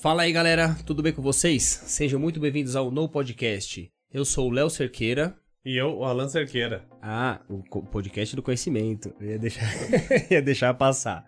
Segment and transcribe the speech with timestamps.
[0.00, 1.64] Fala aí, galera, tudo bem com vocês?
[1.64, 3.90] Sejam muito bem-vindos ao No Podcast.
[4.12, 5.36] Eu sou o Léo Cerqueira.
[5.64, 6.84] E eu, o Alan Cerqueira.
[7.02, 9.12] Ah, o podcast do conhecimento.
[9.20, 9.68] Eu ia deixar,
[10.30, 11.26] ia deixar passar.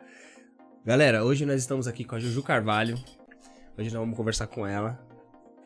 [0.87, 2.95] Galera, hoje nós estamos aqui com a Juju Carvalho.
[3.77, 5.05] Hoje nós vamos conversar com ela.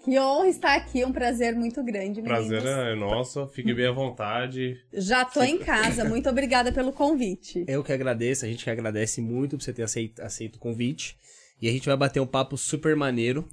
[0.02, 2.48] Que honra estar aqui, um prazer muito grande, meninos.
[2.48, 4.78] Prazer é nosso, fique bem à vontade.
[4.94, 7.66] Já tô em casa, muito obrigada pelo convite.
[7.68, 11.18] Eu que agradeço, a gente que agradece muito por você ter aceito, aceito o convite.
[11.60, 13.48] E a gente vai bater um papo super maneiro.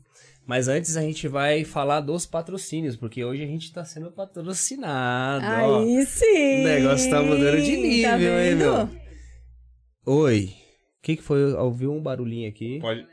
[0.45, 5.45] Mas antes a gente vai falar dos patrocínios, porque hoje a gente tá sendo patrocinado.
[5.45, 5.79] ó.
[5.79, 6.61] Aí sim!
[6.61, 8.89] O negócio tá mudando de nível, tá hein, meu?
[10.05, 10.53] Oi.
[10.97, 11.53] O que, que foi?
[11.53, 12.79] Ouviu um barulhinho aqui?
[12.79, 13.05] Pode.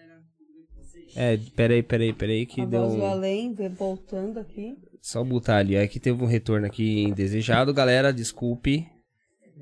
[1.16, 3.06] É, peraí, peraí, peraí, que A deu voz do um...
[3.06, 4.76] além, vê- voltando aqui.
[5.00, 5.74] Só botar ali.
[5.74, 8.12] É que teve um retorno aqui indesejado, galera.
[8.12, 8.86] Desculpe.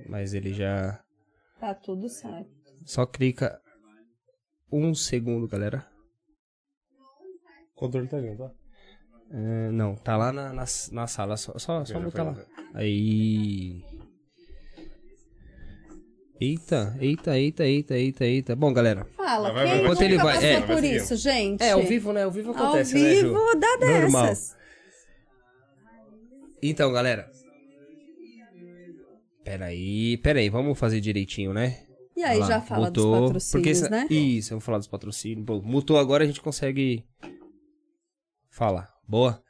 [0.09, 1.01] Mas ele já.
[1.61, 2.49] Tá tudo certo.
[2.85, 3.61] Só clica
[4.71, 5.87] um segundo, galera.
[7.75, 8.51] O controle tá vindo, tá?
[9.31, 11.37] É, não, tá lá na, na, na sala.
[11.37, 12.37] Só, só, só botar lá.
[12.75, 13.83] Aí.
[16.41, 18.57] Eita, eita, eita, eita, eita, eita.
[18.57, 19.05] Bom, galera.
[19.17, 20.61] Fala, Vai, vai, quem vai, Enquanto ele vai- é.
[20.61, 21.63] por isso, gente?
[21.63, 22.25] É, ao vivo, né?
[22.25, 23.29] Ao vivo Ao acontece, né, Ju?
[23.29, 24.27] vivo dá Normal.
[24.27, 24.57] dessas.
[26.63, 27.31] Então, galera.
[29.45, 31.86] Peraí, peraí, vamos fazer direitinho, né?
[32.17, 34.07] E aí, lá, já fala mutou, dos patrocínios, porque essa- né?
[34.09, 35.45] Isso, eu vou falar dos patrocínios.
[35.45, 37.05] Bom, mutou agora, a gente consegue
[38.51, 38.89] falar.
[39.07, 39.43] Boa?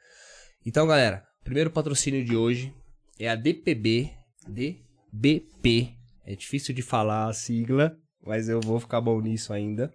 [0.65, 2.73] Então, galera, primeiro patrocínio de hoje
[3.19, 4.11] é a DPB.
[4.47, 5.93] DBP.
[6.25, 9.93] É difícil de falar a sigla, mas eu vou ficar bom nisso ainda.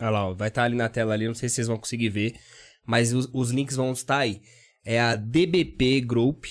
[0.00, 2.08] Olha lá, ó, vai estar ali na tela ali, não sei se vocês vão conseguir
[2.08, 2.34] ver,
[2.84, 4.40] mas os, os links vão estar aí.
[4.84, 6.46] É a DBP Group,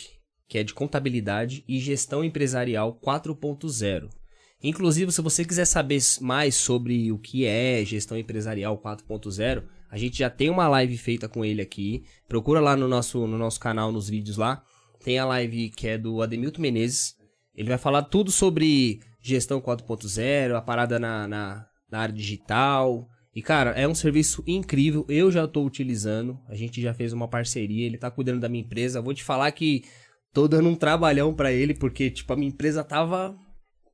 [0.48, 4.10] que é de contabilidade e gestão empresarial 4.0.
[4.68, 10.18] Inclusive, se você quiser saber mais sobre o que é gestão empresarial 4.0, a gente
[10.18, 12.04] já tem uma live feita com ele aqui.
[12.28, 14.64] Procura lá no nosso, no nosso canal, nos vídeos lá.
[15.04, 17.16] Tem a live que é do Ademilton Menezes.
[17.54, 23.08] Ele vai falar tudo sobre gestão 4.0, a parada na, na, na área digital.
[23.36, 25.06] E, cara, é um serviço incrível.
[25.08, 26.40] Eu já tô utilizando.
[26.50, 27.86] A gente já fez uma parceria.
[27.86, 29.00] Ele tá cuidando da minha empresa.
[29.00, 29.84] Vou te falar que
[30.34, 33.38] tô dando um trabalhão pra ele, porque, tipo, a minha empresa tava.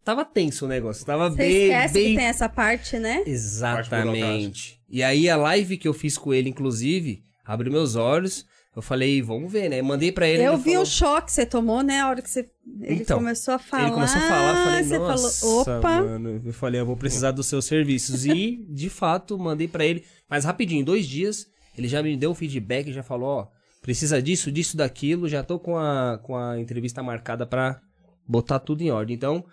[0.04, 1.06] Tava tenso o negócio.
[1.06, 1.64] Tava Você bem.
[1.68, 2.10] esquece bem...
[2.12, 3.24] que tem essa parte, né?
[3.26, 4.80] Exatamente.
[4.90, 8.46] E aí a live que eu fiz com ele, inclusive, abriu meus olhos.
[8.76, 9.82] Eu falei, vamos ver, né?
[9.82, 10.44] Mandei pra ele.
[10.44, 12.00] Eu ele vi falou- o choque que você tomou, né?
[12.00, 12.50] A hora que você...
[12.82, 13.84] ele Então, começou a falar.
[13.84, 16.02] Ele começou a falar, eu falei, você nossa, falou, opa.
[16.04, 16.42] mano.
[16.46, 18.26] Eu falei, eu vou precisar dos seus serviços.
[18.26, 20.06] E, de fato, mandei pra ele.
[20.30, 21.48] Mas rapidinho, em dois dias,
[21.78, 23.48] ele já me deu um feedback, já falou, ó,
[23.82, 25.28] precisa disso, disso, daquilo.
[25.28, 27.82] Já tô com a, com a entrevista marcada pra
[28.26, 29.18] botar tudo em ordem.
[29.18, 29.44] Então,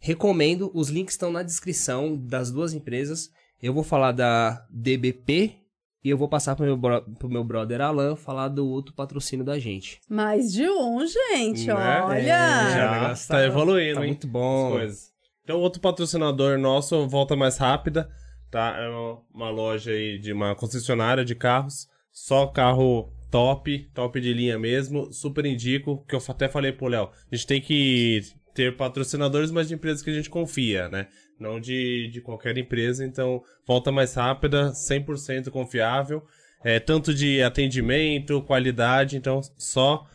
[0.00, 3.30] recomendo, os links estão na descrição das duas empresas.
[3.62, 5.56] Eu vou falar da DBP
[6.02, 9.44] e eu vou passar pro meu, bro- pro meu brother Alan falar do outro patrocínio
[9.44, 10.00] da gente.
[10.08, 11.74] Mais de um, gente, Né?
[12.02, 12.18] olha.
[12.18, 14.08] É, Já negócio tá tá- evoluindo, Tá hein?
[14.12, 14.70] muito as bom.
[14.70, 15.10] coisas.
[15.44, 18.08] Então, outro patrocinador nosso, volta mais rápida,
[18.50, 18.76] tá?
[18.78, 24.32] É uma- uma loja aí de uma concessionária de carros, só carro top, top de
[24.32, 28.22] linha mesmo, super indico, que eu até falei pro Léo, a gente tem que
[28.54, 31.06] ter patrocinadores, mas de empresas que a gente confia, né?
[31.38, 36.22] Não de, de qualquer empresa, então volta mais rápida, 100% confiável,
[36.62, 40.06] é, tanto de atendimento, qualidade, então só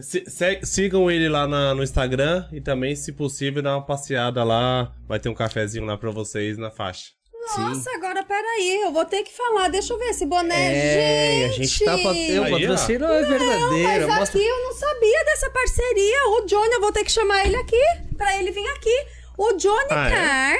[0.00, 4.44] Se- se- sigam ele lá na- no Instagram e também, se possível, dá uma passeada
[4.44, 4.94] lá.
[5.08, 7.06] Vai ter um cafezinho lá pra vocês na faixa.
[7.58, 9.66] Nossa, agora peraí, eu vou ter que falar.
[9.68, 11.50] Deixa eu ver esse boné, É, gente.
[11.50, 14.06] a gente tá eu, patrocínio é verdadeiro.
[14.08, 14.40] Mas Mostra...
[14.40, 14.72] aqui eu não
[15.40, 16.28] dessa parceria.
[16.28, 17.80] O Johnny, eu vou ter que chamar ele aqui,
[18.16, 19.06] pra ele vir aqui.
[19.38, 20.10] O Johnny Ah, é?
[20.10, 20.56] Carr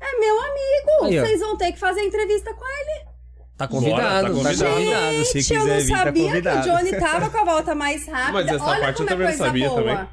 [0.00, 0.18] é?
[0.20, 1.04] meu amigo.
[1.06, 1.18] Aí.
[1.18, 3.08] Vocês vão ter que fazer entrevista com ele.
[3.56, 4.74] Tá Bora, convidado, tá tá convidado.
[4.74, 5.24] convidado.
[5.24, 6.62] Se Gente, eu quiser não vir, tá sabia que o.
[6.62, 8.32] Johnny tava com a volta mais rápida.
[8.32, 9.82] Mas essa Olha parte eu como é também não coisa sabia boa.
[9.82, 10.08] também.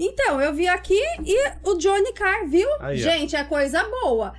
[0.00, 2.68] Então, eu vi aqui e o Johnny Carr, viu?
[2.80, 2.96] Aí.
[2.96, 4.32] Gente, é coisa boa.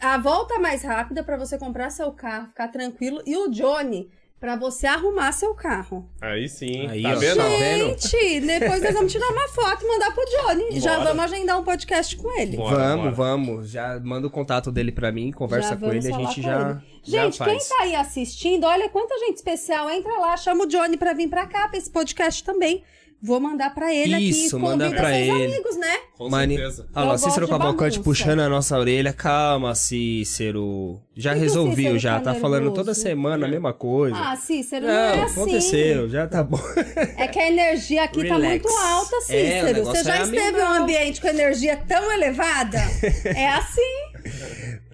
[0.00, 3.22] A volta mais rápida pra você comprar seu carro, ficar tranquilo.
[3.26, 4.10] E o Johnny,
[4.44, 6.06] pra você arrumar seu carro.
[6.20, 6.86] Aí sim.
[6.86, 7.16] Aí, tá ó.
[7.16, 7.98] vendo?
[7.98, 10.78] Gente, depois nós vamos tirar uma foto e mandar pro Johnny.
[10.80, 11.04] Já Bora.
[11.14, 12.58] vamos agendar um podcast com ele.
[12.58, 13.10] Bora, vamos, bora.
[13.14, 13.70] vamos.
[13.70, 16.80] Já manda o contato dele pra mim, conversa Já com ele, a gente já, ele.
[17.02, 17.68] já Gente, quem faz.
[17.68, 19.88] tá aí assistindo, olha quanta gente especial.
[19.88, 22.84] Entra lá, chama o Johnny pra vir pra cá, pra esse podcast também.
[23.26, 24.64] Vou mandar pra ele Isso, aqui.
[24.66, 25.46] manda Convida pra seus ele.
[25.46, 25.96] amigos, né?
[26.18, 26.56] Com Mani...
[26.56, 26.86] certeza.
[26.94, 29.14] Olha lá, Cícero Cavalcante puxando a nossa orelha.
[29.14, 31.00] Calma, Cícero.
[31.16, 32.20] Já que resolviu, Cícero já.
[32.20, 34.14] tá Tá falando toda semana a mesma coisa.
[34.14, 35.40] Ah, Cícero, não, não, é assim.
[35.40, 36.58] aconteceu, já tá bom.
[37.16, 38.62] É que a energia aqui tá Relax.
[38.62, 39.66] muito alta, É, Cícero.
[39.78, 42.78] negócio Você já é esteve em um ambiente com energia tão elevada?
[43.24, 43.80] é assim.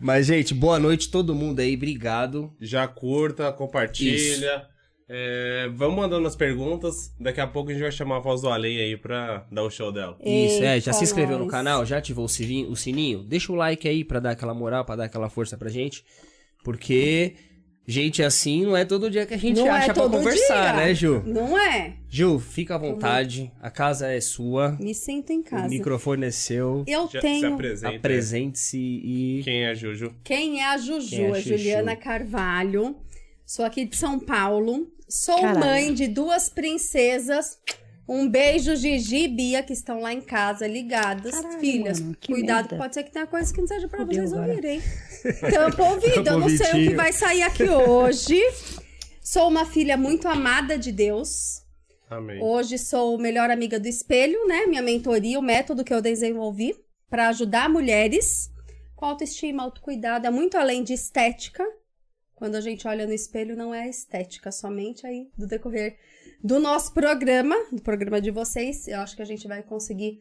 [0.00, 1.74] Mas, gente, boa noite todo mundo aí.
[1.74, 2.52] Obrigado.
[2.60, 4.68] Já curta, compartilha.
[5.12, 7.12] É, vamos mandando as perguntas.
[7.18, 9.70] Daqui a pouco a gente vai chamar a voz do além aí pra dar o
[9.70, 10.16] show dela.
[10.24, 10.78] Isso, é.
[10.78, 11.50] Já se inscreveu no nós.
[11.50, 11.84] canal?
[11.84, 13.24] Já ativou o sininho, o sininho?
[13.24, 16.04] Deixa o like aí pra dar aquela moral, pra dar aquela força pra gente.
[16.62, 17.34] Porque
[17.88, 20.84] gente assim não é todo dia que a gente Não acha é pra conversar, dia.
[20.86, 21.22] né, Ju?
[21.26, 21.94] Não é?
[22.08, 23.50] Ju, fica à vontade.
[23.60, 24.76] A casa é sua.
[24.78, 25.68] Me sinto em O casa.
[25.68, 26.84] microfone é seu.
[26.86, 27.58] Eu Já tenho.
[27.96, 29.40] Apresente-se e.
[29.42, 30.14] Quem é a Juju?
[30.22, 31.08] Quem é a Juju?
[31.08, 31.48] Quem é a é Chuchu?
[31.58, 32.94] Juliana Carvalho.
[33.44, 34.86] Sou aqui de São Paulo.
[35.10, 35.58] Sou Caralho.
[35.60, 37.58] mãe de duas princesas.
[38.08, 41.32] Um beijo, Gigi e Bia, que estão lá em casa ligadas.
[41.32, 42.76] Caralho, Filhas, mano, que cuidado, merda.
[42.76, 44.48] pode ser que tenha coisa que não seja pra Fudeu vocês agora.
[44.50, 44.80] ouvirem.
[45.52, 48.40] Tampa o ouvido, eu não sei o que vai sair aqui hoje.
[49.22, 51.62] Sou uma filha muito amada de Deus.
[52.08, 52.42] Amém.
[52.42, 54.66] Hoje sou melhor amiga do espelho, né?
[54.66, 56.74] Minha mentoria, o método que eu desenvolvi
[57.08, 58.50] para ajudar mulheres
[58.96, 61.64] com autoestima, autocuidado, é muito além de estética.
[62.40, 65.96] Quando a gente olha no espelho, não é estética somente aí do decorrer
[66.42, 68.88] do nosso programa, do programa de vocês.
[68.88, 70.19] Eu acho que a gente vai conseguir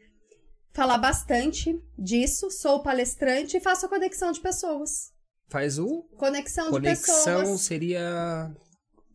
[0.73, 2.51] falar bastante disso.
[2.51, 5.13] Sou palestrante e faço a conexão de pessoas.
[5.47, 6.03] Faz o.
[6.17, 7.61] Conexão, de Conexão pessoas.
[7.61, 8.51] seria.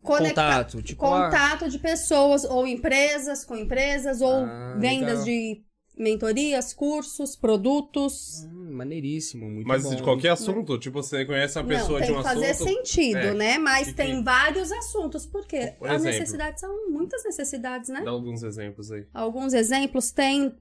[0.01, 0.81] Conecta- Contato.
[0.81, 5.23] Tipo, ah, contato de pessoas, ou empresas com empresas, ou Ah, vendas legal.
[5.25, 5.63] de
[5.97, 8.43] mentorias, cursos, produtos.
[8.45, 9.95] hum, maneiríssimo, muito Mas bom.
[9.95, 12.67] de qualquer assunto, tipo, você conhece uma pessoa não, de tem um que fazer assunto.
[12.69, 13.33] sentido, É.
[13.33, 13.57] né?
[13.57, 16.19] Mas tem tem- vários assuntos, porque Por as exemplo.
[16.19, 18.01] necessidades são muitas necessidades, né?
[18.03, 19.05] Dá alguns exemplos aí.
[19.13, 20.53] Alguns exemplos tem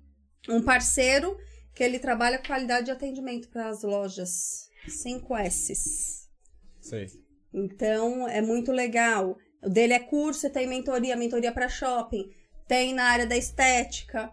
[0.48, 1.36] um parceiro
[1.74, 6.28] que ele trabalha com qualidade de atendimento para as lojas 5S.
[6.80, 7.06] Sei.
[7.52, 9.36] Então, é muito legal.
[9.62, 12.30] O dele é curso, tem mentoria, mentoria para shopping,
[12.68, 14.30] tem na área da estética,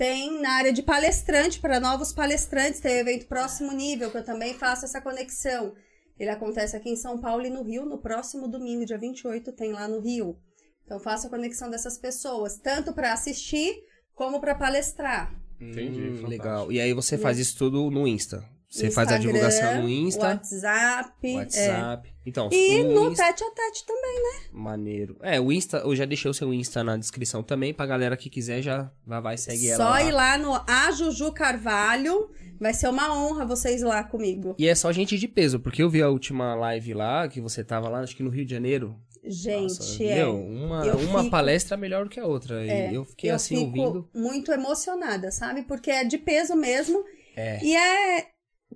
[0.00, 4.24] tem na área de palestrante para novos palestrantes, tem o evento próximo nível, que eu
[4.24, 5.74] também faço essa conexão.
[6.18, 9.74] Ele acontece aqui em São Paulo e no Rio, no próximo domingo, dia 28, tem
[9.74, 10.38] lá no Rio.
[10.86, 13.74] Então, faço a conexão dessas pessoas, tanto para assistir
[14.14, 15.38] como para palestrar.
[15.60, 16.72] Entendi, Hum, legal.
[16.72, 18.42] E aí você faz isso tudo no Insta.
[18.70, 21.26] Você Instagram, faz a divulgação no Insta, WhatsApp.
[21.28, 21.34] é.
[21.34, 22.14] WhatsApp.
[22.24, 24.22] Então, E no Insta, tete a tete também.
[24.52, 25.16] maneiro.
[25.22, 28.30] É, o Insta, eu já deixei o seu Insta na descrição também, pra galera que
[28.30, 32.30] quiser já vai, vai segue ela Só ir lá no A Juju Carvalho.
[32.60, 34.54] Vai ser uma honra vocês lá comigo.
[34.58, 37.64] E é só gente de peso, porque eu vi a última live lá, que você
[37.64, 38.94] tava lá, acho que no Rio de Janeiro.
[39.24, 40.14] Gente, Nossa, é.
[40.16, 42.62] meu, uma, Eu uma fico- palestra melhor do que a outra.
[42.64, 44.08] é, eu fiquei eu assim fico ouvindo.
[44.14, 45.62] muito emocionada, sabe?
[45.62, 47.02] Porque é de peso mesmo.
[47.34, 47.64] É.
[47.64, 48.26] E é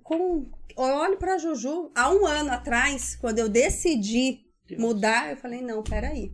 [0.03, 0.49] com.
[0.77, 4.45] Eu olho pra Juju, há um ano atrás, quando eu decidi
[4.77, 6.33] mudar, eu falei, não, peraí.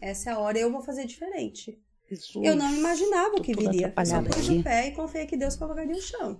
[0.00, 1.78] Essa é a hora, eu vou fazer diferente.
[2.10, 2.44] Jesus.
[2.44, 3.92] Eu não imaginava o que viria.
[3.96, 6.38] Eu Só pus o pé e confiei que Deus colocaria o chão.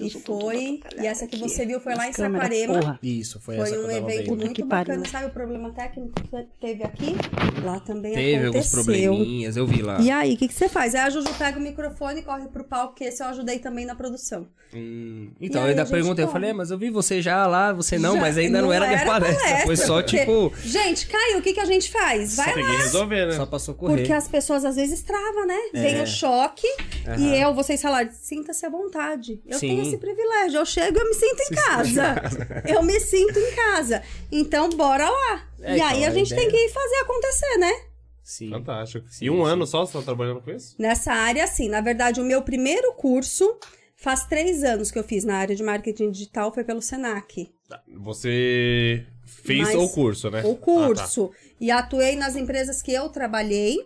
[0.00, 0.80] E Eu tô toda foi.
[0.98, 1.46] E essa que aqui.
[1.46, 2.98] você viu foi lá em Saquarema.
[3.02, 5.00] Isso, foi, Foi um evento muito que bacana.
[5.00, 5.10] pariu.
[5.12, 7.14] Sabe o problema técnico que teve aqui?
[7.62, 9.12] Lá também Teve alguns aconteceu.
[9.12, 10.00] probleminhas, eu vi lá.
[10.00, 10.94] E aí, o que, que você faz?
[10.94, 13.84] Aí a Juju pega o microfone e corre pro palco, que esse eu ajudei também
[13.84, 14.46] na produção.
[14.72, 17.46] Hum, Então, E eu aí ainda perguntei, eu falei, "É, mas eu vi você já
[17.46, 19.58] lá, você não, Já- mas ainda não, era minha palestra.
[19.66, 22.36] Foi só porque- tipo, Gente, Caio, o que, que a gente faz?
[22.36, 22.70] Vai Tem lá.
[22.78, 23.32] resolver, né?
[23.32, 23.98] só pra socorrer.
[23.98, 25.58] Porque as pessoas às vezes travam, né?
[25.74, 25.80] É.
[25.82, 26.66] Vem o choque
[27.06, 27.16] Aham.
[27.18, 29.42] e eu, vocês falaram, sinta-se à vontade.
[29.46, 29.68] Eu Sim.
[29.68, 30.58] tenho esse privilégio.
[30.60, 32.14] Eu chego e eu me sinto em casa.
[32.66, 34.02] eu me sinto em casa.
[34.32, 35.46] Então, bora lá.
[35.60, 37.72] É, e aí então, a a gente tem ideia- que fazer acontecer, né?
[38.22, 38.50] Sim.
[38.50, 39.06] Fantástico.
[39.10, 39.50] Sim, e um sim.
[39.50, 40.74] ano só você tá trabalhando com isso?
[40.78, 41.68] Nessa área, sim.
[41.68, 43.58] Na verdade, o meu primeiro curso
[43.96, 47.50] faz três anos que eu fiz na área de marketing digital, foi pelo Senac.
[47.68, 47.82] Tá.
[47.96, 50.42] Você fez Mas- o curso, né?
[50.44, 50.60] O Ah, tá.
[50.60, 51.30] curso.
[51.60, 53.78] E atuei nas empresas que eu trabalhei,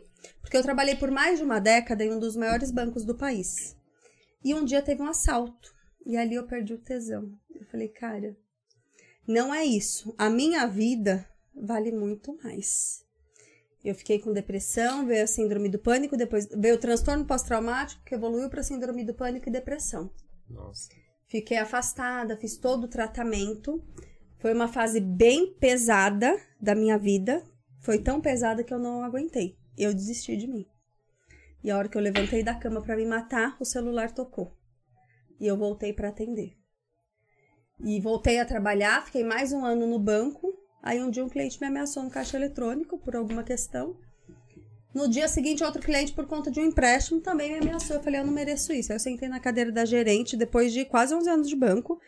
[0.52, 3.74] porque eu trabalhei por mais de uma década em um dos maiores bancos do país.
[4.44, 5.74] E um dia teve um assalto.
[6.04, 7.32] E ali eu perdi o tesão.
[7.58, 8.36] Eu falei, cara,
[9.26, 10.14] não é isso.
[10.18, 13.02] A minha vida vale muito mais.
[13.82, 18.14] Eu fiquei com depressão, veio a síndrome do pânico, depois veio o transtorno pós-traumático, que
[18.14, 20.10] evoluiu para síndrome do pânico e depressão.
[20.50, 20.90] Nossa.
[21.28, 23.82] Fiquei afastada, fiz todo o tratamento.
[24.36, 27.42] Foi uma fase bem pesada da minha vida.
[27.80, 29.61] Foi tão pesada que eu não aguentei.
[29.76, 30.66] Eu desisti de mim.
[31.62, 34.56] E a hora que eu levantei da cama para me matar, o celular tocou.
[35.40, 36.56] E eu voltei para atender.
[37.84, 40.52] E voltei a trabalhar, fiquei mais um ano no banco.
[40.82, 43.96] Aí um dia um cliente me ameaçou no caixa eletrônico por alguma questão.
[44.94, 47.96] No dia seguinte, outro cliente, por conta de um empréstimo, também me ameaçou.
[47.96, 48.92] Eu falei, eu não mereço isso.
[48.92, 51.98] Aí eu sentei na cadeira da gerente, depois de quase 11 anos de banco.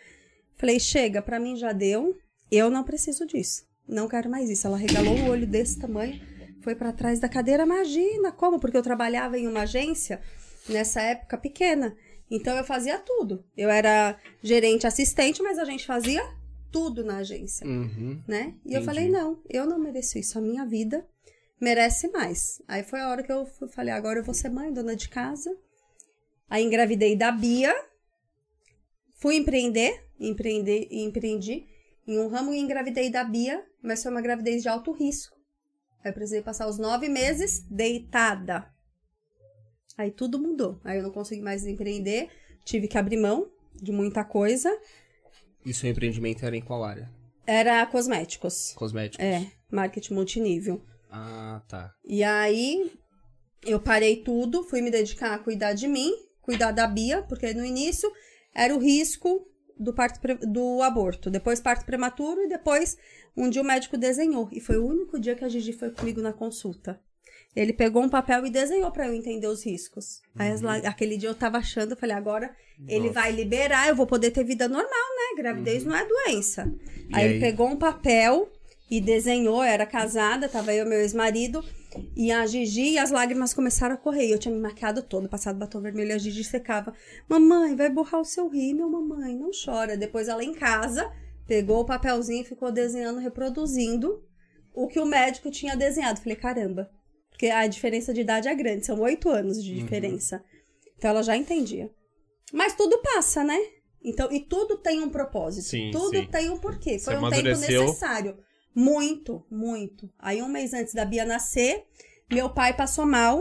[0.57, 2.17] Falei, chega, pra mim já deu.
[2.51, 3.65] Eu não preciso disso.
[3.89, 4.67] Não quero mais isso.
[4.67, 6.21] Ela regalou o olho desse tamanho,
[6.65, 7.63] foi pra trás da cadeira.
[7.63, 8.59] Imagina como?
[8.59, 10.21] Porque eu trabalhava em uma agência,
[10.69, 11.95] nessa época, pequena.
[12.31, 13.45] Então eu fazia tudo.
[13.57, 16.23] Eu era gerente assistente, mas a gente fazia
[16.73, 18.21] tudo na agência, Uhum.
[18.27, 18.55] né?
[18.65, 18.85] E eu Entendi.
[18.87, 20.39] falei, não, eu não mereço isso.
[20.39, 21.07] A minha vida
[21.61, 22.61] merece mais.
[22.67, 25.55] Aí foi a hora que eu falei, agora eu vou ser mãe, dona de casa.
[26.49, 27.73] Aí engravidei da Bia.
[29.17, 31.67] Fui empreender, empreender, empreendi
[32.07, 35.34] em um ramo e engravidei da Bia, mas foi uma gravidez de alto risco.
[36.05, 38.71] Aí eu precisei passar os nove meses deitada.
[39.97, 40.79] Aí tudo mudou.
[40.85, 42.29] Aí eu não consegui mais empreender,
[42.63, 44.71] tive que abrir mão de muita coisa.
[45.65, 47.11] E seu empreendimento era em qual área?
[47.47, 48.73] Era cosméticos.
[48.75, 49.25] Cosméticos?
[49.25, 50.85] É, marketing multinível.
[51.11, 51.95] Ah, tá.
[52.05, 52.93] E aí
[53.65, 57.65] eu parei tudo, fui me dedicar a cuidar de mim, cuidar da Bia, porque no
[57.65, 58.11] início
[58.55, 59.47] era o risco
[59.79, 62.97] do parto do aborto, depois parto prematuro e depois
[63.37, 66.21] um dia o médico desenhou e foi o único dia que a Gigi foi comigo
[66.23, 67.01] na consulta.
[67.57, 70.21] Ele pegou um papel e desenhou pra eu entender os riscos.
[70.37, 72.55] Aí as la- aquele dia eu tava achando, eu falei, agora
[72.89, 73.13] ele Nossa.
[73.15, 75.37] vai liberar, eu vou poder ter vida normal, né?
[75.43, 76.63] Gravidez não é doença.
[77.13, 77.31] Aí, aí?
[77.31, 78.51] ele pegou um papel
[78.91, 81.65] e desenhou, era casada, tava eu e meu ex-marido,
[82.17, 84.31] e a Gigi e as lágrimas começaram a correr.
[84.31, 86.95] Eu tinha me maquiado todo, passado batom vermelho, e a Gigi secava.
[87.29, 89.97] Mamãe, vai borrar o seu rímel, mamãe, não chora.
[89.97, 91.11] Depois ela em casa
[91.47, 94.23] pegou o papelzinho e ficou desenhando, reproduzindo
[94.75, 96.21] o que o médico tinha desenhado.
[96.21, 96.91] Falei, caramba,
[97.31, 100.43] porque a diferença de idade é grande, são oito anos de diferença.
[100.97, 101.91] Então ela já entendia.
[102.53, 103.59] Mas tudo passa, né?
[104.03, 105.67] Então, e tudo tem um propósito.
[105.67, 106.27] Sim, tudo sim.
[106.27, 106.99] tem um porquê.
[106.99, 108.39] Foi Você um tempo necessário.
[108.75, 110.11] Muito, muito.
[110.19, 111.85] Aí, um mês antes da Bia nascer,
[112.31, 113.41] meu pai passou mal.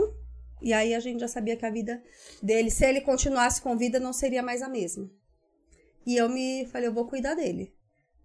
[0.62, 2.02] E aí a gente já sabia que a vida
[2.42, 5.10] dele, se ele continuasse com vida, não seria mais a mesma.
[6.06, 7.74] E eu me falei, eu vou cuidar dele.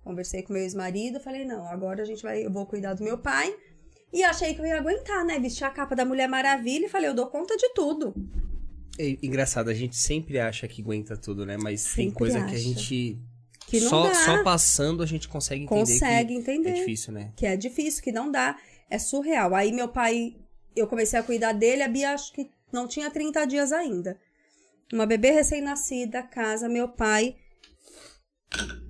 [0.03, 3.17] Conversei com meu ex-marido, falei, não, agora a gente vai, eu vou cuidar do meu
[3.17, 3.53] pai.
[4.13, 5.37] E achei que eu ia aguentar, né?
[5.37, 8.13] Vestir a capa da Mulher Maravilha e falei, eu dou conta de tudo.
[8.97, 11.57] É engraçado, a gente sempre acha que aguenta tudo, né?
[11.57, 12.57] Mas tem Sempre coisa que a acha.
[12.57, 13.19] gente.
[13.69, 14.15] Que não só, dá.
[14.15, 15.79] só passando a gente consegue entender.
[15.79, 16.69] Consegue que entender.
[16.69, 17.31] É difícil, né?
[17.35, 18.57] que é difícil, que não dá,
[18.89, 19.53] é surreal.
[19.53, 20.35] Aí meu pai,
[20.75, 24.19] eu comecei a cuidar dele, a Bia acho que não tinha 30 dias ainda.
[24.91, 27.35] Uma bebê recém-nascida, casa, meu pai,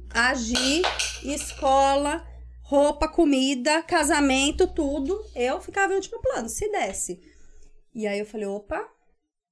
[0.09, 0.81] agir,
[1.23, 2.25] escola,
[2.61, 5.19] roupa, comida, casamento, tudo.
[5.35, 7.19] Eu ficava em último plano, se desse.
[7.93, 8.87] E aí eu falei, opa,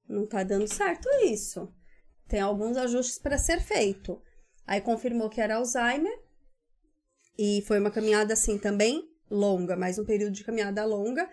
[0.07, 1.69] não tá dando certo isso.
[2.27, 4.22] Tem alguns ajustes para ser feito.
[4.67, 6.13] Aí confirmou que era Alzheimer.
[7.39, 11.29] E foi uma caminhada assim também longa, mais um período de caminhada longa.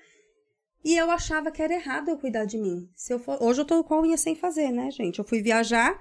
[0.85, 2.89] E eu achava que era errado eu cuidar de mim.
[2.95, 3.43] Se eu for...
[3.43, 5.19] Hoje eu tô com a unha sem fazer, né, gente?
[5.19, 5.99] Eu fui viajar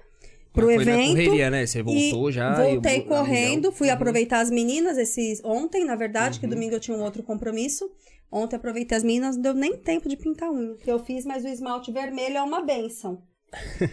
[0.51, 1.09] pro foi na evento.
[1.09, 1.65] correria, né?
[1.65, 2.53] Você voltou já.
[2.61, 3.93] Voltei a correndo, fui Uhum.
[3.93, 7.89] aproveitar as meninas esses ontem, na verdade, que domingo eu tinha um outro compromisso.
[8.29, 10.75] Ontem aproveitei as meninas, não deu nem tempo de pintar unha.
[10.75, 13.23] Que eu fiz, mas o esmalte vermelho é uma benção.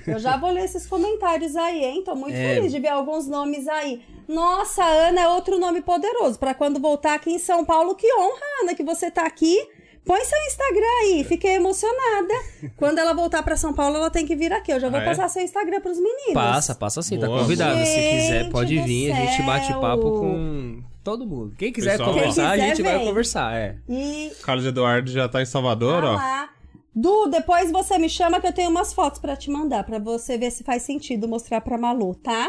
[0.07, 2.02] Eu já vou ler esses comentários aí, hein?
[2.05, 2.55] Tô muito É.
[2.55, 4.02] feliz de ver alguns nomes aí.
[4.29, 6.38] Nossa, Ana é outro nome poderoso.
[6.38, 9.59] Pra quando voltar aqui em São Paulo, que honra, Ana, que você tá aqui.
[10.05, 12.35] Põe seu Instagram aí, fiquei emocionada.
[12.76, 14.73] Quando ela voltar pra São Paulo, ela tem que vir aqui.
[14.73, 15.07] Eu já vou Ah, é?
[15.07, 16.33] passar seu Instagram pros meninos.
[16.33, 17.45] Passa, passa sim, tá boa.
[17.45, 19.81] Se quiser, pode vir, a gente bate céu.
[19.81, 21.55] papo com todo mundo.
[21.59, 23.07] Quem quiser Pessoal, conversar, Quem a gente quiser, vai vem.
[23.09, 23.76] conversar, é.
[23.88, 26.14] E Carlos Eduardo já tá em Salvador, Ah ó.
[26.17, 26.49] lá.
[26.94, 30.37] Du, depois você me chama que eu tenho umas fotos pra te mandar, pra você
[30.37, 32.49] ver se faz sentido mostrar pra Malu, tá?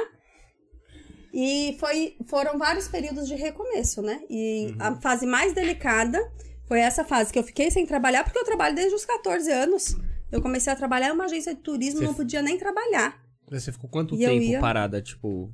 [1.33, 4.21] E foi, foram vários períodos de recomeço, né?
[4.29, 6.19] E a fase mais delicada
[6.67, 9.95] foi essa fase que eu fiquei sem trabalhar, porque eu trabalho desde os 14 anos.
[10.31, 13.21] Eu comecei a trabalhar em uma agência de turismo, Você- não podia nem trabalhar.
[13.49, 15.53] Você ficou quanto E tempo ia- parada, tipo...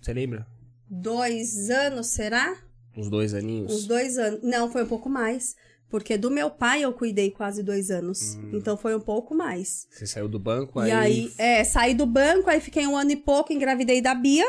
[0.00, 0.46] Você lembra?
[0.90, 2.56] Dois anos, será?
[2.96, 3.72] Uns dois aninhos?
[3.72, 4.40] Uns dois anos.
[4.42, 5.54] Não, foi um pouco mais.
[5.90, 8.36] Porque do meu pai eu cuidei quase dois anos.
[8.52, 9.86] Então foi um pouco mais.
[9.90, 13.16] Você saiu do banco, E aí, é, saí do banco, aí fiquei um ano e
[13.16, 14.46] pouco, engravidei da Bia.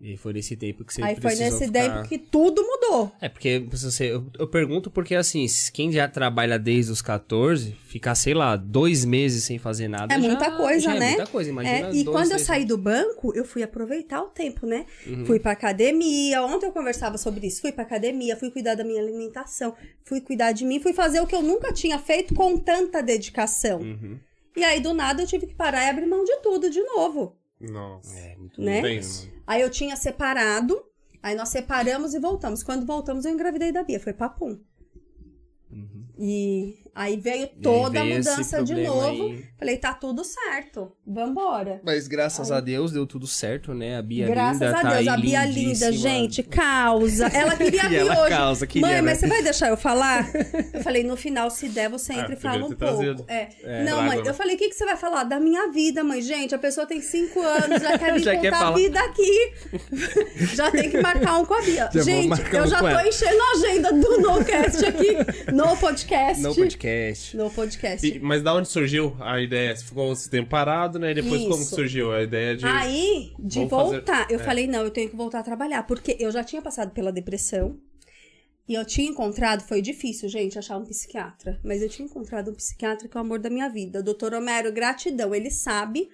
[0.00, 1.72] E foi nesse tempo que você aí foi nesse ficar...
[1.72, 3.10] tempo que tudo mudou.
[3.20, 8.14] É, porque você, eu, eu pergunto porque, assim, quem já trabalha desde os 14, ficar,
[8.14, 10.14] sei lá, dois meses sem fazer nada.
[10.14, 11.08] É já- muita coisa, já é né?
[11.08, 11.88] muita coisa, imagina.
[11.88, 14.86] É, e dois, quando eu saí do banco, eu fui aproveitar o tempo, né?
[15.04, 15.26] Uhum.
[15.26, 16.44] Fui pra academia.
[16.44, 17.60] Ontem eu conversava sobre isso.
[17.60, 19.74] Fui pra academia, fui cuidar da minha alimentação,
[20.04, 23.80] fui cuidar de mim, fui fazer o que eu nunca tinha feito com tanta dedicação.
[23.80, 24.16] Uhum.
[24.56, 27.36] E aí, do nada, eu tive que parar e abrir mão de tudo de novo.
[27.60, 28.16] Nossa.
[28.16, 28.80] É, muito Né?
[28.80, 29.37] Pensa.
[29.48, 30.78] Aí eu tinha separado,
[31.22, 32.62] aí nós separamos e voltamos.
[32.62, 34.60] Quando voltamos, eu engravidei da Bia, foi papum.
[35.72, 36.04] Uhum.
[36.18, 39.06] E Aí veio toda veio a mudança de novo.
[39.28, 39.44] aí.
[39.58, 40.92] Falei, tá tudo certo.
[41.06, 41.80] Vambora.
[41.84, 43.96] Mas graças a Deus deu tudo certo, né?
[43.96, 45.90] A Bia Graças linda a tá Deus, aí a Bia lindíssima.
[45.90, 47.26] linda, gente, causa.
[47.26, 48.28] Ela queria vir ela hoje.
[48.36, 49.26] causa, queria, mãe, mas né?
[49.28, 50.28] você vai deixar eu falar?
[50.72, 53.24] Eu falei, no final, se der, você entra Ah, e fala um pouco.
[53.28, 53.48] É.
[53.62, 54.28] É, Não, mãe, né?
[54.30, 55.24] eu falei, o que, que você vai falar?
[55.24, 56.22] Da minha vida, mãe.
[56.22, 59.52] Gente, a pessoa tem cinco anos, já quer me Já contar a vida aqui.
[60.54, 61.88] já tem que marcar um com a Bia.
[61.92, 63.08] Já gente, eu um já tô ela.
[63.08, 65.16] enchendo a agenda do NoCast aqui.
[65.52, 66.42] No podcast.
[66.48, 66.87] No podcast.
[67.34, 68.06] No podcast.
[68.06, 69.74] E- mas da onde surgiu a ideia?
[69.76, 71.10] Você ficou esse tempo parado, né?
[71.12, 71.74] E depois como que Isso.
[71.74, 72.64] surgiu a ideia de.
[72.66, 74.42] Aí, de Vamos fazer- voltar, eu é.
[74.42, 77.78] falei, não, eu tenho que voltar a trabalhar, porque eu já tinha passado pela depressão.
[78.68, 81.58] E eu tinha encontrado, foi difícil, gente, achar um psiquiatra.
[81.64, 84.02] Mas eu tinha encontrado um psiquiatra que é o amor da minha vida.
[84.02, 85.34] Doutor Homero, gratidão.
[85.34, 86.08] Ele sabe.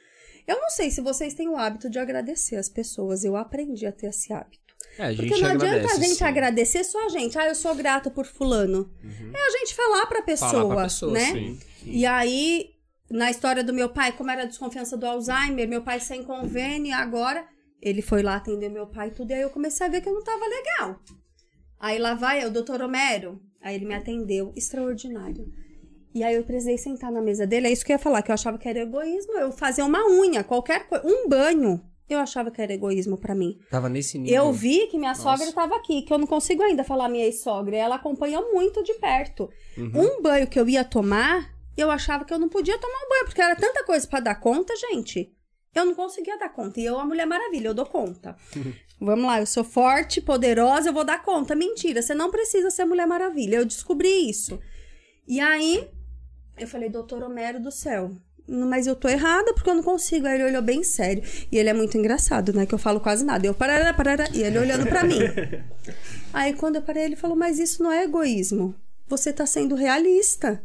[0.47, 3.25] Eu não sei se vocês têm o hábito de agradecer as pessoas.
[3.25, 4.64] Eu aprendi a ter esse hábito.
[4.99, 6.25] É, a gente Porque não adianta agradece, a gente sim.
[6.25, 7.39] agradecer só a gente.
[7.39, 8.91] Ah, eu sou grata por fulano.
[9.03, 11.33] É a gente falar pra pessoa, Falar pra pessoa, né?
[11.33, 11.61] sim.
[11.85, 12.71] E aí,
[13.11, 16.95] na história do meu pai, como era a desconfiança do Alzheimer, meu pai sem convênio,
[16.95, 17.45] agora
[17.83, 20.09] ele foi lá atender meu pai e tudo, e aí eu comecei a ver que
[20.09, 21.01] eu não tava legal.
[21.79, 23.41] Aí lá vai eu, doutor Homero.
[23.61, 25.47] Aí ele me atendeu, extraordinário.
[26.15, 28.31] E aí eu precisei sentar na mesa dele, é isso que eu ia falar, que
[28.31, 29.33] eu achava que era egoísmo.
[29.35, 33.59] Eu fazia uma unha, qualquer coisa, um banho, eu achava que era egoísmo pra mim.
[33.71, 34.45] Tava nesse nível.
[34.45, 35.23] Eu vi que minha Nossa.
[35.23, 37.77] sogra estava aqui, que eu não consigo ainda falar minha ex-sogra.
[37.77, 39.49] Ela acompanha muito de perto.
[39.77, 40.19] Uhum.
[40.19, 43.25] Um banho que eu ia tomar, eu achava que eu não podia tomar um banho,
[43.25, 45.33] porque era tanta coisa pra dar conta, gente.
[45.75, 46.79] Eu não conseguia dar conta.
[46.79, 48.37] E eu, a Mulher Maravilha, eu dou conta.
[49.01, 51.55] Vamos lá, eu sou forte, poderosa, eu vou dar conta.
[51.55, 53.57] Mentira, você não precisa ser Mulher Maravilha.
[53.57, 54.61] Eu descobri isso.
[55.27, 55.89] E aí,
[56.57, 58.13] eu falei, doutor Homero do céu.
[58.47, 60.27] Mas eu tô errada porque eu não consigo.
[60.27, 61.23] Aí ele olhou bem sério.
[61.51, 62.67] E ele é muito engraçado, né?
[62.67, 63.47] Que eu falo quase nada.
[63.47, 64.29] Eu parará, parará.
[64.33, 65.19] E ele olhando pra mim.
[66.33, 68.75] Aí quando eu parei, ele falou: Mas isso não é egoísmo.
[69.09, 70.63] Você tá sendo realista.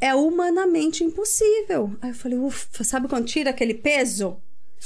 [0.00, 1.96] É humanamente impossível.
[2.02, 4.36] Aí eu falei: Ufa, sabe quando tira aquele peso?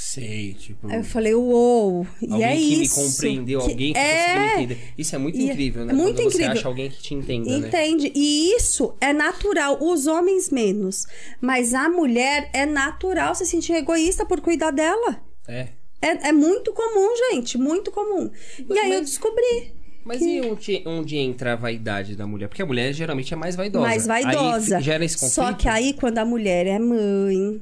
[0.01, 0.87] Sei, tipo.
[0.87, 2.07] Aí eu falei: Uou.
[2.21, 3.01] E alguém é que isso.
[3.01, 4.15] me compreendeu, que alguém que é...
[4.15, 4.93] conseguiu me entender.
[4.97, 5.93] Isso é muito E é incrível, né?
[5.93, 6.51] muito Quando você incrível.
[6.53, 7.67] acha alguém que te entenda, né?
[7.67, 8.11] Entende?
[8.15, 11.05] E isso é natural, os homens menos.
[11.41, 15.21] Mas a mulher é natural se sentir egoísta por cuidar dela.
[15.45, 15.67] É.
[16.01, 18.31] É, é muito comum, gente, muito comum.
[18.69, 19.73] E aí eu descobri.
[20.05, 22.47] Mas Que- e onde, onde entra a vaidade da mulher?
[22.47, 23.85] Porque a mulher geralmente é mais vaidosa.
[23.85, 24.77] mais vaidosa.
[24.77, 25.35] Aí gera esse conflito.
[25.35, 27.61] Só que aí, quando a mulher é mãe,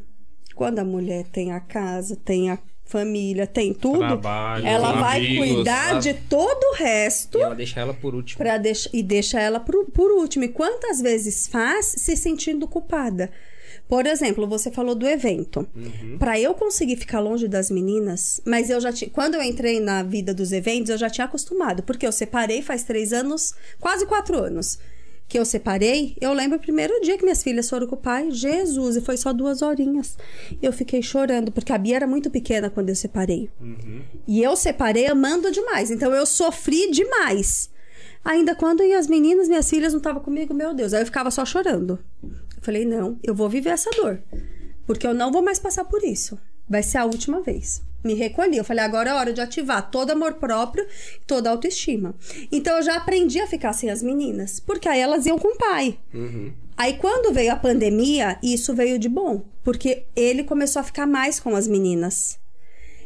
[0.58, 5.18] quando a mulher tem a casa, tem a família, tem tudo, Trabalho, ela tem vai
[5.20, 8.38] amigos, cuidar ela- de todo o resto E ela deixa ela por último.
[8.38, 10.46] pra deix- e deixa ela por, por último.
[10.46, 13.30] E quantas vezes faz se sentindo culpada?
[13.90, 15.66] Por exemplo, você falou do evento.
[15.76, 16.18] Uhum.
[16.18, 19.10] Pra eu conseguir ficar longe das meninas, mas eu já tinha.
[19.10, 22.84] Quando eu entrei na vida dos eventos, eu já tinha acostumado, porque eu separei faz
[22.84, 24.78] três anos, quase quatro anos.
[25.28, 28.32] Que eu separei, eu lembro o primeiro dia que minhas filhas foram com o pai,
[28.32, 30.18] Jesus, e foi só duas horinhas.
[30.62, 33.50] Eu fiquei chorando, porque a Bia era muito pequena quando eu separei.
[34.26, 37.70] E eu separei amando demais, então eu sofri demais.
[38.24, 41.46] Ainda quando as meninas, minhas filhas, não estavam comigo, meu Deus, aí eu ficava só
[41.46, 42.00] chorando.
[42.24, 44.22] Eu falei, não, eu vou viver essa dor.
[44.86, 46.38] Porque eu não vou mais passar por isso.
[46.68, 47.82] Vai ser a última vez.
[48.04, 48.58] Me recolhi.
[48.58, 50.88] Eu falei, agora é hora de ativar todo amor próprio,
[51.26, 52.16] toda autoestima.
[52.52, 54.60] Então eu já aprendi a ficar sem as meninas.
[54.60, 55.98] Porque aí elas iam com o pai.
[56.78, 59.44] Aí quando veio a pandemia, isso veio de bom.
[59.64, 62.40] Porque ele começou a ficar mais com as meninas.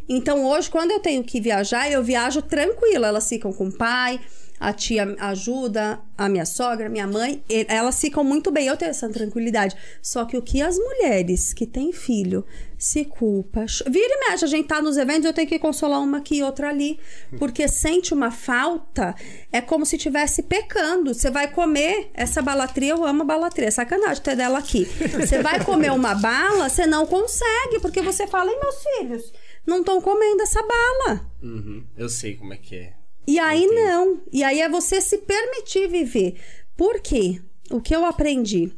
[0.07, 3.07] Então hoje, quando eu tenho que viajar, eu viajo tranquila.
[3.07, 4.19] Elas ficam com o pai,
[4.61, 8.67] a tia ajuda, a minha sogra, minha mãe, elas ficam muito bem.
[8.67, 9.75] Eu tenho essa tranquilidade.
[10.03, 12.45] Só que o que as mulheres que têm filho
[12.77, 13.65] se culpa.
[13.89, 16.43] Vira e mexe, a gente tá nos eventos, eu tenho que consolar uma aqui e
[16.43, 16.99] outra ali.
[17.39, 19.15] Porque sente uma falta,
[19.51, 21.11] é como se estivesse pecando.
[21.11, 24.85] Você vai comer essa balatria, eu amo balatria, é sacanagem ter dela aqui.
[25.19, 29.33] Você vai comer uma bala, você não consegue, porque você fala, e meus filhos?
[29.65, 31.25] Não estão comendo essa bala.
[31.41, 31.83] Uhum.
[31.97, 33.00] Eu sei como é que é.
[33.31, 33.81] E aí Entendi.
[33.81, 34.21] não.
[34.29, 36.35] E aí é você se permitir viver.
[36.75, 37.41] Por quê?
[37.69, 38.73] O que eu aprendi?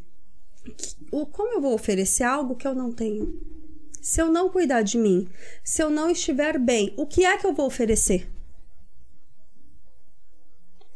[1.12, 3.42] O, como eu vou oferecer algo que eu não tenho?
[4.00, 5.28] Se eu não cuidar de mim,
[5.64, 8.30] se eu não estiver bem, o que é que eu vou oferecer?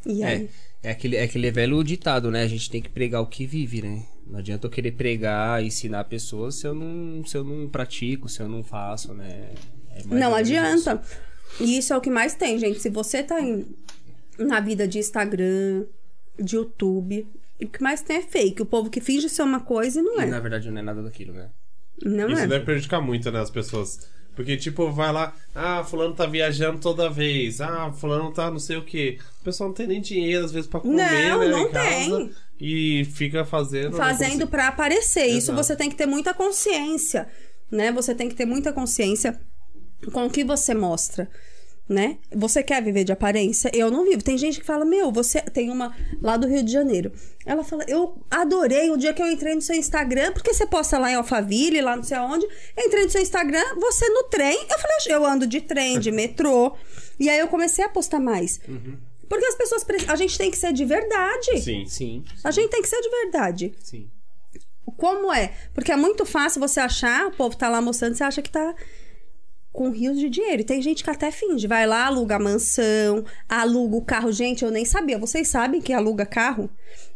[0.06, 0.48] E aí?
[0.84, 2.44] É, é, aquele, é aquele velho ditado, né?
[2.44, 4.06] A gente tem que pregar o que vive, né?
[4.24, 8.40] Não adianta eu querer pregar, ensinar pessoas se eu não, se eu não pratico, se
[8.40, 9.52] eu não faço, né?
[9.90, 11.02] É Não adianta.
[11.60, 12.80] E isso é o que mais tem, gente.
[12.80, 13.66] Se você tá em-
[14.38, 15.84] na vida de Instagram,
[16.38, 17.26] de YouTube,
[17.60, 18.62] o que mais tem é fake.
[18.62, 20.22] O povo que finge ser uma coisa e não isso.
[20.22, 20.26] é.
[20.28, 21.48] E na verdade não é nada daquilo, né?
[22.04, 22.46] Não Isso é.
[22.46, 24.08] deve prejudicar muito, né, as pessoas.
[24.36, 28.76] Porque, tipo, vai lá, ah, fulano tá viajando toda vez, ah, fulano tá não sei
[28.76, 29.18] o quê.
[29.40, 30.94] O pessoal não tem nem dinheiro, às vezes, pra comer,
[31.28, 32.30] Não, né, não em casa, tem.
[32.60, 33.90] E fica fazendo...
[33.90, 35.26] né, fazendo pra aparecer.
[35.26, 35.56] Isso Exato.
[35.64, 37.26] você tem que ter muita consciência,
[37.68, 37.90] né?
[37.90, 39.40] Você tem que ter muita consciência
[40.12, 41.28] com o que você mostra,
[41.88, 42.18] né?
[42.34, 43.70] Você quer viver de aparência?
[43.74, 44.22] Eu não vivo.
[44.22, 47.10] Tem gente que fala: "Meu, você tem uma lá do Rio de Janeiro".
[47.46, 50.98] Ela fala: "Eu adorei o dia que eu entrei no seu Instagram, porque você posta
[50.98, 52.46] lá em Alphaville, lá não sei aonde.
[52.76, 54.56] Entrei no seu Instagram, você no trem".
[54.70, 56.76] Eu falei: "Eu ando de trem, de metrô".
[57.18, 58.60] E aí eu comecei a postar mais.
[59.28, 61.60] Porque as pessoas, a gente tem que ser de verdade.
[61.60, 61.84] Sim.
[61.86, 63.74] Sim, A gente tem que ser de verdade.
[63.82, 64.08] sim.
[64.96, 65.52] Como é?
[65.74, 68.74] Porque é muito fácil você achar, o povo tá lá mostrando, você acha que tá
[69.78, 70.62] com rios de dinheiro.
[70.62, 71.68] E tem gente que até finge.
[71.68, 74.32] Vai lá, aluga a mansão, aluga o carro.
[74.32, 75.16] Gente, eu nem sabia.
[75.16, 76.68] Vocês sabem que aluga carro?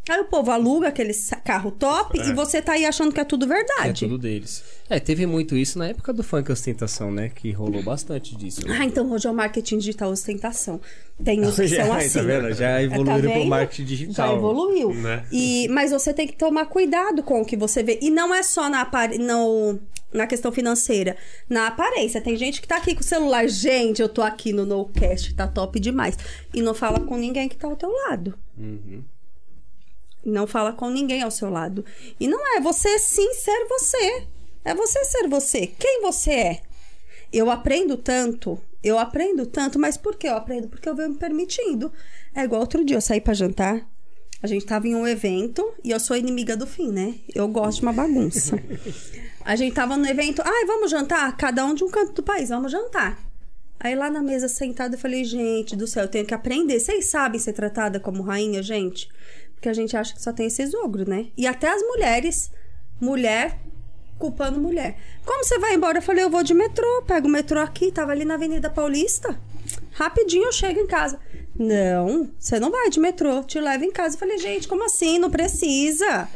[0.09, 1.13] Aí o povo aluga aquele
[1.45, 4.01] carro top e você tá aí achando que é tudo É verdade.
[4.07, 4.63] tudo deles.
[4.89, 7.31] É, teve muito isso na época do funk ostentação, né?
[7.35, 8.67] Que rolou bastante disso.
[8.67, 8.79] né?
[8.81, 10.81] Ah, então hoje é o marketing digital ostentação.
[11.25, 12.19] Tem os que são Já, assim.
[12.19, 12.53] tá vendo?
[12.55, 13.47] Já evoluíram pro vendo?
[13.49, 14.37] marketing Já digital.
[14.37, 14.95] evoluiu.
[14.95, 15.25] Né?
[15.33, 17.99] E, mas você tem que tomar cuidado com o que você vê.
[18.01, 19.79] E não é só na, no,
[20.13, 21.17] na questão financeira.
[21.49, 22.21] Na aparência.
[22.21, 23.49] Tem gente que tá aqui com o celular.
[23.49, 26.17] Gente, eu tô aqui no NoCast, tá top demais.
[26.53, 28.39] E não fala com ninguém que tá ao teu lado.
[28.57, 29.03] Uhum.
[30.25, 31.85] Não fala com ninguém ao seu lado.
[32.21, 34.27] E não é você sim ser você.
[34.65, 35.67] É você ser você.
[35.67, 36.61] Quem você é?
[37.33, 40.69] Eu aprendo tanto, eu aprendo tanto, mas por que eu aprendo?
[40.69, 41.91] Porque eu venho me permitindo.
[42.35, 43.89] É igual outro dia, eu saí pra jantar.
[44.43, 47.15] A gente tava em um evento e eu sou inimiga do fim, né?
[47.35, 48.57] Eu gosto de uma bagunça.
[49.45, 51.37] A gente tava no evento, ai, vamos jantar?
[51.37, 53.19] Cada um de um canto do país, vamos jantar.
[53.81, 56.79] Aí lá na mesa sentada eu falei, gente do céu, eu tenho que aprender.
[56.79, 59.09] Vocês sabem ser tratada como rainha, gente?
[59.55, 61.27] Porque a gente acha que só tem esses ogros, né?
[61.37, 62.51] E até as mulheres,
[63.01, 63.59] mulher
[64.23, 64.97] culpando mulher.
[65.27, 65.99] Como você vai embora?
[65.99, 69.37] Eu falei, eu vou de metrô, pego o metrô aqui, tava ali na Avenida Paulista.
[69.91, 71.19] Rapidinho eu chego em casa.
[71.59, 74.15] Não, você não vai de metrô, te levo em casa.
[74.15, 75.19] Eu falei, gente, como assim?
[75.19, 76.29] Não precisa.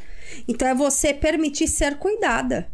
[0.48, 2.66] Então é você permitir ser cuidada.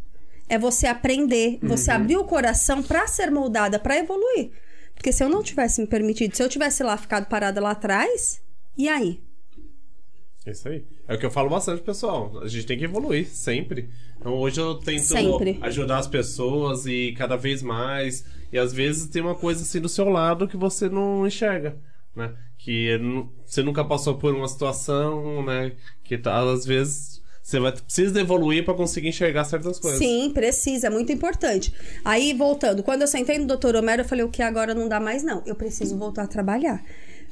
[0.48, 4.50] É você aprender, você abrir o coração pra ser moldada, pra evoluir.
[4.94, 8.42] Porque se eu não tivesse me permitido, se eu tivesse lá ficado parada lá atrás,
[8.76, 9.20] e aí?
[10.46, 10.85] Isso aí.
[11.07, 12.40] É o que eu falo bastante, pessoal.
[12.42, 13.88] A gente tem que evoluir, sempre.
[14.18, 15.59] Então hoje eu tento Sempre.
[15.62, 18.24] ajudar as pessoas e cada vez mais.
[18.52, 21.76] E às vezes tem uma coisa assim do seu lado que você não enxerga,
[22.14, 22.35] né?
[22.57, 22.98] Que
[23.44, 25.72] você nunca passou por uma situação, né?
[26.05, 27.12] Que tá, às vezes
[27.42, 29.98] você vai, precisa evoluir para conseguir enxergar certas coisas.
[29.98, 31.74] Sim, precisa, é muito importante.
[32.05, 33.74] Aí, voltando, quando eu sentei no Dr.
[33.76, 35.42] Homero, eu falei, o que agora não dá mais, não.
[35.44, 36.83] Eu preciso voltar a trabalhar.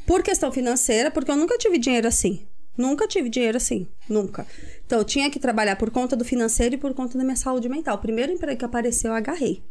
[0.06, 2.44] Por questão financeira, porque eu nunca tive dinheiro assim.
[2.76, 3.86] Nunca tive dinheiro assim.
[4.08, 4.46] Nunca.
[4.84, 7.68] Então, eu tinha que trabalhar por conta do financeiro e por conta da minha saúde
[7.68, 7.94] mental.
[7.96, 9.62] O primeiro emprego que apareceu, eu agarrei.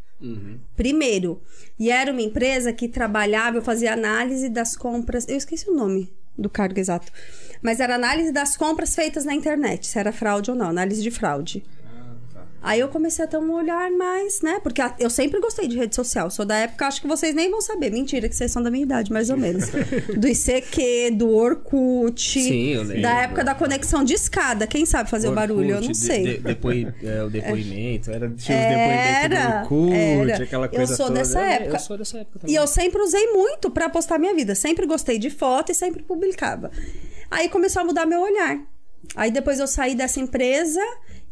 [0.75, 1.41] Primeiro.
[1.77, 5.27] E era uma empresa que trabalhava, eu fazia análise das compras.
[5.27, 7.11] Eu esqueci o nome do cargo exato.
[7.61, 11.11] Mas era análise das compras feitas na internet, se era fraude ou não, análise de
[11.11, 11.63] fraude.
[12.61, 14.59] Aí eu comecei a ter um olhar mais, né?
[14.61, 16.29] Porque eu sempre gostei de rede social.
[16.29, 17.89] Sou da época, acho que vocês nem vão saber.
[17.89, 19.69] Mentira, que vocês são da minha idade, mais ou menos.
[20.17, 22.19] Do ICQ, do Orkut.
[22.41, 23.01] Sim, eu lembro.
[23.01, 24.67] Da época da conexão de escada.
[24.67, 25.69] Quem sabe fazer o barulho?
[25.69, 26.23] Eu não Orkut, sei.
[26.23, 30.43] de- de- depoi- é, o depoimento, era, tinha os Era, depoimentos do Orkut, era.
[30.43, 31.19] aquela Eu coisa sou toda.
[31.19, 31.75] dessa Eu- época.
[31.75, 32.53] Eu sou dessa época também.
[32.53, 34.53] E eu sempre usei muito pra postar minha vida.
[34.53, 36.71] Sempre gostei de foto e sempre publicava.
[37.31, 38.59] Aí começou a mudar meu olhar.
[39.15, 40.81] Aí depois eu saí dessa empresa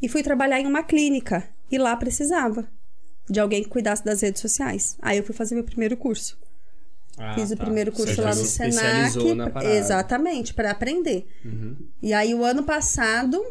[0.02, 1.44] e fui trabalhar em uma clínica.
[1.72, 2.68] E lá precisava
[3.30, 4.98] de alguém que cuidasse das redes sociais.
[5.02, 6.38] Aí eu fui fazer meu primeiro curso.
[7.18, 7.64] Ah, Fiz o tá.
[7.64, 9.18] primeiro curso Você lá no se Senac.
[9.18, 9.62] Uhum.
[9.72, 11.28] Exatamente, para aprender.
[12.02, 13.44] E aí o ano passado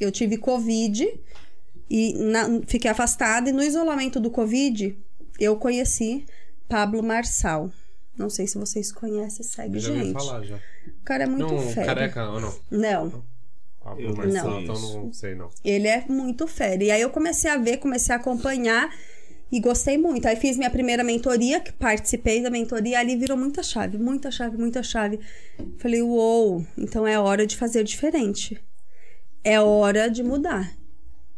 [0.00, 1.06] eu tive Covid
[1.88, 3.50] e na- fiquei afastada.
[3.50, 4.96] E no isolamento do Covid
[5.38, 6.24] eu conheci
[6.68, 7.70] Pablo Marçal.
[8.16, 10.12] Não sei se vocês conhecem, segue Já gente.
[10.14, 10.56] falar já.
[10.56, 11.86] O cara é muito não, fera.
[11.86, 12.54] careca ou não?
[12.70, 13.24] Não.
[13.98, 14.60] Eu não.
[14.60, 15.50] então não sei não.
[15.64, 16.82] Ele é muito fera.
[16.82, 18.90] E aí eu comecei a ver, comecei a acompanhar
[19.50, 20.26] e gostei muito.
[20.26, 24.56] Aí fiz minha primeira mentoria, que participei da mentoria, ali virou muita chave, muita chave,
[24.56, 25.18] muita chave.
[25.78, 28.62] Falei, uou, então é hora de fazer diferente.
[29.42, 30.72] É hora de mudar.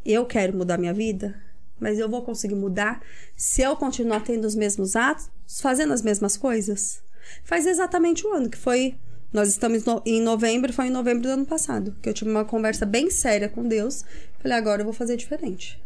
[0.05, 1.41] Eu quero mudar minha vida,
[1.79, 3.01] mas eu vou conseguir mudar
[3.37, 7.03] se eu continuar tendo os mesmos atos, fazendo as mesmas coisas.
[7.45, 8.97] Faz exatamente um ano, que foi.
[9.33, 12.45] Nós estamos no- em novembro, foi em novembro do ano passado, que eu tive uma
[12.45, 14.05] conversa bem séria com Deus.
[14.41, 15.81] Falei, agora eu vou fazer diferente.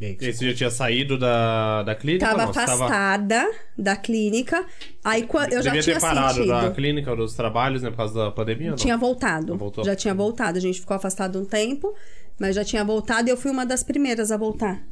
[0.00, 2.24] E aí, você já tinha saído da, da clínica?
[2.26, 2.52] Tava não?
[2.54, 4.64] Você tava- afastada da clínica.
[5.04, 6.48] Aí eu já Devia tinha ter parado sentido.
[6.52, 7.90] da clínica, dos trabalhos, né?
[7.90, 8.76] Por causa da pandemia, ou não?
[8.78, 9.58] Tinha voltado.
[9.58, 9.84] Voltou?
[9.84, 10.56] Já tinha voltado.
[10.56, 11.94] A gente ficou afastado um tempo,
[12.38, 14.82] mas já tinha voltado e eu fui uma das primeiras a voltar.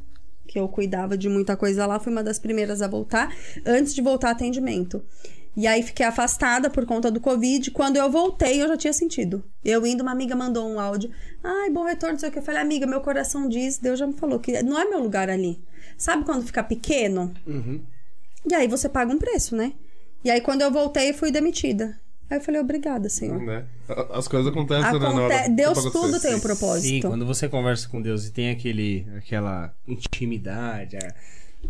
[0.47, 3.31] que eu cuidava de muita coisa lá, fui uma das primeiras a voltar,
[3.63, 4.99] antes de voltar atendimento.
[5.57, 7.71] E aí fiquei afastada por conta do Covid.
[7.71, 9.43] Quando eu voltei, eu já tinha sentido.
[9.63, 11.11] Eu indo, uma amiga mandou um áudio.
[11.43, 12.39] Ai, bom retorno, não sei o que.
[12.39, 15.29] Eu falei, amiga, meu coração diz, Deus já me falou que não é meu lugar
[15.29, 15.61] ali.
[15.97, 17.33] Sabe quando fica pequeno?
[17.45, 17.81] Uhum.
[18.49, 19.73] E aí você paga um preço, né?
[20.23, 21.99] E aí quando eu voltei, fui demitida.
[22.29, 23.41] Aí eu falei, obrigada, Senhor.
[23.41, 23.65] Né?
[24.13, 24.99] As coisas acontecem, né?
[24.99, 25.43] na hora Aconte...
[25.49, 26.05] que Deus pra acontecer.
[26.07, 27.07] tudo tem um Sim, propósito.
[27.07, 31.13] quando você conversa com Deus e tem aquele, aquela intimidade, a-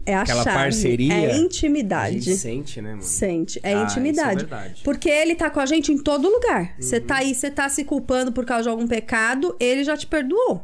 [0.06, 0.56] É a aquela chave.
[0.58, 2.20] parceria, É a intimidade.
[2.22, 3.04] gente sente, né, mano?
[3.04, 4.38] Sente, é Ah, intimidade.
[4.38, 4.82] isso é verdade.
[4.84, 6.76] Porque ele tá com a gente em todo lugar.
[6.80, 7.04] Você Uhum.
[7.04, 10.64] tá aí, você tá se culpando por causa de algum pecado, ele já te perdoou.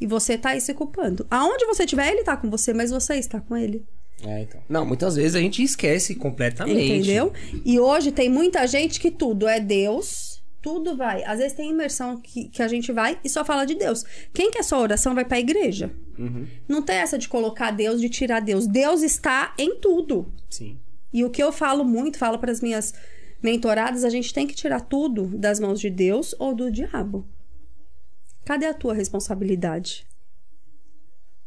[0.00, 1.26] E você tá aí se culpando.
[1.30, 3.84] Aonde você estiver, ele tá com você, mas você está com ele.
[4.26, 4.60] É, então.
[4.68, 6.92] Não, muitas vezes a gente esquece completamente.
[6.92, 7.32] Entendeu?
[7.64, 10.33] E hoje tem muita gente que tudo é Deus,
[10.64, 11.22] tudo vai.
[11.24, 14.02] Às vezes tem imersão que, que a gente vai e só fala de Deus.
[14.32, 15.94] Quem quer só oração vai pra igreja.
[16.18, 16.46] Uhum.
[16.66, 18.66] Não tem essa de colocar Deus, de tirar Deus.
[18.66, 20.32] Deus está em tudo.
[20.48, 20.78] Sim.
[21.12, 22.94] E o que eu falo muito, falo para as minhas
[23.42, 27.28] mentoradas, a gente tem que tirar tudo das mãos de Deus ou do diabo.
[28.42, 30.06] Cadê a tua responsabilidade?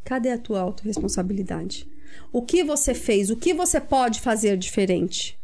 [0.03, 1.87] Cadê a tua autorresponsabilidade?
[2.31, 3.31] O que você fez?
[3.31, 5.39] O que você pode fazer diferente?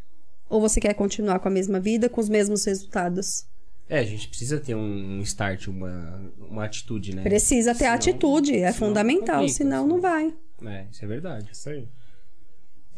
[0.48, 3.52] Ou você quer continuar com a mesma vida, com os mesmos resultados?
[3.94, 7.22] É, a gente precisa ter um start, uma, uma atitude, né?
[7.22, 10.34] Precisa ter Senão- atitude, é senão fundamental, complica, senão não vai.
[10.66, 11.50] É, isso é verdade.
[11.52, 11.88] Isso aí.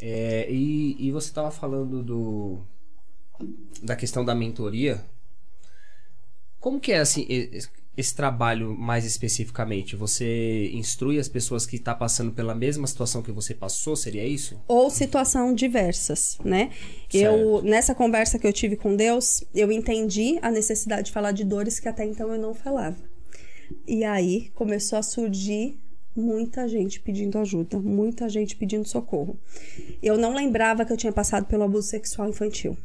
[0.00, 2.60] É, e, e você tava falando do
[3.82, 5.04] da questão da mentoria.
[6.58, 7.26] Como que é assim
[7.96, 9.96] esse trabalho mais especificamente?
[9.96, 13.96] Você instrui as pessoas que estão passando pela mesma situação que você passou?
[13.96, 14.60] Seria isso?
[14.68, 16.70] ou situação diversas, né?
[17.12, 21.44] Eu nessa conversa que eu tive com Deus, eu entendi a necessidade de falar de
[21.44, 22.96] dores que até então eu não falava.
[23.86, 25.78] E aí começou a surgir
[26.14, 29.38] muita gente pedindo ajuda, muita gente pedindo socorro.
[30.02, 32.76] Eu não lembrava que eu tinha passado pelo abuso sexual infantil.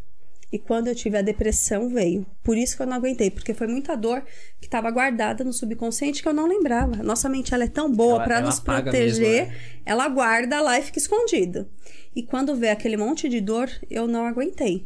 [0.52, 2.26] E quando eu tive a depressão, veio.
[2.44, 4.22] Por isso que eu não aguentei, porque foi muita dor
[4.60, 6.98] que estava guardada no subconsciente que eu não lembrava.
[6.98, 9.60] Nossa mente ela é tão boa para nos proteger, mesmo, né?
[9.86, 11.70] ela guarda lá e fica escondida.
[12.14, 14.86] E quando vê aquele monte de dor, eu não aguentei.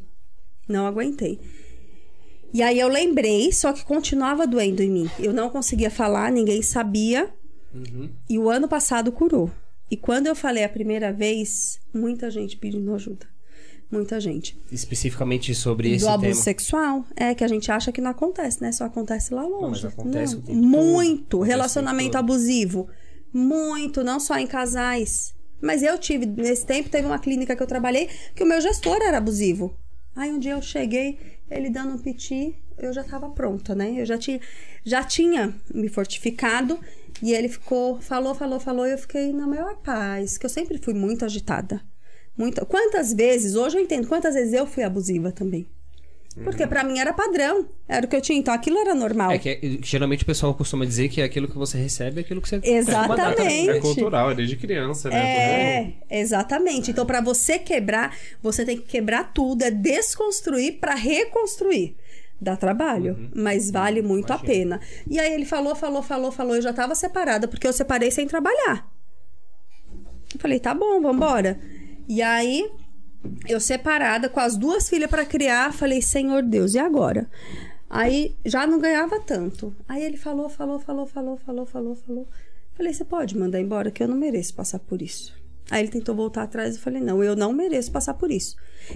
[0.67, 1.39] Não aguentei.
[2.53, 5.09] E aí eu lembrei, só que continuava doendo em mim.
[5.19, 7.33] Eu não conseguia falar, ninguém sabia.
[7.73, 8.09] Uhum.
[8.29, 9.51] E o ano passado curou.
[9.89, 13.34] E quando eu falei a primeira vez, muita gente pedindo ajuda.
[13.91, 14.59] Muita gente.
[14.71, 16.41] Especificamente sobre esse Do abuso tema.
[16.43, 18.71] sexual, é que a gente acha que não acontece, né?
[18.71, 19.83] Só acontece lá longe.
[19.83, 20.55] mas acontece Não.
[20.55, 21.39] Muito.
[21.41, 22.87] Relacionamento abusivo.
[23.31, 25.33] Muito, não só em casais.
[25.61, 28.97] Mas eu tive, nesse tempo, teve uma clínica que eu trabalhei que o meu gestor
[29.01, 29.77] era abusivo.
[30.15, 31.19] Aí um dia eu cheguei,
[31.49, 33.93] ele dando um piti, eu já tava pronta, né?
[33.97, 34.39] Eu já tinha,
[34.83, 36.79] já tinha me fortificado
[37.21, 40.77] e ele ficou, falou, falou, falou, e eu fiquei na maior paz, que eu sempre
[40.77, 41.81] fui muito agitada.
[42.37, 45.65] Muita, quantas vezes, hoje eu entendo, quantas vezes eu fui abusiva também.
[46.43, 49.31] Porque pra mim era padrão, era o que eu tinha, então aquilo era normal.
[49.31, 52.41] É que é- geralmente o pessoal costuma dizer que aquilo que você recebe é aquilo
[52.41, 53.69] que você Exatamente.
[53.69, 55.93] É cultural, é desde criança, né?
[56.09, 56.91] É, exatamente.
[56.91, 61.95] Então, pra você quebrar, você tem que quebrar tudo, é desconstruir pra reconstruir.
[62.41, 64.81] Dá trabalho, mas vale muito a pena.
[65.09, 66.57] E aí ele falou, falou, falou, falou.
[66.57, 68.91] Eu já tava separada, porque eu separei sem trabalhar.
[70.33, 71.57] Eu falei, tá bom, vambora.
[72.07, 72.69] E aí,
[73.47, 77.29] eu separada, com as duas filhas pra criar, falei, Senhor Deus, e agora?
[77.89, 79.75] Aí já não ganhava tanto.
[79.87, 82.27] Aí ele falou, falou, falou, falou, falou, falou, falou.
[82.73, 85.33] Falei, você pode mandar embora, que eu não mereço passar por isso.
[85.71, 88.55] Aí ele tentou voltar atrás e eu falei, não, eu não mereço passar por isso.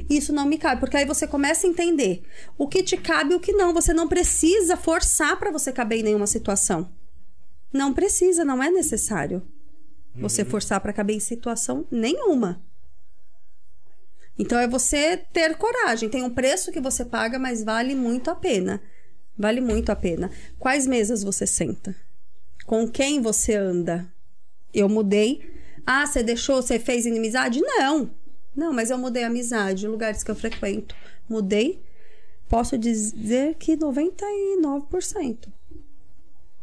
[0.10, 2.22] Isso não me cabe, porque aí você começa a entender
[2.58, 3.74] o que te cabe e o que não.
[3.74, 6.92] Você não precisa forçar pra você caber em nenhuma situação.
[7.74, 9.42] Não precisa, não é necessário.
[10.16, 12.62] Você forçar pra caber em situação nenhuma.
[14.40, 16.10] Então é você ter coragem.
[16.10, 18.82] Tem um preço que você paga, mas vale muito a pena.
[19.38, 20.32] Vale muito a pena.
[20.58, 21.94] Quais mesas você senta?
[22.66, 24.08] Com quem você anda?
[24.74, 25.44] Eu mudei.
[25.86, 27.60] Ah, você deixou, você fez inimizade?
[27.62, 28.10] Não.
[28.56, 30.96] Não, mas eu mudei a amizade, lugares que eu frequento.
[31.28, 31.84] Mudei.
[32.48, 35.50] Posso dizer que 99%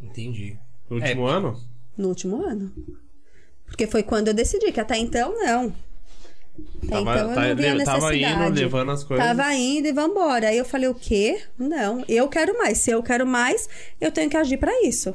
[0.03, 0.59] Entendi.
[0.89, 1.61] No último ano?
[1.97, 2.73] no último ano.
[3.65, 5.75] Porque foi quando eu decidi que até então não.
[6.89, 8.51] Tava- então eu tá- não via le- tava necessidade.
[8.51, 9.27] indo, levando as coisas.
[9.27, 10.49] Tava indo e vambora.
[10.49, 11.43] Aí eu falei, o quê?
[11.59, 12.79] Não, eu quero mais.
[12.79, 13.69] Se eu quero mais,
[14.01, 15.15] eu tenho que agir pra isso.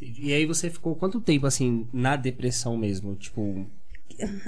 [0.00, 3.14] E aí você ficou quanto tempo assim na depressão mesmo?
[3.14, 3.66] Tipo,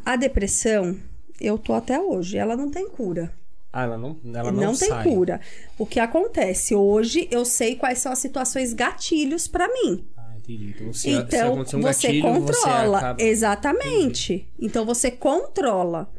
[0.04, 0.96] A depressão,
[1.40, 2.36] eu tô até hoje.
[2.36, 3.32] Ela não tem cura.
[3.72, 5.02] ah, ela não, ela não, tem sai.
[5.04, 5.40] cura.
[5.78, 6.74] O que acontece?
[6.74, 10.04] Hoje eu sei quais são as situações gatilhos pra mim.
[10.44, 10.74] Entendi.
[10.76, 12.98] Então, se, se Então, acontecer um você gatilho, controla.
[12.98, 13.22] Você acaba...
[13.22, 14.48] Exatamente.
[14.58, 16.12] Então, você controla.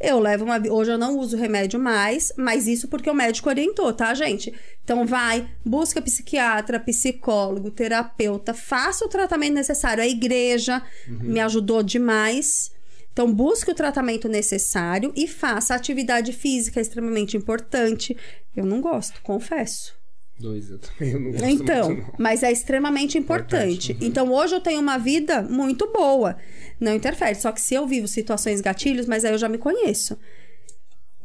[0.00, 0.60] Eu levo uma.
[0.70, 4.54] Hoje eu não uso remédio mais, mas isso porque o médico orientou, tá, gente?
[4.84, 10.02] Então, vai, busca psiquiatra, psicólogo, terapeuta, faça o tratamento necessário.
[10.02, 12.70] A igreja me ajudou demais.
[13.12, 15.74] Então, busque o tratamento necessário e faça.
[15.74, 18.16] A atividade física é extremamente importante.
[18.54, 19.97] Eu não gosto, confesso.
[20.38, 22.14] Dois, eu também eu não gosto Então, muito, não.
[22.16, 23.92] mas é extremamente importante.
[23.92, 24.08] Importante, uhum.
[24.08, 26.36] Então, hoje eu tenho uma vida muito boa.
[26.78, 27.34] Não interfere.
[27.34, 30.16] Só que se eu vivo situações gatilhos, mas aí eu já me conheço.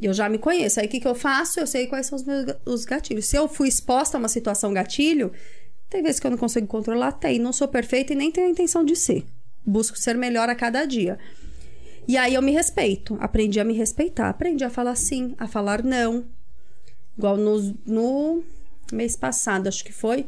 [0.00, 0.80] Eu já me conheço.
[0.80, 1.60] Aí o que, que eu faço?
[1.60, 3.26] Eu sei quais são os meus os gatilhos.
[3.26, 5.30] Se eu fui exposta a uma situação gatilho,
[5.88, 7.38] tem vezes que eu não consigo controlar, tem.
[7.38, 9.24] Não sou perfeita e nem tenho a intenção de ser.
[9.64, 11.18] Busco ser melhor a cada dia.
[12.08, 13.16] E aí eu me respeito.
[13.20, 14.28] Aprendi a me respeitar.
[14.28, 16.24] Aprendi a falar sim, a falar não.
[17.16, 18.42] Igual no, no
[18.92, 20.26] mês passado, acho que foi.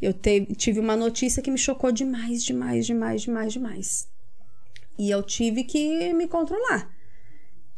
[0.00, 4.08] Eu te- tive uma notícia que me chocou demais, demais, demais, demais, demais.
[4.98, 6.90] E eu tive que me controlar.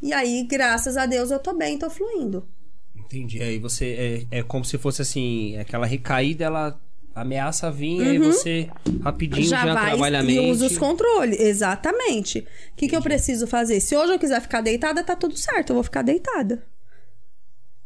[0.01, 2.47] E aí, graças a Deus, eu tô bem, tô fluindo.
[2.95, 3.41] Entendi.
[3.41, 4.25] Aí você.
[4.31, 6.79] É, é como se fosse assim, aquela recaída, ela
[7.13, 8.69] ameaça vir, aí você
[9.03, 9.67] rapidinho já, Uhum.
[9.67, 10.51] já vai trabalha e mente.
[10.51, 11.39] usa os controles.
[11.39, 12.39] Exatamente.
[12.39, 13.79] O que, que eu preciso fazer?
[13.81, 16.63] Se hoje eu quiser ficar deitada, tá tudo certo, eu vou ficar deitada.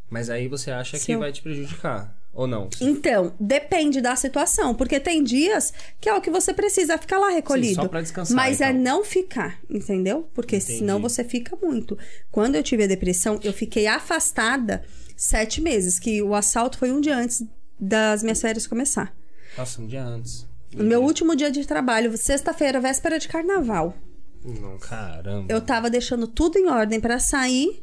[0.08, 2.15] Mas aí você acha Se que eu- vai te prejudicar.
[2.36, 2.68] Ou não?
[2.82, 7.30] Então, depende da situação, porque tem dias que é o que você precisa ficar lá
[7.30, 7.76] recolhido.
[7.76, 8.82] só pra descansar, Mas é então.
[8.82, 10.28] não ficar, entendeu?
[10.34, 10.78] Porque Entendi.
[10.80, 11.98] senão você fica muito.
[12.30, 14.84] Quando eu tive a depressão, eu fiquei afastada
[15.16, 17.42] sete meses, que o assalto foi um dia antes
[17.80, 19.16] das minhas férias começar.
[19.56, 20.46] Nossa, um dia antes.
[20.78, 23.94] O meu último dia de trabalho, sexta-feira, véspera de carnaval.
[24.44, 25.50] Não, caramba.
[25.50, 27.82] Eu tava deixando tudo em ordem pra sair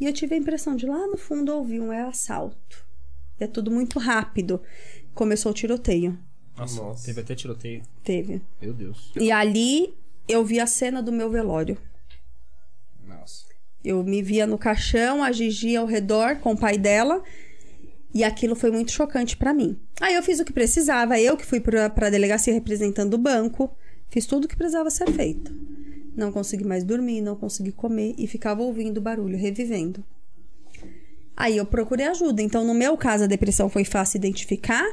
[0.00, 2.83] e eu tive a impressão de lá no fundo ouvir um é assalto.
[3.38, 4.60] É tudo muito rápido.
[5.14, 6.18] Começou o tiroteio.
[6.56, 7.06] Nossa, Nossa.
[7.06, 7.82] teve até tiroteio.
[8.02, 8.40] Teve.
[8.60, 9.12] Meu Deus.
[9.16, 9.94] E ali
[10.28, 11.76] eu vi a cena do meu velório.
[13.06, 13.46] Nossa.
[13.84, 17.22] Eu me via no caixão, a Gigi ao redor com o pai dela.
[18.14, 19.76] E aquilo foi muito chocante pra mim.
[20.00, 23.76] Aí eu fiz o que precisava, eu que fui pra, pra delegacia representando o banco,
[24.08, 25.52] fiz tudo o que precisava ser feito.
[26.16, 30.04] Não consegui mais dormir, não consegui comer e ficava ouvindo o barulho, revivendo.
[31.36, 32.40] Aí eu procurei ajuda.
[32.42, 34.84] Então, no meu caso, a depressão foi fácil identificar,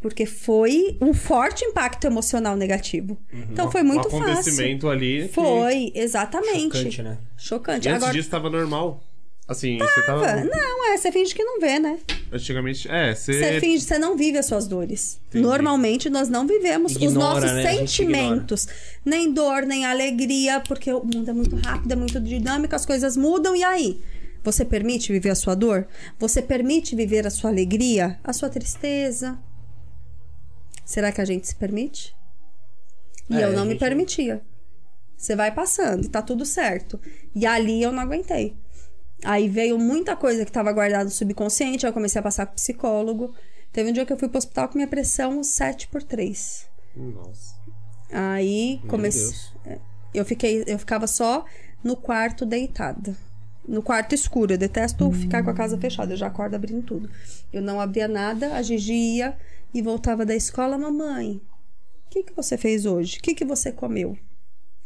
[0.00, 3.16] porque foi um forte impacto emocional negativo.
[3.50, 4.24] Então foi muito um fácil.
[4.32, 5.22] acontecimento ali.
[5.28, 6.76] que- Foi, exatamente.
[6.78, 7.18] Chocante, né?
[7.36, 7.86] Chocante.
[7.86, 9.02] E antes Agora, disso tava normal.
[9.48, 10.36] Assim, você tava.
[10.44, 11.98] não, é, você finge que não vê, né?
[12.32, 12.88] Antigamente.
[12.88, 13.32] É, você.
[13.32, 15.20] Você finge, você não vive as suas dores.
[15.28, 15.44] Entendi.
[15.44, 17.62] Normalmente nós não vivemos os Ignora, nossos né?
[17.76, 18.68] Sentimentos.
[19.04, 23.16] Nem dor, nem alegria, porque o mundo é muito rápido, é muito dinâmico, as coisas
[23.16, 24.00] mudam e aí?
[24.42, 25.86] Você permite viver a sua dor?
[26.18, 28.18] Você permite viver a sua alegria?
[28.24, 29.38] A sua tristeza?
[30.84, 32.14] Será que a gente se permite?
[33.30, 34.42] E É, eu não a me gente- permitia.
[35.16, 37.00] Você vai passando, tá tudo certo.
[37.34, 38.56] E ali eu não aguentei.
[39.24, 43.32] Aí veio muita coisa que estava guardada no subconsciente, eu comecei a passar com psicólogo.
[43.72, 46.66] Teve um dia que eu fui pro hospital com minha pressão 7 por 3.
[46.96, 47.54] Nossa.
[48.10, 49.22] Aí comecei.
[49.22, 49.80] Deus.
[50.12, 51.44] Eu fiquei, eu ficava só
[51.84, 53.16] no quarto deitada.
[53.66, 54.52] No quarto escuro.
[54.52, 56.12] Eu detesto ficar com a casa fechada.
[56.12, 57.08] Eu já acordo abrindo tudo.
[57.52, 59.36] Eu não abria nada, a Gigi ia
[59.72, 61.40] e voltava da escola, mamãe.
[62.06, 63.18] O que, que você fez hoje?
[63.18, 64.18] O que, que você comeu?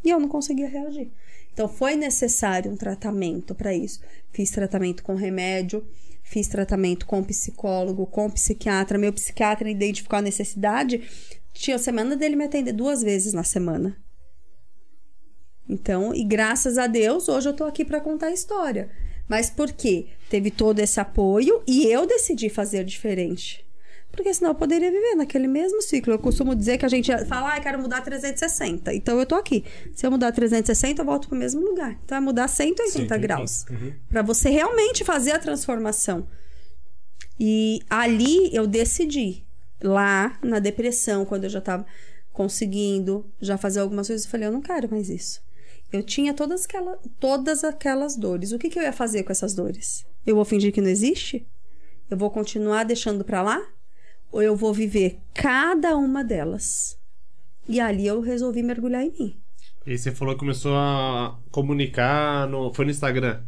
[0.04, 1.10] E eu não conseguia reagir.
[1.52, 4.00] Então foi necessário um tratamento para isso.
[4.30, 5.84] Fiz tratamento com remédio,
[6.22, 8.98] fiz tratamento com psicólogo, com psiquiatra.
[8.98, 11.02] Meu psiquiatra identificou a necessidade.
[11.52, 13.96] Tinha semana dele me atender duas vezes na semana.
[15.68, 18.88] Então, e graças a Deus, hoje eu tô aqui para contar a história.
[19.29, 20.07] Mas por quê?
[20.31, 23.66] Teve todo esse apoio e eu decidi fazer diferente.
[24.12, 26.12] Porque senão eu poderia viver naquele mesmo ciclo.
[26.14, 28.94] Eu costumo dizer que a gente fala, ah, eu quero mudar 360.
[28.94, 29.64] Então eu tô aqui.
[29.94, 31.98] Se eu mudar 360, eu volto pro mesmo lugar.
[32.05, 33.66] Então é mudar 180, 180, graus.
[33.68, 33.92] uhum.
[34.09, 36.26] Pra você realmente fazer a transformação.
[37.38, 39.44] E ali eu decidi,
[39.83, 41.85] lá na depressão, quando eu já tava
[42.33, 45.42] conseguindo já fazer algumas coisas, eu falei, eu não quero mais isso.
[45.92, 48.53] Eu tinha todas, aquela, todas aquelas dores.
[48.53, 50.05] O que, que eu ia fazer com essas dores?
[50.27, 51.46] Eu vou fingir que não existe?
[52.11, 53.64] Eu vou continuar deixando pra lá?
[54.33, 56.99] Ou eu vou viver cada uma delas?
[57.68, 59.40] E ali eu resolvi mergulhar em mim.
[59.87, 62.72] E você falou que começou a comunicar no.
[62.75, 63.40] Foi no Instagram.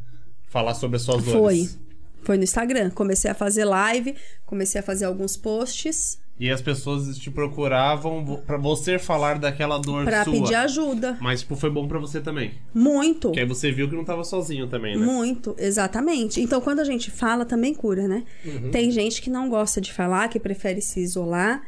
[0.47, 1.33] Falar sobre as suas Foi.
[1.33, 1.79] dores.
[2.23, 2.91] Foi no Instagram.
[2.91, 4.15] Comecei a fazer live,
[4.47, 10.05] comecei a fazer alguns posts E as pessoas te procuravam pra você falar daquela dor
[10.05, 10.33] pra sua.
[10.33, 11.17] pedir ajuda.
[11.21, 12.53] Mas, tipo, foi bom pra você também.
[12.73, 13.33] Muito.
[13.33, 15.05] Que aí você viu que não tava sozinho também, né?
[15.05, 16.41] Muito, exatamente.
[16.41, 18.23] Então, quando a gente fala, também cura, né?
[18.45, 18.71] Uhum.
[18.71, 21.61] Tem gente que não gosta de falar, que prefere se isolar.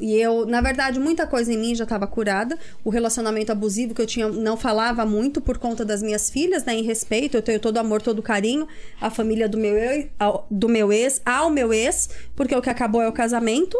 [0.00, 2.58] E eu, na verdade, muita coisa em mim já estava curada.
[2.84, 6.74] O relacionamento abusivo que eu tinha não falava muito por conta das minhas filhas, né?
[6.74, 8.66] Em respeito, eu tenho todo amor, todo carinho
[9.00, 12.70] à família do meu, ex- ao, do meu ex, ao meu ex, porque o que
[12.70, 13.78] acabou é o casamento,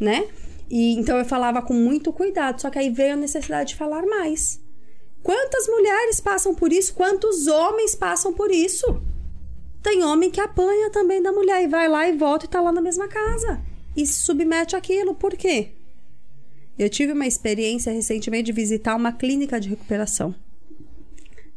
[0.00, 0.28] né?
[0.70, 2.60] E então eu falava com muito cuidado.
[2.60, 4.60] Só que aí veio a necessidade de falar mais.
[5.22, 6.94] Quantas mulheres passam por isso?
[6.94, 9.02] Quantos homens passam por isso?
[9.82, 12.72] Tem homem que apanha também da mulher e vai lá e volta e tá lá
[12.72, 13.60] na mesma casa.
[13.96, 15.14] E se submete àquilo.
[15.14, 15.72] Por quê?
[16.78, 20.34] Eu tive uma experiência recentemente de visitar uma clínica de recuperação.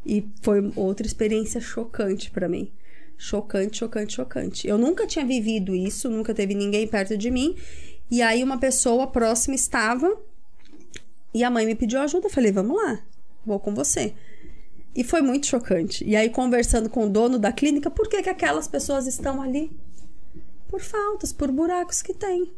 [0.06, 2.72] E foi outra experiência chocante pra mim.
[3.18, 4.68] Chocante, chocante, chocante.
[4.68, 7.56] Eu nunca tinha vivido isso, nunca teve ninguém perto de mim.
[8.12, 10.22] E aí uma pessoa próxima estava
[11.34, 12.28] e a mãe me pediu ajuda.
[12.28, 13.00] Eu falei, vamos lá,
[13.46, 14.14] vou com você.
[14.94, 16.04] E foi muito chocante.
[16.04, 19.72] E aí, conversando com o dono da clínica, por que, que aquelas pessoas estão ali?
[20.68, 22.52] Por faltas, por buracos que tem.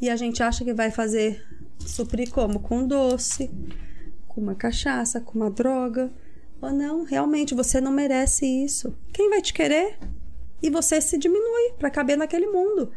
[0.00, 1.44] E a gente acha que vai fazer
[1.78, 2.60] suprir como?
[2.60, 3.50] Com doce,
[4.26, 6.10] com uma cachaça, com uma droga.
[6.62, 8.96] Ou não, realmente você não merece isso.
[9.12, 9.98] Quem vai te querer?
[10.62, 12.90] E você se diminui para caber naquele mundo.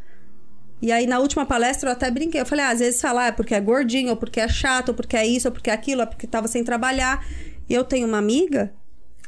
[0.82, 2.40] E aí, na última palestra, eu até brinquei.
[2.42, 4.96] Eu falei, ah, às vezes falar é porque é gordinho, ou porque é chato, ou
[4.96, 7.26] porque é isso, ou porque é aquilo, ou porque tava sem trabalhar.
[7.70, 8.74] E eu tenho uma amiga,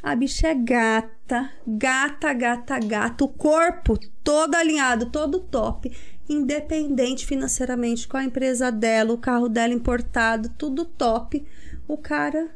[0.02, 3.24] a bicha é gata, gata, gata, gata.
[3.24, 5.92] O corpo todo alinhado, todo top.
[6.28, 11.46] Independente financeiramente com a empresa dela, o carro dela importado, tudo top.
[11.88, 12.50] O cara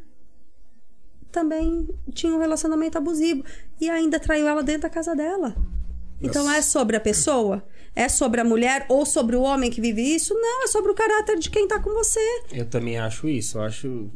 [1.32, 3.44] também tinha um relacionamento abusivo
[3.80, 5.56] e ainda traiu ela dentro da casa dela.
[6.26, 7.64] Então é sobre a pessoa?
[7.96, 10.34] É sobre a mulher ou sobre o homem que vive isso?
[10.34, 12.20] Não, é sobre o caráter de quem tá com você.
[12.52, 13.58] Eu também acho isso.
[13.58, 14.10] Eu acho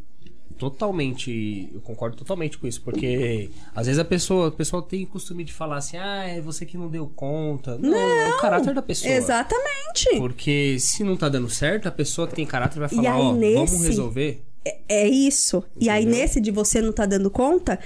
[0.57, 1.69] totalmente.
[1.73, 2.81] Eu concordo totalmente com isso.
[2.81, 6.41] Porque às vezes a pessoa, a pessoa tem o costume de falar assim: ah, é
[6.41, 7.77] você que não deu conta.
[7.77, 9.11] Não, é o caráter da pessoa.
[9.13, 10.09] Exatamente.
[10.17, 13.39] Porque se não tá dando certo, a pessoa que tem caráter vai falar: ó, vamos
[13.39, 14.43] nesse- resolver.
[14.65, 15.63] É, é isso.
[15.79, 16.19] E aí, Entendeu?
[16.21, 17.79] nesse de você não tá dando conta,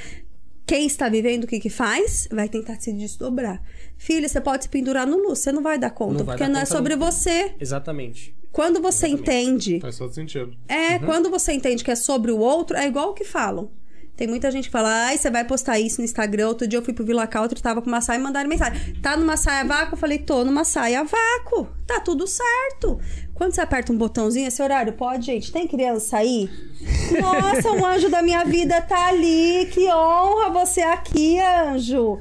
[0.65, 3.61] quem está vivendo o que que faz, vai tentar se desdobrar.
[3.97, 6.43] Filha, você pode se pendurar no luz, você não vai dar conta, Não vai porque
[6.43, 7.11] dar não é conta sobre nunca.
[7.11, 7.53] você.
[7.59, 8.35] Exatamente.
[8.51, 10.55] Quando você entende Faz todo sentido.
[10.67, 13.71] É, quando você entende que é sobre o outro, é igual o que falam.
[14.15, 16.47] Tem muita gente que fala, ai, você vai postar isso no Instagram.
[16.49, 18.93] Outro dia eu fui pro Vila Country, tava com uma saia e mandaram mensagem.
[19.01, 19.93] Tá numa saia vácuo?
[19.95, 21.67] Eu falei, tô numa saia vácuo.
[21.87, 22.99] Tá tudo certo.
[23.33, 25.51] Quando você aperta um botãozinho, esse horário, pode, gente?
[25.51, 26.47] Tem criança aí?
[27.19, 29.67] Nossa, um anjo da minha vida tá ali.
[29.73, 32.19] Que honra você aqui, anjo.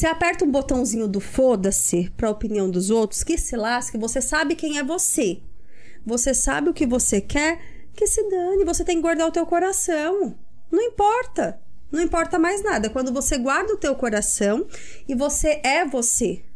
[0.00, 4.54] Você aperta um botãozinho do foda-se pra opinião dos outros, que se lasque, você sabe
[4.54, 5.42] quem é você.
[6.06, 7.60] Você sabe o que você quer,
[7.92, 8.64] que se dane.
[8.64, 10.34] Você tem que guardar o teu coração.
[10.70, 11.60] Não importa.
[11.92, 12.88] Não importa mais nada.
[12.88, 14.66] Quando você guarda o teu coração
[15.06, 16.46] e você é você.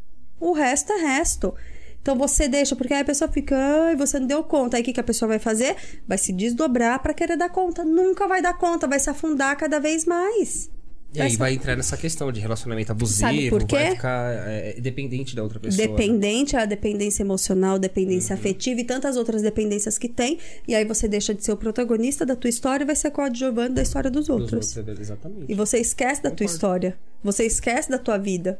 [0.40, 1.54] O resto é resto.
[2.00, 4.78] Então você deixa, porque aí a pessoa fica, ai, você não deu conta.
[4.78, 5.76] Aí o que, que a pessoa vai fazer?
[6.08, 7.84] Vai se desdobrar pra querer dar conta.
[7.84, 10.70] Nunca vai dar conta, vai se afundar cada vez mais.
[11.14, 15.60] E aí vai entrar nessa questão de relacionamento abusivo, vai ficar é, dependente da outra
[15.60, 15.86] pessoa.
[15.86, 15.92] né?
[15.96, 18.40] Dependente, a dependência emocional, dependência Uhum.
[18.40, 20.38] afetiva e tantas outras dependências que tem.
[20.66, 23.74] E aí você deixa de ser o protagonista da tua história e vai ser coadjuvante
[23.74, 24.76] da história dos Dos outros.
[24.76, 25.52] outros, Exatamente.
[25.52, 26.52] E você esquece da tua Concordo.
[26.52, 26.98] história.
[27.22, 28.58] Você esquece da tua vida.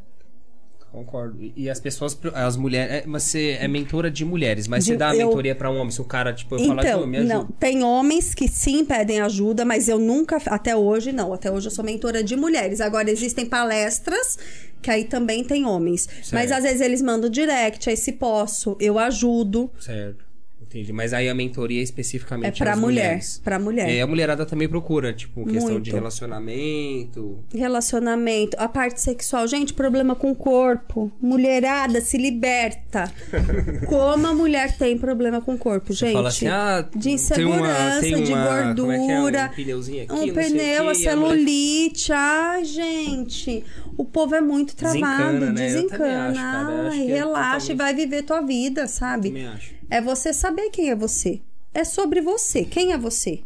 [0.94, 1.42] Concordo.
[1.42, 2.92] E- E as pessoas, as mulheres.
[2.92, 5.68] é, mas você é mentora de mulheres, mas De- você dá a eu- mentoria pra
[5.70, 5.90] um homem.
[5.90, 7.34] Se o cara, tipo, eu falar, Então, "Ô, me ajuda.
[7.34, 11.66] não, tem homens que sim pedem ajuda, mas eu nunca, até hoje não, até hoje
[11.66, 12.80] eu sou mentora de mulheres.
[12.80, 14.38] Agora existem palestras
[14.80, 16.06] que aí também tem homens.
[16.30, 16.52] Mas Certo.
[16.52, 19.70] às vezes eles mandam direct, aí se posso, eu ajudo.
[19.80, 20.23] Certo.
[20.68, 20.92] Entendi.
[20.92, 23.40] Mas aí a mentoria é especificamente É às mulher, mulheres.
[23.42, 23.88] pra mulher.
[23.90, 25.84] E a mulherada também procura, tipo, questão Muito.
[25.84, 27.38] de relacionamento.
[27.54, 29.46] Relacionamento, a parte sexual.
[29.46, 31.12] Gente, problema com o corpo.
[31.20, 33.12] Mulherada, se liberta.
[33.88, 36.12] Como a mulher tem problema com o corpo, gente.
[36.12, 39.20] Fala assim, ah, de tem insegurança, uma, tem de uma, é que é?
[39.20, 39.50] gordura.
[39.52, 42.12] Um pneuzinho aqui, Um pneu, a e a mulher celulite.
[42.12, 43.64] Ai, gente.
[43.96, 45.38] O povo é muito travado.
[45.40, 45.66] Desencana, né?
[45.66, 46.28] Desencana.
[46.30, 49.28] acho, acho Ai, é relaxa e vai viver tua vida, sabe?
[49.28, 49.73] Também acho.
[49.90, 51.40] É você saber quem é você.
[51.72, 52.64] É sobre você.
[52.64, 53.42] Quem é você?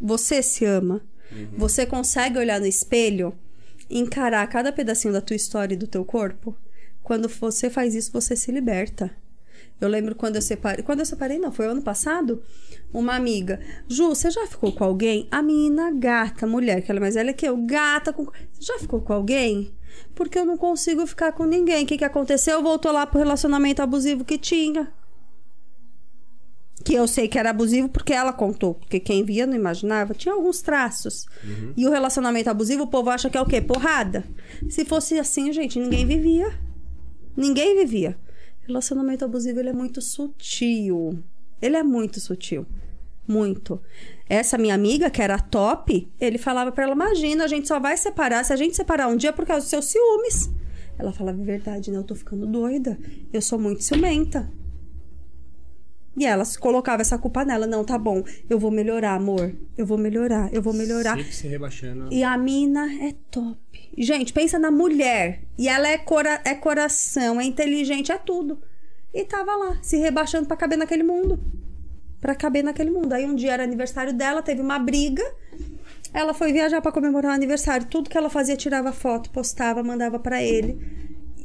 [0.00, 1.02] Você se ama.
[1.56, 3.32] Você consegue olhar no espelho
[3.88, 6.56] e encarar cada pedacinho da tua história e do teu corpo?
[7.02, 9.10] Quando você faz isso, você se liberta.
[9.80, 10.84] Eu lembro quando eu separei.
[10.84, 12.42] Quando eu separei, não, foi ano passado.
[12.92, 13.60] Uma amiga.
[13.88, 15.26] Ju, você já ficou com alguém?
[15.30, 18.24] A menina gata, mulher, que ela é mais velha que eu, gata com.
[18.24, 19.74] Você já ficou com alguém?
[20.14, 21.84] Porque eu não consigo ficar com ninguém.
[21.84, 22.62] O que, que aconteceu?
[22.62, 24.92] Voltou lá pro relacionamento abusivo que tinha.
[26.84, 28.74] Que eu sei que era abusivo porque ela contou.
[28.74, 30.14] Porque quem via não imaginava.
[30.14, 31.26] Tinha alguns traços.
[31.76, 33.60] E o relacionamento abusivo, o povo acha que é o quê?
[33.60, 34.24] Porrada.
[34.68, 36.52] Se fosse assim, gente, ninguém vivia.
[37.36, 38.16] Ninguém vivia.
[38.66, 41.22] Relacionamento abusivo, ele é muito sutil.
[41.60, 42.66] Ele é muito sutil.
[43.26, 43.80] Muito.
[44.28, 47.96] Essa minha amiga, que era top, ele falava pra ela: Imagina, a gente só vai
[47.96, 50.50] separar se a gente separar um dia por causa dos seus ciúmes.
[50.98, 51.98] Ela falava: Verdade, né?
[51.98, 52.98] Eu tô ficando doida.
[53.32, 54.50] Eu sou muito ciumenta.
[56.20, 57.66] E ela colocava essa culpa nela.
[57.66, 58.22] Não, tá bom.
[58.46, 59.56] Eu vou melhorar, amor.
[59.74, 60.52] Eu vou melhorar.
[60.52, 61.16] Eu vou melhorar.
[61.16, 62.12] Sempre se rebaixando.
[62.12, 63.58] E a mina é top.
[63.96, 65.44] Gente, pensa na mulher.
[65.56, 68.60] E ela é, cora é coração, é inteligente, é tudo.
[69.14, 71.42] E tava lá, se rebaixando pra caber naquele mundo.
[72.20, 73.14] Pra caber naquele mundo.
[73.14, 75.24] Aí um dia era aniversário dela, teve uma briga.
[76.12, 77.86] Ela foi viajar pra comemorar o aniversário.
[77.86, 80.78] Tudo que ela fazia, tirava foto, postava, mandava pra ele.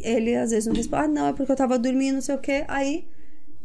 [0.01, 1.05] Ele às vezes não respondia.
[1.05, 2.65] Ah, não, é porque eu tava dormindo, não sei o quê.
[2.67, 3.07] Aí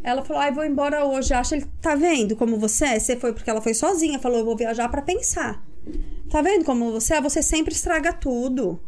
[0.02, 1.34] ela falou: ai, vou embora hoje.
[1.34, 2.98] Acha ele, tá vendo como você é?
[2.98, 4.18] Você foi porque ela foi sozinha.
[4.18, 5.62] Falou: eu vou viajar pra pensar.
[6.30, 7.20] Tá vendo como você é?
[7.20, 8.80] Você sempre estraga tudo.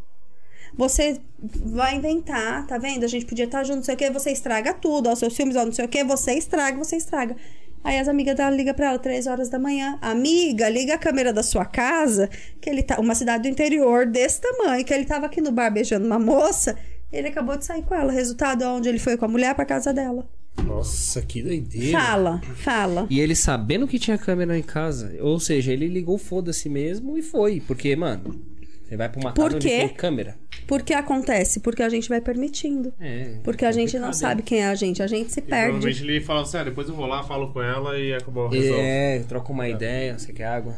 [0.75, 3.05] Você vai inventar, tá vendo?
[3.05, 5.09] A gente podia estar junto, não sei o que, você estraga tudo.
[5.09, 7.37] Ó, seus filmes, ó, não sei o que, você estraga, você estraga.
[7.85, 9.99] Aí as amigas dela ligam pra ela, três horas da manhã.
[10.01, 12.99] Amiga, liga a câmera da sua casa, que ele tá.
[13.01, 16.79] Uma cidade do interior desse tamanho, que ele tava aqui no bar beijando uma moça.
[17.13, 18.13] Ele acabou de sair com ela.
[18.13, 20.27] Resultado, onde ele foi com a mulher pra casa dela.
[20.65, 21.99] Nossa, que doideira.
[21.99, 23.07] Fala, fala.
[23.11, 25.13] E ele sabendo que tinha câmera em casa.
[25.21, 27.61] Ou seja, ele ligou foda-se mesmo e foi.
[27.67, 28.41] Porque, mano,
[28.85, 29.79] você vai pra uma Por casa onde quê?
[29.79, 30.37] tem câmera.
[30.67, 31.61] Por que acontece?
[31.61, 32.93] Porque a gente vai permitindo.
[33.01, 33.37] É.
[33.43, 35.03] Porque a gente não sabe quem é a gente.
[35.03, 35.71] A gente se E perde.
[35.73, 38.81] Provavelmente ele fala assim, ah, depois eu vou lá, falo com ela e acabou, resolve.
[38.81, 40.77] É, troca uma ideia, você quer água?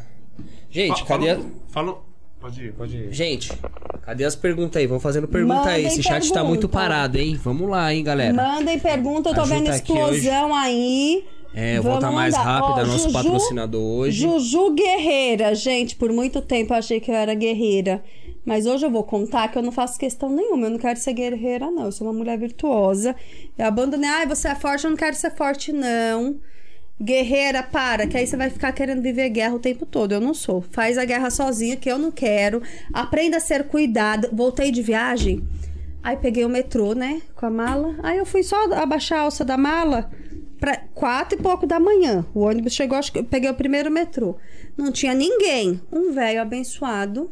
[0.69, 1.39] Gente, Fa- cadê a...
[1.69, 2.01] fala-
[2.45, 3.11] Pode ir, pode ir.
[3.11, 3.51] Gente,
[4.03, 4.85] cadê as perguntas aí?
[4.85, 5.81] Vamos fazendo pergunta aí.
[5.81, 7.39] Mandem Esse chat tá muito parado, hein?
[7.43, 8.31] Vamos lá, hein, galera.
[8.31, 11.25] Mandem pergunta, eu tô vendo tá explosão aí.
[11.55, 14.21] É, Vamos volta mais rápida, Ó, nosso Juju- patrocinador hoje.
[14.21, 15.55] Juju Guerreira.
[15.55, 18.03] Gente, por muito tempo eu achei que eu era guerreira.
[18.45, 20.67] Mas hoje eu vou contar que eu não faço questão nenhuma.
[20.67, 21.85] Eu não quero ser guerreira, não.
[21.85, 23.15] Eu sou uma mulher virtuosa.
[23.57, 24.07] Eu abandonei.
[24.07, 26.35] Ai, você é forte, eu não quero ser forte, não.
[27.01, 30.13] Guerreira, para, que aí você vai ficar querendo viver guerra o tempo todo.
[30.13, 30.61] Eu não sou.
[30.61, 32.61] Faz a guerra sozinha, que eu não quero.
[32.93, 34.29] Aprenda a ser cuidado.
[34.31, 35.45] Voltei de viagem.
[36.01, 37.21] Aí peguei o metrô, né?
[37.35, 37.95] Com a mala.
[38.01, 40.09] Aí eu fui só abaixar a alça da mala
[40.59, 42.25] pra quatro e pouco da manhã.
[42.33, 44.37] O ônibus chegou, acho que eu peguei o primeiro metrô.
[44.77, 45.81] Não tinha ninguém.
[45.91, 47.29] Um velho abençoado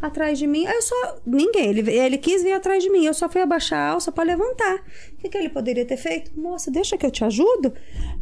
[0.00, 0.66] atrás de mim.
[0.66, 1.16] Aí Eu só.
[1.24, 1.70] Ninguém.
[1.70, 3.04] Ele, ele quis vir atrás de mim.
[3.06, 4.76] Eu só fui abaixar a alça pra levantar.
[5.12, 6.32] O que, que ele poderia ter feito?
[6.38, 7.72] Moça, deixa que eu te ajudo.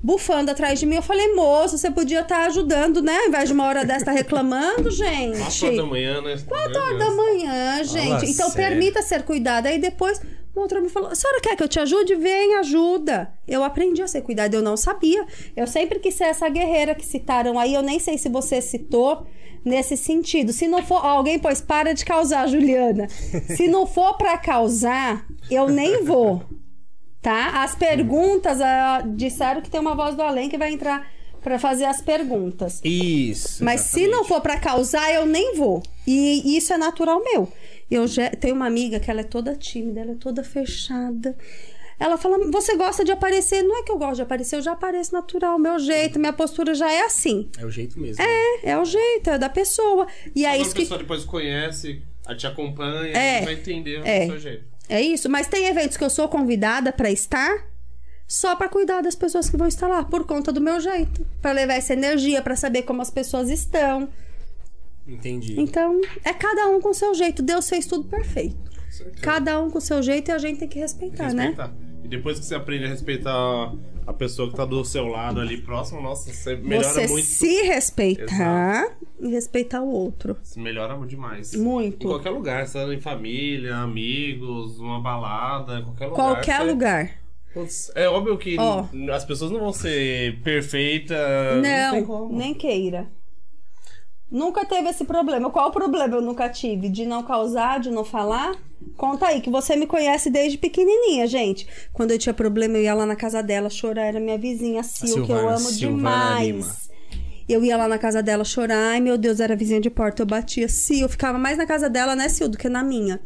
[0.03, 0.97] Bufando atrás de mim.
[0.97, 3.17] Eu falei, moça, você podia estar ajudando, né?
[3.17, 5.39] Ao invés de uma hora dessa estar reclamando, gente.
[5.39, 6.39] 4 horas da manhã, né?
[6.47, 8.31] Quatro horas da manhã, gente.
[8.31, 8.55] então sério.
[8.55, 9.69] permita ser cuidada.
[9.69, 10.21] Aí depois
[10.61, 12.15] outro me falou: a senhora quer que eu te ajude?
[12.15, 13.33] Vem, ajuda.
[13.47, 15.27] Eu aprendi a ser cuidada, eu não sabia.
[15.57, 17.75] Eu sempre quis ser essa guerreira que citaram aí.
[17.75, 19.27] Eu nem sei se você citou
[19.65, 20.53] nesse sentido.
[20.53, 21.05] Se não for.
[21.05, 23.09] alguém, pois, para de causar, Juliana.
[23.57, 26.43] Se não for pra causar, eu nem vou.
[27.21, 27.63] Tá?
[27.63, 31.07] As perguntas, ah, disseram que tem uma voz do além que vai entrar
[31.43, 32.81] pra fazer as perguntas.
[32.85, 33.65] Isso.
[33.65, 35.83] Mas se não for pra causar, eu nem vou.
[36.07, 37.49] E isso é natural meu.
[37.91, 41.37] Eu já tenho uma amiga que ela é toda tímida, ela é toda fechada.
[41.99, 44.73] Ela fala: "Você gosta de aparecer?" Não é que eu gosto de aparecer, eu já
[44.73, 47.51] apareço natural, meu jeito, minha postura já é assim.
[47.59, 48.23] É o jeito mesmo.
[48.23, 50.07] É, é o jeito, é da pessoa.
[50.35, 53.43] E é isso a que pessoa depois conhece, a te acompanha, É.
[53.43, 54.25] vai entender É.
[54.25, 54.65] o seu jeito.
[54.89, 57.67] É isso, mas tem eventos que eu sou convidada pra estar
[58.27, 61.53] só pra cuidar das pessoas que vão estar lá, por conta do meu jeito, Pra
[61.53, 64.09] levar essa energia, pra saber como as pessoas estão.
[65.13, 65.61] Entendi.
[65.61, 67.43] Então, é cada um com seu jeito.
[67.43, 68.57] Deus fez tudo perfeito.
[69.23, 71.47] Cada um com seu jeito e a gente tem que respeitar, né?
[71.49, 71.75] Respeitar.
[72.05, 73.73] E depois que você aprende a respeitar
[74.07, 77.27] a pessoa que tá do seu lado ali próximo, nossa, você melhora Você muito.
[77.27, 80.37] se respeitar e respeitar o outro.
[80.43, 81.55] Você melhora demais.
[81.55, 82.07] Muito.
[82.07, 86.17] Em qualquer lugar, seja em família, amigos, uma balada, qualquer lugar.
[86.17, 87.21] Qualquer você- lugar.
[87.97, 91.19] É óbvio que n- as pessoas não vão ser perfeitas.
[91.57, 92.37] Não, tem Não, como.
[92.39, 93.09] nem queira.
[94.31, 95.51] Nunca teve esse problema.
[95.51, 96.89] Qual o problema eu nunca tive?
[96.89, 98.55] De não causar, de não falar?
[98.97, 101.67] Conta aí, que você me conhece desde pequenininha, gente.
[101.93, 104.05] Quando eu tinha problema, eu ia lá na casa dela chorar.
[104.05, 106.59] Era minha vizinha, Sil, que eu Silvana- amo Silvana Lima.
[106.63, 106.91] demais.
[107.49, 108.93] Eu ia lá na casa dela chorar.
[108.93, 110.23] Ai, meu Deus, era vizinha de porta.
[110.23, 111.03] Eu batia Sil.
[111.03, 113.21] Eu ficava mais na casa dela, né, Sil, do que na minha.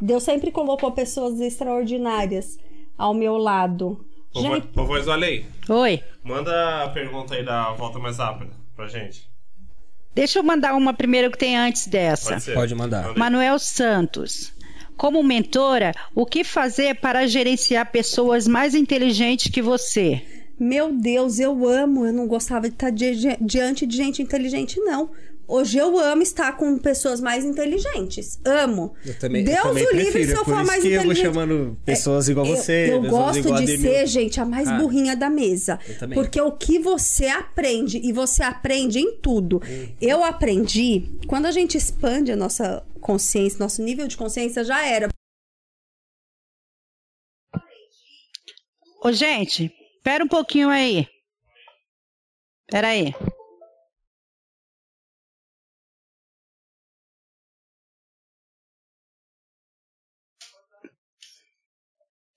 [0.00, 2.58] Deus sempre colocou pessoas extraordinárias
[2.96, 4.04] ao meu lado.
[4.34, 5.06] Ô, Gente, ô, voz
[5.68, 6.02] Oi.
[6.24, 9.28] manda a pergunta aí da volta mais rápida pra gente.
[10.16, 12.32] Deixa eu mandar uma primeiro que tem antes dessa.
[12.32, 12.52] Pode.
[12.54, 13.14] Pode mandar.
[13.18, 14.50] Manuel Santos.
[14.96, 20.22] Como mentora, o que fazer para gerenciar pessoas mais inteligentes que você?
[20.58, 22.06] Meu Deus, eu amo.
[22.06, 25.10] Eu não gostava de estar di- di- diante de gente inteligente, não.
[25.48, 28.40] Hoje eu amo estar com pessoas mais inteligentes.
[28.44, 28.94] Amo.
[29.04, 30.82] Eu também, Deus eu também o livre prefiro, se eu é por for isso mais
[30.82, 31.24] que eu vou inteligente.
[31.34, 32.92] chamando pessoas igual Eu- você.
[32.92, 35.78] Eu, gosto de ser, gente, a mais Cara, burrinha da mesa.
[35.88, 36.18] eu também.
[36.18, 39.62] Porque o que você aprende, e você aprende em tudo.
[39.64, 39.96] Uhum.
[40.00, 45.08] Eu aprendi, quando a gente expande a nossa consciência, nosso nível de consciência já era.
[49.04, 51.06] Ô, gente, espera um pouquinho aí.
[52.68, 53.14] Espera aí.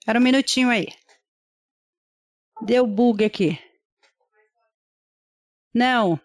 [0.10, 0.88] Espera um minutinho aí.
[2.66, 3.60] Deu bug aqui.
[5.72, 6.20] Não.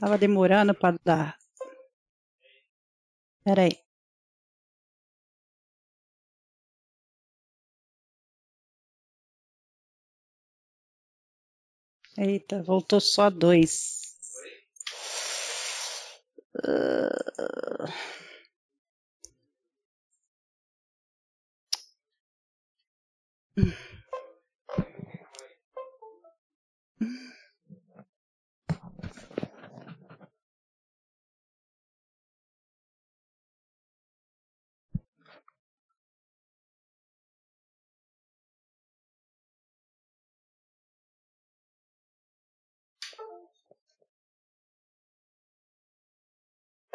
[0.00, 1.38] Tava demorando para dar.
[3.38, 3.78] Espera aí.
[12.18, 14.03] Eita, voltou só dois.
[16.62, 17.08] Uh,
[23.56, 23.83] hmm.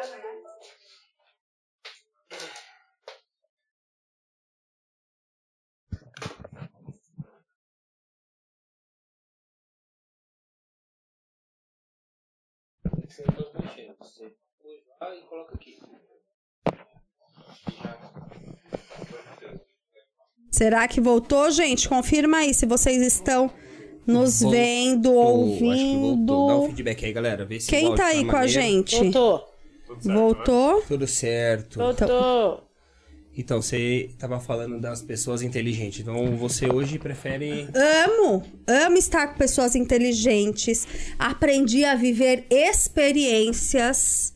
[0.02, 0.06] Ah.
[20.50, 21.88] Será que voltou, gente?
[21.88, 23.50] Confirma aí se vocês estão
[24.06, 26.00] nos Voltou, vendo, Acho que ouvindo.
[26.26, 26.48] voltou.
[26.48, 27.44] Dá um feedback aí, galera.
[27.44, 28.48] Vê se Quem áudio tá aí com a maneiro.
[28.52, 28.96] gente?
[28.96, 29.49] Voltou.
[30.00, 30.82] Voltou?
[30.82, 31.78] Tudo certo.
[31.78, 32.66] Voltou.
[33.36, 36.00] Então, você tava falando das pessoas inteligentes.
[36.00, 37.68] Então, você hoje prefere.
[37.74, 40.86] Amo, amo estar com pessoas inteligentes.
[41.18, 44.34] Aprendi a viver experiências.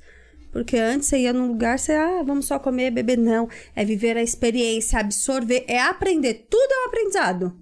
[0.53, 3.19] Porque antes você ia num lugar, você, ah, vamos só comer, beber.
[3.19, 3.49] Não.
[3.75, 6.47] É viver a experiência, absorver, é aprender.
[6.49, 7.53] Tudo é um aprendizado.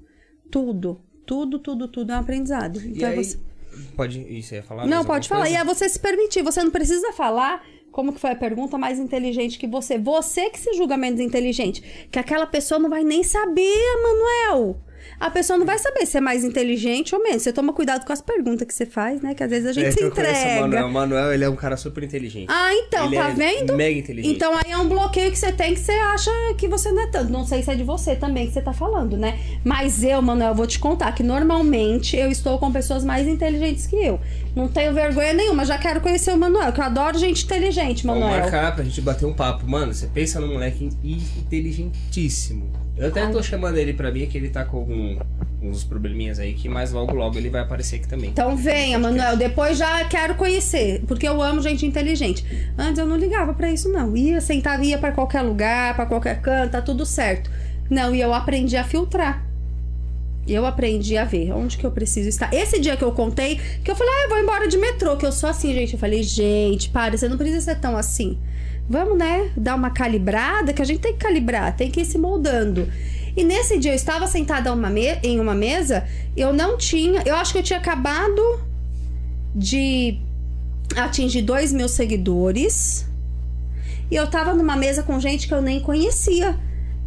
[0.50, 1.00] Tudo.
[1.26, 2.78] Tudo, tudo, tudo é um aprendizado.
[2.78, 3.38] E Então, aí, você-
[3.96, 4.20] pode.
[4.20, 4.86] Isso, você ia falar?
[4.86, 5.46] Não, pode falar.
[5.48, 5.62] E coisa?
[5.62, 6.42] é você se permitir.
[6.42, 9.98] Você não precisa falar como que foi a pergunta mais inteligente que você.
[9.98, 12.08] Você que se julga menos inteligente.
[12.10, 14.80] Que aquela pessoa não vai nem saber, Manuel.
[15.20, 17.42] A pessoa não vai saber se é mais inteligente ou menos.
[17.42, 19.34] Você toma cuidado com as perguntas que você faz, né?
[19.34, 20.66] Que às vezes a gente É se conheço o Manuel.
[20.66, 20.86] entrega.
[20.86, 22.46] O Manuel, ele é um cara super inteligente.
[22.50, 23.74] Ah, então, Ele tá é vendo?
[23.76, 24.34] Mega inteligente.
[24.34, 27.06] Então aí é um bloqueio que você tem que você acha que você não é
[27.06, 27.32] tanto.
[27.32, 29.38] Não sei se é de você também que você tá falando, né?
[29.64, 33.96] Mas eu, Manuel, vou te contar que normalmente eu estou com pessoas mais inteligentes que
[33.96, 34.20] eu.
[34.54, 38.20] Não tenho vergonha nenhuma, já quero conhecer o Manuel, que eu adoro gente inteligente, Vamos
[38.22, 38.40] Manuel.
[38.42, 39.66] marcar pra gente bater um papo.
[39.68, 42.70] Mano, você pensa num moleque inteligentíssimo.
[43.02, 45.18] Eu até tô chamando ele pra mim, que ele tá com
[45.60, 48.30] uns probleminhas aí, que mais logo logo ele vai aparecer aqui também.
[48.30, 52.44] Então venha, Manuel, depois já quero conhecer, porque eu amo gente inteligente.
[52.78, 54.16] Antes eu não ligava pra isso não.
[54.16, 57.50] Ia, sentava, ia pra qualquer lugar, pra qualquer canto, tá tudo certo.
[57.90, 59.44] Não, e eu aprendi a filtrar.
[60.46, 62.54] Eu aprendi a ver onde que eu preciso estar.
[62.54, 65.26] Esse dia que eu contei, que eu falei, ah, eu vou embora de metrô, que
[65.26, 65.94] eu sou assim, gente.
[65.94, 68.38] Eu falei, gente, para, você não precisa ser tão assim.
[68.88, 72.18] Vamos, né, dar uma calibrada, que a gente tem que calibrar, tem que ir se
[72.18, 72.90] moldando.
[73.36, 76.04] E nesse dia eu estava sentada uma em uma mesa,
[76.36, 78.42] eu não tinha, eu acho que eu tinha acabado
[79.54, 80.18] de
[80.96, 83.06] atingir 2 mil seguidores.
[84.10, 86.58] E eu tava numa mesa com gente que eu nem conhecia.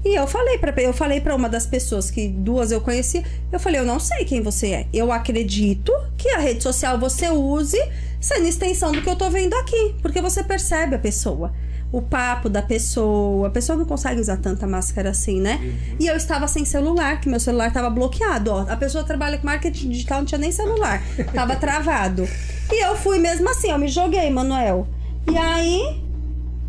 [0.06, 3.60] E eu falei para eu falei para uma das pessoas que duas eu conhecia, eu
[3.60, 4.88] falei, eu não sei quem você é.
[4.94, 7.80] Eu acredito que a rede social você use
[8.22, 11.52] sendo extensão do que eu tô vendo aqui, porque você percebe a pessoa.
[11.92, 15.60] O papo da pessoa, a pessoa não consegue usar tanta máscara assim, né?
[16.00, 18.66] E eu estava sem celular, que meu celular estava bloqueado, ó.
[18.70, 21.02] A pessoa trabalha com marketing digital, não tinha nem celular,
[21.34, 22.28] tava travado.
[22.72, 24.88] E eu fui mesmo assim, eu me joguei, Manuel.
[25.32, 26.02] E aí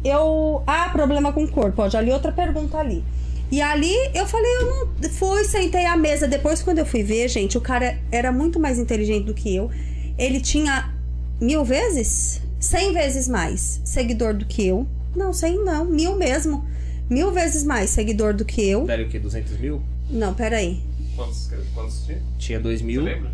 [0.03, 0.63] eu.
[0.67, 1.83] Ah, problema com o corpo.
[1.83, 3.05] Ó, já li outra pergunta ali.
[3.51, 5.11] E ali eu falei, eu não.
[5.11, 6.27] Fui, sentei à mesa.
[6.27, 9.71] Depois, quando eu fui ver, gente, o cara era muito mais inteligente do que eu.
[10.19, 10.93] Ele tinha
[11.41, 12.41] mil vezes?
[12.59, 14.87] Cem vezes mais seguidor do que eu.
[15.15, 16.65] Não, cem não, mil mesmo.
[17.09, 18.85] Mil vezes mais seguidor do que eu.
[18.85, 19.19] Daria o quê?
[19.19, 19.81] 200 mil?
[20.11, 20.83] Não, peraí.
[21.15, 22.23] Quantos, quantos tinha?
[22.39, 23.03] Tinha 2 Você mil.
[23.03, 23.31] lembra?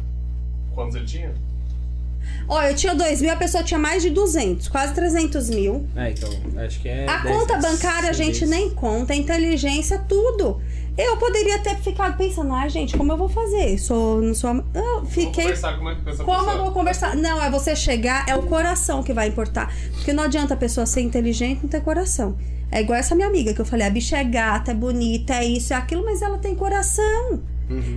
[0.75, 1.33] Quantos ele tinha?
[2.49, 5.87] Ó, eu tinha 2 mil, a pessoa tinha mais de 200, quase 300 mil.
[5.97, 6.29] É, então,
[6.65, 7.07] acho que é.
[7.09, 10.61] A 10 conta bancária a 100 gente nem conta, a inteligência, tudo.
[10.99, 13.79] Eu poderia ter ficado pensando, ai, gente, como eu vou fazer?
[13.79, 14.51] Sou, não sou.
[14.51, 15.45] a- Eu fiquei.
[15.45, 17.17] conversar como é que essa Como pessoa- eu vou conversar?
[17.17, 19.73] Não, é você chegar, é o coração que vai importar.
[19.95, 22.37] Porque não adianta a pessoa ser inteligente e não ter coração.
[22.71, 25.45] É igual essa minha amiga que eu falei, a bicha é gata, é bonita, é
[25.47, 27.41] isso, é aquilo, mas ela tem coração.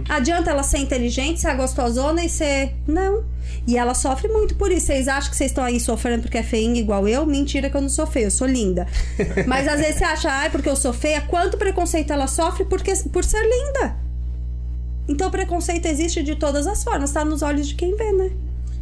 [0.07, 2.74] Adianta ela ser inteligente, ser gostosona e ser.
[2.88, 3.24] Não.
[3.68, 4.88] E ela sofre muito por isso.
[4.88, 7.26] Vocês acham que vocês estão aí sofrendo porque é feinha igual eu?
[7.26, 8.88] Mentira que eu não sou feia, eu sou linda.
[9.47, 12.93] Mas às vezes você acha, ai, porque eu sou feia, quanto preconceito ela sofre porque,
[13.11, 13.95] por ser linda.
[15.07, 18.32] Então o preconceito existe de todas as formas, tá nos olhos de quem vê, né?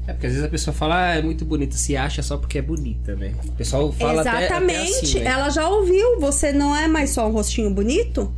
[0.06, 2.58] É porque às vezes a pessoa fala, ah, é muito bonita, se acha só porque
[2.58, 3.34] é bonita, né?
[3.46, 5.06] O pessoal fala até- até, Exatamente.
[5.06, 5.30] assim, né?
[5.32, 6.20] Ela já ouviu.
[6.20, 8.30] Você não é mais só um rostinho bonito?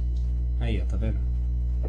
[0.60, 1.18] Aí, ó, tá vendo?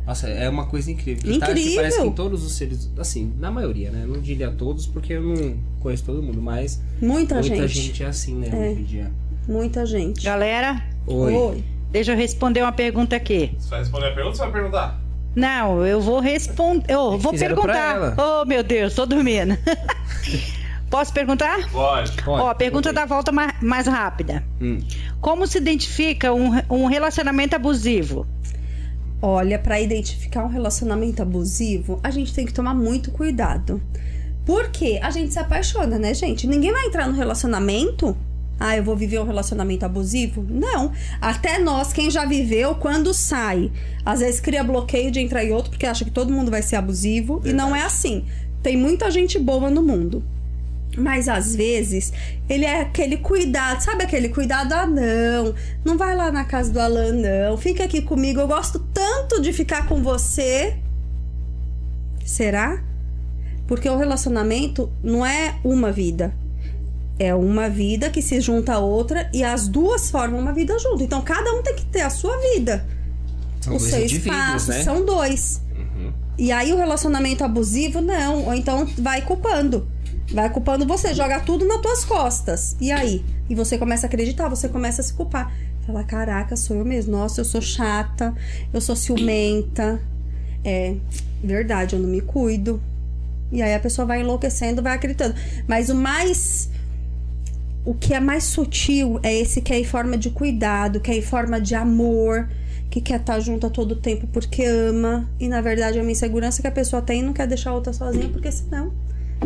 [0.07, 1.23] Nossa, é uma coisa incrível.
[1.23, 1.77] Que tá, Incrível.
[1.77, 4.05] parece que em todos os seres, assim, na maioria, né?
[4.07, 7.69] Não diria todos, porque eu não conheço todo mundo, mas Muita, muita gente.
[7.69, 8.03] gente.
[8.03, 9.11] é assim, né, hoje em dia.
[9.49, 10.25] Muita gente.
[10.25, 11.63] Galera, Oi.
[11.93, 13.53] deixa eu responder uma pergunta aqui.
[13.59, 15.01] Você vai responder a pergunta ou você vai perguntar?
[15.35, 16.85] Não, eu vou responder.
[16.93, 18.15] Eu vou Fizeram perguntar.
[18.19, 19.57] Oh, meu Deus, tô dormindo.
[20.91, 21.69] Posso perguntar?
[21.71, 22.13] Pode.
[22.23, 24.43] Pode, Ó, a pergunta pergunta da volta ma- mais rápida.
[24.61, 24.79] Hum.
[25.21, 28.27] Como se identifica um, um relacionamento abusivo?
[29.21, 33.81] Olha, pra identificar um relacionamento abusivo, a gente tem que tomar muito cuidado.
[34.45, 36.47] Porque a gente se apaixona, né, gente?
[36.47, 38.17] Ninguém vai entrar no relacionamento.
[38.59, 40.47] Ah, eu vou viver um relacionamento abusivo?
[40.49, 40.93] Não.
[41.21, 43.71] Até nós, quem já viveu, quando sai,
[44.05, 46.77] às vezes cria bloqueio de entrar em outro porque acha que todo mundo vai ser
[46.77, 47.41] abusivo.
[47.45, 48.25] E não é assim.
[48.63, 50.23] Tem muita gente boa no mundo.
[50.97, 52.13] Mas às vezes
[52.49, 54.73] ele é aquele cuidado, sabe aquele cuidado?
[54.73, 57.59] Ah, não, não vai lá na casa do Alan, não.
[57.59, 60.77] Fica aqui comigo, eu gosto tanto de ficar com você.
[62.25, 62.83] Será?
[63.67, 66.35] Porque o relacionamento não é uma vida.
[67.19, 71.03] É uma vida que se junta a outra e as duas formam uma vida junto.
[71.03, 72.87] Então cada um tem que ter a sua vida
[73.61, 74.83] São o dois seu espaço, né?
[74.83, 75.63] são dois.
[76.39, 78.45] E aí o relacionamento abusivo, não.
[78.47, 79.89] Ou então vai culpando.
[80.33, 82.77] Vai culpando você, joga tudo nas tuas costas.
[82.81, 83.25] E aí?
[83.49, 85.53] E você começa a acreditar, você começa a se culpar.
[85.87, 87.13] Fala, caraca, sou eu mesmo.
[87.13, 88.35] Nossa, eu sou chata,
[88.73, 90.01] eu sou ciumenta.
[90.65, 90.97] É
[91.43, 92.83] verdade, eu não me cuido.
[93.53, 95.37] E aí a pessoa vai enlouquecendo, vai acreditando.
[95.69, 96.69] Mas o mais
[97.85, 101.17] o que é mais sutil é esse que é em forma de cuidado, que é
[101.17, 102.49] em forma de amor,
[102.91, 105.31] que quer estar junto a todo tempo porque ama.
[105.39, 107.75] E na verdade é uma insegurança que a pessoa tem e não quer deixar a
[107.75, 108.93] outra sozinha, porque senão.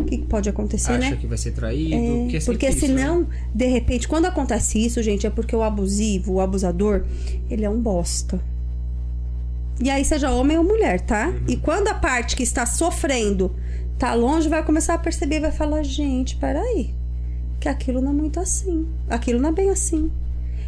[0.01, 1.17] O que pode acontecer, Acha né?
[1.17, 3.27] que vai ser traído, É, porque, é porque isso, senão, né?
[3.53, 7.03] de repente, quando acontece isso, gente, é porque o abusivo, o abusador,
[7.49, 8.41] ele é um bosta.
[9.81, 11.29] E aí, seja homem ou mulher, tá?
[11.29, 11.41] Uhum.
[11.47, 13.51] E quando a parte que está sofrendo
[13.97, 16.93] tá longe, vai começar a perceber vai falar: gente, peraí,
[17.59, 18.87] que aquilo não é muito assim.
[19.09, 20.11] Aquilo não é bem assim.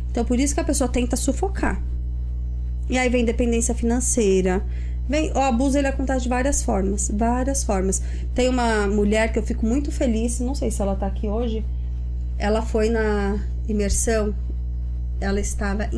[0.10, 1.82] Então, por isso que a pessoa tenta sufocar.
[2.90, 4.64] E aí vem dependência financeira.
[5.08, 8.02] Vem, o abuso ele acontece de várias formas, várias formas.
[8.34, 11.66] Tem uma mulher que eu fico muito feliz, não sei se ela tá aqui hoje.
[12.38, 14.34] Ela foi na imersão,
[15.20, 15.90] ela estava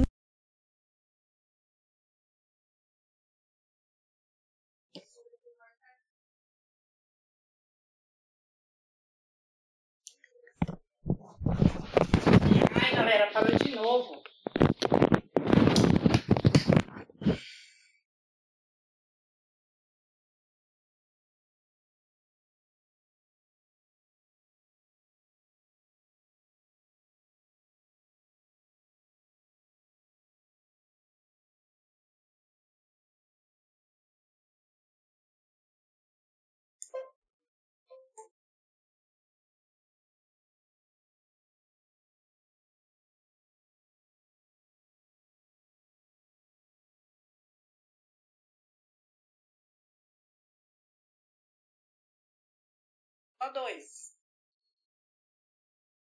[53.46, 54.16] Só dois.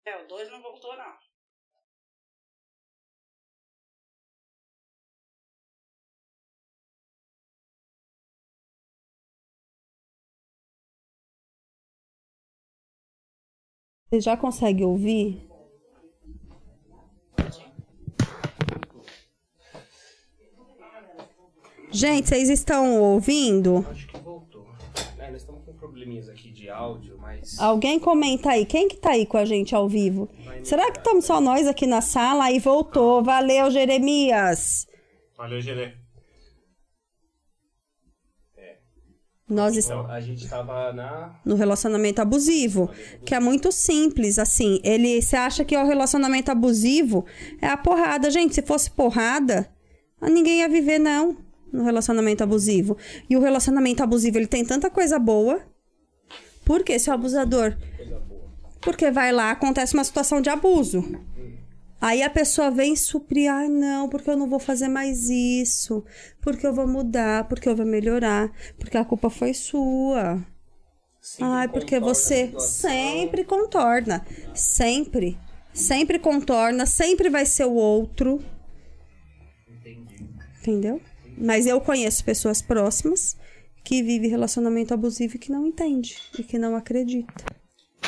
[0.04, 1.16] É, o dois não voltou, não.
[14.10, 15.48] Você já consegue ouvir?
[21.90, 23.86] Gente, vocês estão ouvindo?
[23.88, 24.66] Acho que voltou.
[25.18, 27.58] É, nós estamos com probleminhas aqui de áudio, mas.
[27.58, 30.28] Alguém comenta aí, quem que tá aí com a gente ao vivo?
[30.62, 32.44] Será que estamos só nós aqui na sala?
[32.44, 33.22] Aí voltou.
[33.22, 34.86] Valeu, Jeremias.
[35.36, 35.94] Valeu, Gerê.
[39.48, 41.38] Nós est- Então, a gente tava na.
[41.44, 42.88] no relacionamento abusivo,
[43.26, 44.80] que é muito simples, assim.
[44.84, 47.26] Ele, você acha que o relacionamento abusivo
[47.60, 48.54] é a porrada, gente.
[48.54, 49.68] Se fosse porrada,
[50.22, 51.36] ninguém ia viver não
[51.72, 52.96] no relacionamento abusivo.
[53.28, 55.60] E o relacionamento abusivo ele tem tanta coisa boa.
[56.64, 57.76] Por que seu abusador?
[58.80, 61.04] Porque vai lá, acontece uma situação de abuso.
[62.00, 66.04] Aí a pessoa vem suprir, ai não, porque eu não vou fazer mais isso,
[66.40, 70.44] porque eu vou mudar, porque eu vou melhorar, porque a culpa foi sua.
[71.40, 74.26] Ai, porque você sempre contorna.
[74.52, 75.38] Sempre.
[75.72, 78.44] Sempre contorna, sempre vai ser o outro.
[80.60, 81.00] Entendeu?
[81.38, 83.36] Mas eu conheço pessoas próximas
[83.82, 87.44] que vivem relacionamento abusivo e que não entende e que não acredita.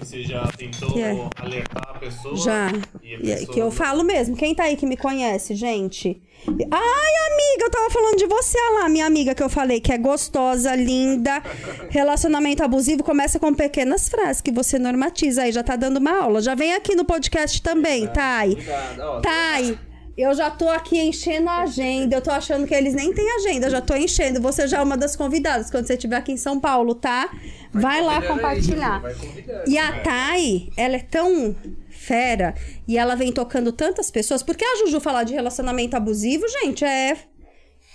[0.01, 1.29] Você já tentou Que é?
[1.37, 2.37] alertar a pessoa?
[2.37, 2.73] Já.
[3.03, 4.37] E a é pessoa que eu falo mesmo.
[4.37, 6.21] Quem tá aí que me conhece, gente?
[6.47, 9.93] Ai, amiga, eu tava falando de você olha lá, minha amiga que eu falei que
[9.93, 11.43] é gostosa, linda.
[11.91, 16.43] Relacionamento abusivo começa com pequenas frases que você normatiza aí, já tá dando uma aula.
[16.43, 18.59] Já vem aqui no podcast também, Thay.
[19.01, 19.21] Ó.
[19.21, 19.79] Thay,
[20.17, 22.17] eu já tô aqui enchendo a agenda.
[22.17, 24.41] Eu tô achando que eles nem têm agenda, eu já tô enchendo.
[24.41, 27.31] Você já é uma das convidadas quando você estiver aqui em São Paulo, tá?
[27.73, 29.01] Vai lá convidando aí, compartilhar.
[29.01, 29.71] vai convidando.
[29.71, 31.57] E a Thay, ela é tão
[31.91, 32.55] fera
[32.87, 34.43] e ela vem tocando tantas pessoas.
[34.43, 37.17] Porque a Juju falar de relacionamento abusivo, gente, é.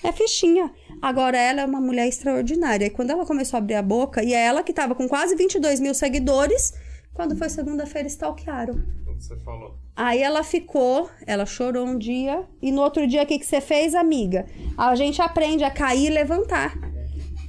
[0.01, 0.71] É fichinha.
[1.01, 2.85] Agora ela é uma mulher extraordinária.
[2.85, 5.35] E quando ela começou a abrir a boca, e é ela que tava com quase
[5.35, 6.73] 22 mil seguidores,
[7.13, 8.75] quando foi segunda-feira, stalkearam.
[9.05, 9.77] Como você falou.
[10.01, 13.59] Aí ela ficou, ela chorou um dia, e no outro dia o que, que você
[13.59, 14.45] fez, amiga?
[14.77, 16.73] A gente aprende a cair e levantar.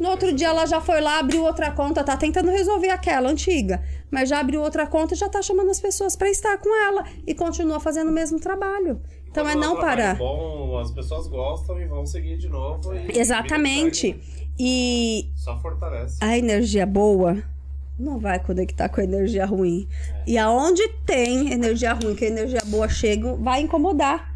[0.01, 3.81] No outro dia ela já foi lá, abriu outra conta, tá tentando resolver aquela antiga,
[4.11, 7.05] mas já abriu outra conta e já tá chamando as pessoas pra estar com ela
[7.25, 9.01] e continua fazendo o mesmo trabalho.
[9.31, 10.15] Então é Quando não o trabalho parar.
[10.17, 12.91] é bom, as pessoas gostam e vão seguir de novo.
[13.15, 14.19] Exatamente.
[14.59, 16.17] E Só fortalece.
[16.21, 17.41] a energia boa
[18.01, 19.87] não vai conectar com a energia ruim.
[20.27, 24.35] E aonde tem energia ruim, que a energia boa chega, vai incomodar.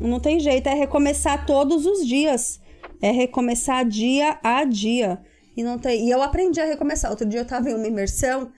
[0.00, 2.60] Não tem jeito, é recomeçar todos os dias.
[3.00, 5.20] É recomeçar dia a dia.
[5.56, 6.06] E não tem.
[6.06, 7.10] E eu aprendi a recomeçar.
[7.10, 8.50] Outro dia eu tava em uma imersão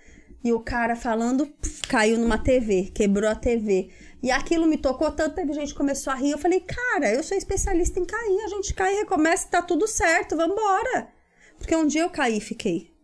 [0.42, 3.90] e o cara falando puf, caiu numa TV, quebrou a TV.
[4.22, 6.30] E aquilo me tocou tanto, teve gente começou a rir.
[6.30, 8.40] Eu falei, cara, eu sou especialista em cair.
[8.44, 11.08] A gente cai e recomeça, tá tudo certo, vambora.
[11.56, 12.97] Porque um dia eu caí e fiquei.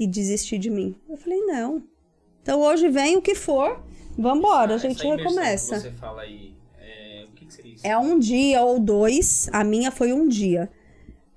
[0.00, 0.96] E desisti de mim.
[1.06, 1.82] Eu falei, não.
[2.42, 3.84] Então hoje vem o que for,
[4.18, 5.74] vambora, a Essa gente recomeça.
[5.74, 7.86] Que você fala aí, é, o que, que seria isso?
[7.86, 9.50] É um dia ou dois.
[9.52, 10.70] A minha foi um dia.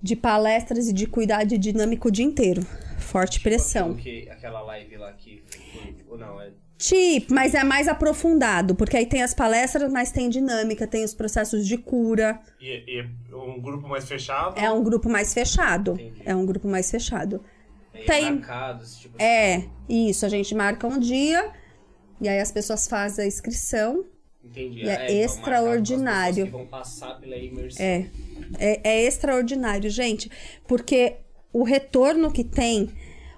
[0.02, 2.66] De palestras e de cuidar de dinâmico o dia inteiro.
[3.00, 3.92] Forte pressão.
[3.92, 6.52] Aquilo que, aquela live lá que foi, ou não, é
[6.84, 11.14] Tipo, mas é mais aprofundado, porque aí tem as palestras, mas tem dinâmica, tem os
[11.14, 12.42] processos de cura.
[12.60, 14.60] E, e um grupo mais fechado.
[14.60, 15.94] É um grupo mais fechado.
[15.94, 16.22] Entendi.
[16.26, 17.42] É um grupo mais fechado.
[18.06, 18.32] Tem.
[18.32, 20.26] marcado, esse tipo É, isso.
[20.26, 21.52] A gente marca um dia
[22.20, 24.06] e aí as pessoas fazem a inscrição.
[24.44, 24.80] Entendi.
[24.80, 26.52] E é então, com as extraordinário.
[26.52, 27.86] vão passar pela imersão.
[27.86, 28.10] É,
[28.60, 30.30] é, é extraordinário, gente,
[30.68, 31.18] porque
[31.52, 32.90] o retorno que tem,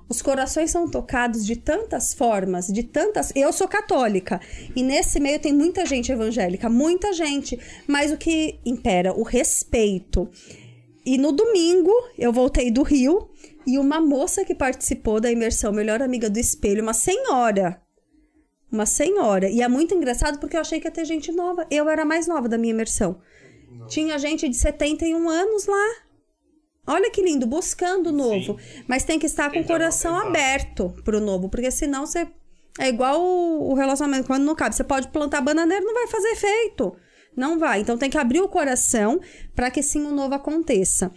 [0.08, 3.32] os corações são tocados de tantas formas, de tantas.
[3.36, 4.40] Eu sou católica
[4.76, 9.14] e nesse meio tem muita gente evangélica, muita gente, mas o que impera?
[9.14, 10.30] O respeito.
[11.06, 13.30] E no domingo eu voltei do Rio
[13.66, 17.82] e uma moça que participou da imersão Melhor Amiga do Espelho, uma senhora.
[18.72, 19.50] Uma senhora.
[19.50, 21.66] E é muito engraçado porque eu achei que ia ter gente nova.
[21.72, 23.20] Eu era a mais nova da minha imersão.
[23.88, 25.96] Tinha gente de 71 anos lá.
[26.88, 28.58] Olha que lindo, buscando o novo.
[28.88, 32.28] Mas tem que estar com Tem o que coração aberto pro novo, porque senão você.
[32.78, 34.76] É igual o o relacionamento quando não cabe.
[34.76, 36.96] Você pode plantar bananeira, não vai fazer efeito.
[37.36, 37.82] Não vai.
[37.82, 39.20] Então tem que abrir o coração
[39.54, 41.12] para que sim o novo aconteça.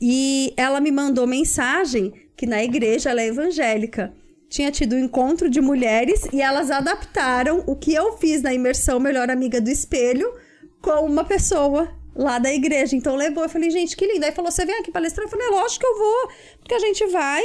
[0.00, 4.14] E ela me mandou mensagem que na igreja ela é evangélica.
[4.48, 8.98] Tinha tido um encontro de mulheres e elas adaptaram o que eu fiz na imersão
[8.98, 10.32] Melhor Amiga do Espelho
[10.80, 12.96] com uma pessoa lá da igreja.
[12.96, 13.44] Então levou.
[13.44, 14.24] Eu falei, gente, que lindo.
[14.24, 15.26] Aí falou: você vem aqui palestrar?
[15.26, 16.28] Eu falei, lógico que eu vou.
[16.60, 17.42] Porque a gente vai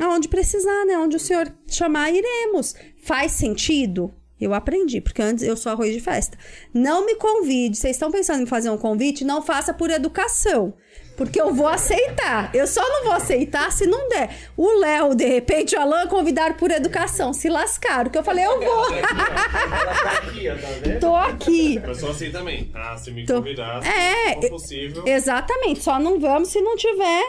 [0.00, 0.98] aonde precisar, né?
[0.98, 2.74] Onde o senhor chamar, iremos.
[3.02, 4.12] Faz sentido?
[4.40, 6.36] Eu aprendi, porque antes eu sou arroz de festa.
[6.72, 7.76] Não me convide.
[7.76, 9.24] Vocês estão pensando em fazer um convite?
[9.24, 10.74] Não faça por educação.
[11.16, 12.50] Porque eu vou aceitar.
[12.54, 14.30] Eu só não vou aceitar se não der.
[14.56, 17.32] O Léo, de repente, o Alan convidaram por educação.
[17.32, 18.10] Se lascaram.
[18.10, 18.92] Que eu falei, eu vou.
[18.94, 21.00] Ela tá aqui, ó, tá vendo?
[21.00, 21.80] Tô aqui.
[21.84, 22.70] Eu sou assim também.
[22.74, 25.02] Ah, se me Tô- convidar, É, se for possível.
[25.06, 27.24] Exatamente, só não vamos se não tiver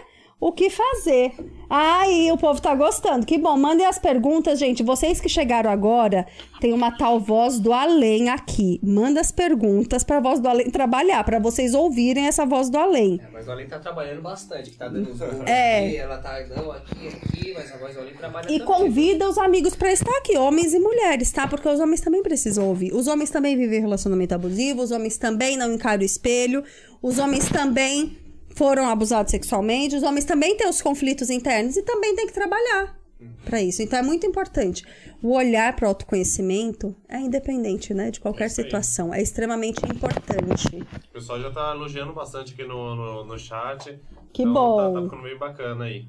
[0.48, 1.34] o que fazer.
[1.68, 3.26] Aí o povo tá gostando.
[3.26, 4.84] Que bom, mandem as perguntas, gente.
[4.84, 6.28] Vocês que chegaram agora,
[6.62, 8.80] tem uma tal voz do além aqui.
[8.84, 13.20] Manda as perguntas pra voz do além trabalhar, pra vocês ouvirem essa voz do além.
[13.24, 15.20] É, mas o Além tá trabalhando bastante, que tá dando os
[15.50, 15.88] É.
[15.88, 19.40] aqui, ela tá, não, aqui, aqui, mas a voz do Além trabalha E convida os
[19.40, 21.48] amigos pra estar aqui, homens e mulheres, tá?
[21.48, 22.94] Porque os homens também precisam ouvir.
[22.94, 26.64] Os homens também vivem relacionamento abusivo, os homens também não encaram o espelho,
[27.02, 28.16] os homens também
[28.56, 32.96] foram abusados sexualmente, os homens também têm os conflitos internos e também tem que trabalhar
[33.44, 33.82] pra isso.
[33.82, 34.84] Então é muito importante.
[35.22, 38.50] O olhar para autoconhecimento é independente, né, de qualquer aí.
[38.50, 39.14] situação.
[39.14, 40.68] É extremamente importante.
[41.10, 44.00] O pessoal já tá elogiando bastante aqui no, no, no chat.
[44.34, 44.78] Que então bom.
[44.78, 46.08] Tá, tá ficando meio bacana aí.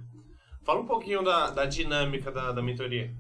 [0.65, 3.15] Fala um pouquinho da, da dinâmica da, da mentoria.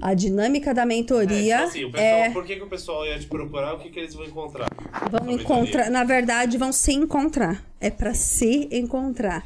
[0.00, 3.18] A dinâmica da É, mentoria tipo assim, pessoal, é Por que, que o pessoal ia
[3.18, 3.74] te procurar?
[3.74, 4.68] O que, que eles vão encontrar?
[5.10, 7.64] Vão encontrar, na verdade, vão se encontrar.
[7.80, 9.44] É pra se encontrar.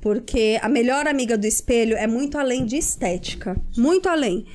[0.00, 3.56] Porque a melhor amiga do espelho é muito além de estética.
[3.76, 4.46] Muito além.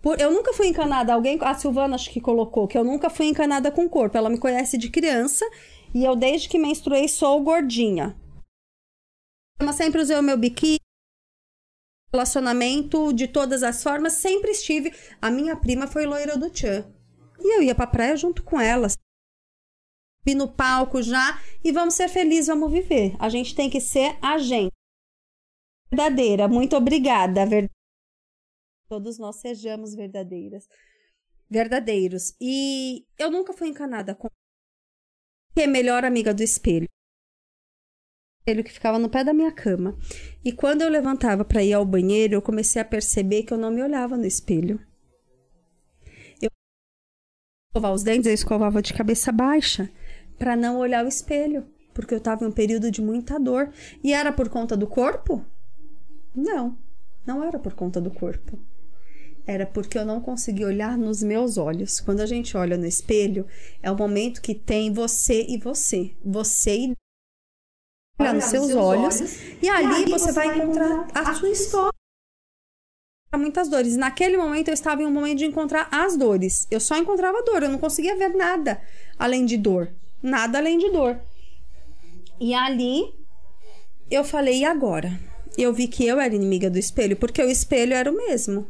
[0.00, 1.12] Por- eu nunca fui encanada.
[1.12, 4.16] Alguém, a Silvana acho que colocou, que eu nunca fui encanada com corpo.
[4.16, 5.44] Ela me conhece de criança
[5.94, 8.16] e eu, desde que menstruei, sou gordinha.
[9.62, 10.78] Mas sempre usei o meu biquíni.
[12.16, 14.90] Relacionamento de todas as formas, sempre estive.
[15.20, 16.90] A minha prima foi loira do Tchan.
[17.38, 22.08] E eu ia pra praia junto com ela subir no palco já e vamos ser
[22.08, 23.14] felizes, vamos viver.
[23.18, 24.72] A gente tem que ser a gente.
[25.90, 26.48] Verdadeira.
[26.48, 27.44] Muito obrigada.
[27.44, 27.70] Ver...
[28.88, 30.66] Todos nós sejamos verdadeiras.
[31.50, 32.34] Verdadeiros.
[32.40, 34.26] E eu nunca fui encanada com
[35.54, 36.88] que é melhor amiga do espelho.
[38.46, 39.96] Ele que ficava no pé da minha cama.
[40.44, 43.72] E quando eu levantava para ir ao banheiro, eu comecei a perceber que eu não
[43.72, 44.80] me olhava no espelho.
[46.40, 46.48] Eu
[47.68, 49.90] escovar os dentes, eu escovava de cabeça baixa
[50.38, 53.72] para não olhar o espelho, porque eu estava em um período de muita dor.
[54.04, 55.44] E era por conta do corpo?
[56.32, 56.78] Não,
[57.26, 58.56] não era por conta do corpo.
[59.44, 61.98] Era porque eu não conseguia olhar nos meus olhos.
[61.98, 63.46] Quando a gente olha no espelho,
[63.82, 66.14] é o momento que tem você e você.
[66.24, 66.96] Você e
[68.18, 69.20] olhar nos seus olhos.
[69.62, 71.96] E ali você vai encontrar a sua história
[73.36, 73.96] muitas dores.
[73.96, 76.66] Naquele momento eu estava em um momento de encontrar as dores.
[76.70, 78.80] Eu só encontrava dor, eu não conseguia ver nada
[79.18, 79.92] além de dor.
[80.22, 81.20] Nada além de dor.
[82.40, 83.14] E ali
[84.10, 85.18] eu falei, e agora?
[85.56, 88.66] Eu vi que eu era inimiga do espelho, porque o espelho era o mesmo.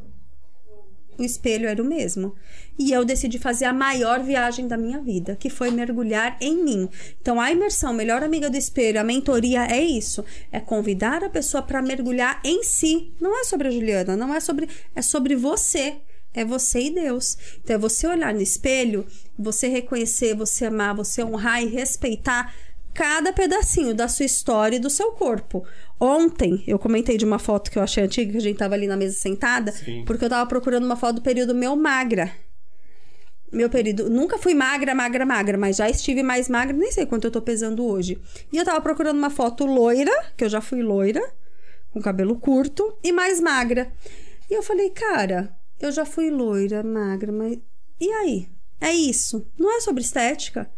[1.19, 2.35] O espelho era o mesmo.
[2.79, 6.89] E eu decidi fazer a maior viagem da minha vida, que foi mergulhar em mim.
[7.21, 11.63] Então, a imersão Melhor Amiga do Espelho, a mentoria é isso: é convidar a pessoa
[11.63, 13.13] para mergulhar em si.
[13.21, 14.69] Não é sobre a Juliana, não é sobre.
[14.95, 15.97] É sobre você.
[16.35, 17.39] É você e Deus.
[17.65, 19.07] Então, é você olhar no espelho,
[19.39, 22.55] você reconhecer, você amar, você honrar e respeitar
[22.97, 25.63] cada pedacinho da sua história e do seu corpo.
[26.01, 28.87] Ontem, eu comentei de uma foto que eu achei antiga, que a gente tava ali
[28.87, 30.03] na mesa sentada, Sim.
[30.07, 32.33] porque eu tava procurando uma foto do período meu magra.
[33.53, 34.09] Meu período.
[34.09, 37.43] Nunca fui magra, magra, magra, mas já estive mais magra, nem sei quanto eu tô
[37.43, 38.19] pesando hoje.
[38.51, 41.23] E eu tava procurando uma foto loira, que eu já fui loira,
[41.93, 43.93] com cabelo curto, e mais magra.
[44.51, 47.59] E eu falei, cara, eu já fui loira, magra, mas.
[48.01, 48.49] E aí?
[48.81, 49.47] É isso.
[49.59, 50.71] Não é sobre estética.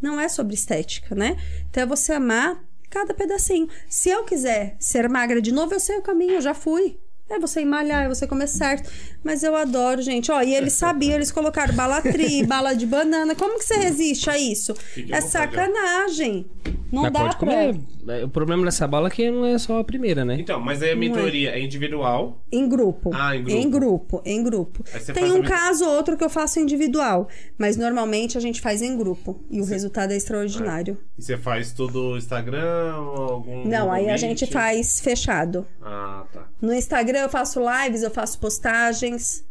[0.00, 1.36] Não é sobre estética, né?
[1.68, 3.68] Então é você amar cada pedacinho.
[3.88, 6.98] Se eu quiser ser magra de novo, eu sei o caminho, eu já fui.
[7.30, 8.90] É você malhar, é você comer certo.
[9.22, 10.30] Mas eu adoro, gente.
[10.32, 13.34] Ó, e eles sabiam, eles colocaram bala tri, bala de banana.
[13.34, 14.74] Como que você resiste a isso?
[15.10, 16.46] É sacanagem.
[16.90, 17.46] Não Mas dá pode pra.
[17.46, 17.80] comer.
[18.08, 20.36] É, O problema dessa bala é que não é só a primeira, né?
[20.40, 22.42] Então, mas aí a mentoria é individual.
[22.50, 23.10] Em grupo.
[23.12, 23.58] Ah, em grupo.
[23.60, 24.84] Em grupo, em grupo.
[25.12, 28.80] Tem um também- caso ou outro que eu faço individual, mas normalmente a gente faz
[28.80, 30.96] em grupo e o resultado é extraordinário.
[31.18, 33.68] E você faz tudo Instagram ou algum.
[33.68, 34.20] Não, aí a Meet?
[34.20, 35.66] gente faz fechado.
[35.82, 36.48] Ah, tá.
[36.62, 39.44] No Instagram eu faço lives, eu faço postagens,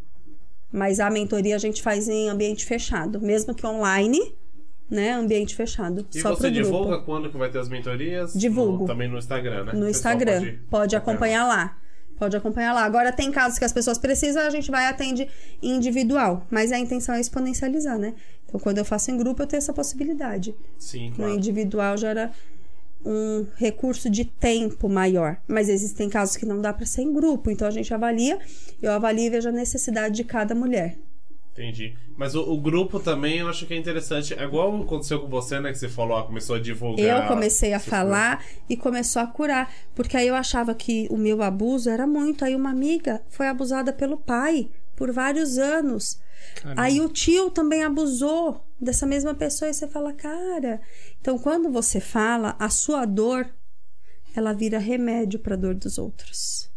[0.71, 4.19] mas a mentoria a gente faz em ambiente fechado, mesmo que online,
[4.89, 5.11] né?
[5.13, 6.05] Ambiente fechado.
[6.13, 6.63] E só você pro grupo.
[6.65, 8.33] divulga quando que vai ter as mentorias?
[8.33, 8.79] Divulgo.
[8.79, 9.73] No- também no Instagram, né?
[9.73, 10.57] No Instagram.
[10.69, 11.77] Pode, acompanhar lá.
[12.17, 12.83] Pode acompanhar lá.
[12.83, 15.27] Agora tem casos que as pessoas precisam, a gente vai e atende
[15.61, 16.45] individual.
[16.49, 18.13] Mas a intenção é exponencializar, né?
[18.45, 20.55] Então, quando eu faço em grupo, eu tenho essa possibilidade.
[20.79, 21.33] Sim, No claro.
[21.33, 22.31] individual gera
[23.07, 25.37] um recurso de tempo maior.
[25.47, 27.49] Mas existem casos que não dá para ser em grupo.
[27.49, 28.37] Então a gente avalia,
[28.81, 30.97] eu avalio e vejo a necessidade de cada mulher.
[31.53, 31.95] Entendi.
[32.15, 34.33] Mas o, o grupo também eu acho que é interessante.
[34.33, 35.71] É igual aconteceu com você, né?
[35.71, 37.23] Que você falou, ó, começou a divulgar.
[37.23, 39.73] Eu comecei a falar e começou a curar.
[39.95, 42.43] Porque aí eu achava que o meu abuso era muito.
[42.43, 46.19] Aí uma amiga foi abusada pelo pai por vários anos.
[46.75, 49.69] Aí o tio também abusou dessa mesma pessoa.
[49.69, 50.81] E você fala, cara.
[51.19, 53.49] Então quando você fala, a sua dor
[54.35, 56.69] ela vira remédio para a dor dos outros.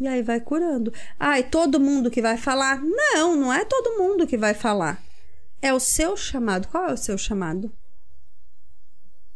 [0.00, 0.92] E aí vai curando.
[1.18, 2.80] Ai, todo mundo que vai falar?
[2.80, 5.02] Não, não é todo mundo que vai falar.
[5.60, 6.68] É o seu chamado.
[6.68, 7.70] Qual é o seu chamado?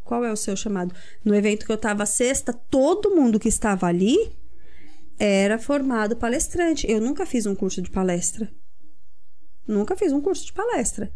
[0.04, 0.94] Qual é o seu chamado?
[1.24, 4.32] No evento que eu estava sexta, todo mundo que estava ali
[5.18, 6.90] era formado palestrante.
[6.90, 8.52] Eu nunca fiz um curso de palestra.
[9.66, 11.12] Nunca fiz um curso de palestra.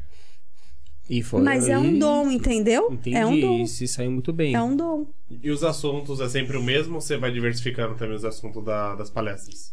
[1.09, 2.89] E foi, Mas é um dom, entendeu?
[2.93, 3.61] Entendi, É um dom.
[3.63, 4.55] e se saiu muito bem.
[4.55, 5.07] É um dom.
[5.43, 8.95] E os assuntos é sempre o mesmo ou você vai diversificando também os assuntos da-
[8.97, 9.73] das palestras?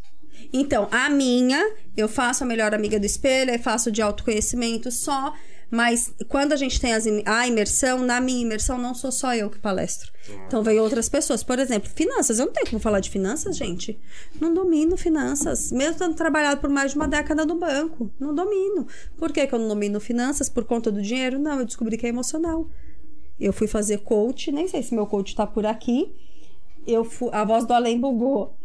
[0.51, 1.59] Então, a minha,
[1.95, 5.33] eu faço a melhor amiga do espelho, aí faço de autoconhecimento só.
[5.73, 9.49] Mas quando a gente tem as a imersão, na minha imersão não sou só eu
[9.49, 10.11] que palestro.
[10.45, 11.41] Então vem outras pessoas.
[11.41, 12.37] Por exemplo, finanças.
[12.37, 13.99] Eu não tenho como falar de finanças, gente.
[14.39, 15.71] Não domino finanças.
[15.71, 18.11] Mesmo tendo trabalhado por mais de uma década no banco.
[18.19, 18.85] Não domino.
[19.17, 20.47] Por que, que eu não domino finanças?
[20.47, 21.39] Por conta do dinheiro?
[21.39, 22.69] Não, eu descobri que é emocional.
[23.39, 26.13] Eu fui fazer coach, nem sei se meu coach tá por aqui.
[26.85, 28.55] Eu fui, a voz do além bugou.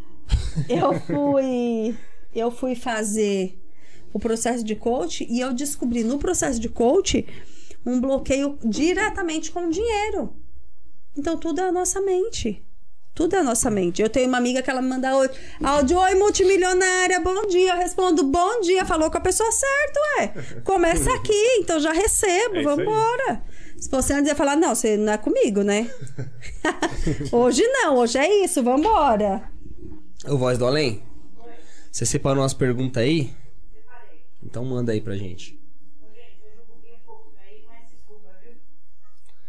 [0.68, 1.96] Eu fui,
[2.34, 3.58] eu fui fazer
[4.12, 7.26] o processo de coach e eu descobri no processo de coach
[7.84, 10.34] um bloqueio diretamente com o dinheiro.
[11.16, 12.64] Então tudo é a nossa mente.
[13.14, 14.00] Tudo é a nossa mente.
[14.00, 17.72] Eu tenho uma amiga que ela me manda hoje, áudio, oi multimilionária, bom dia.
[17.72, 18.84] Eu respondo, bom dia.
[18.84, 20.60] Falou com a pessoa certa, ué.
[20.62, 23.42] Começa aqui, então já recebo, É vambora.
[23.76, 25.90] Se você antes ia falar, não, você não é comigo, né?
[27.32, 29.50] hoje não, hoje é isso, vambora.
[30.24, 31.02] Ô, voz do além?
[31.90, 33.32] Você separou umas perguntas aí?
[34.48, 35.60] Então manda aí pra gente.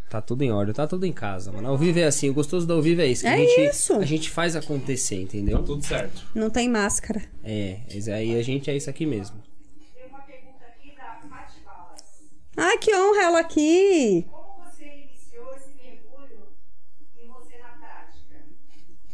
[0.09, 1.69] Tá tudo em ordem, tá tudo em casa, mano.
[1.69, 3.21] Ao vivo é assim, o gostoso do ao vivo é isso.
[3.21, 3.93] que É a gente, isso.
[3.93, 5.63] A gente faz acontecer, entendeu?
[5.63, 6.25] Tudo certo.
[6.35, 7.23] Não tem máscara.
[7.43, 7.79] É,
[8.13, 9.37] aí a gente é isso aqui mesmo.
[9.95, 11.21] Tem uma pergunta aqui da
[11.63, 12.01] Balas.
[12.57, 14.25] Ai, que honra ela aqui.
[14.29, 16.47] Como você iniciou esse mergulho
[17.21, 18.35] em você na prática?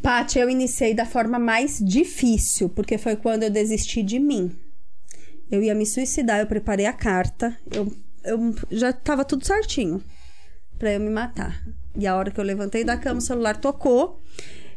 [0.02, 4.65] Paty, eu iniciei da forma mais difícil, porque foi quando eu desisti de mim.
[5.50, 7.92] Eu ia me suicidar, eu preparei a carta, eu,
[8.24, 10.04] eu já tava tudo certinho
[10.78, 11.64] pra eu me matar.
[11.96, 14.20] E a hora que eu levantei da cama, o celular tocou.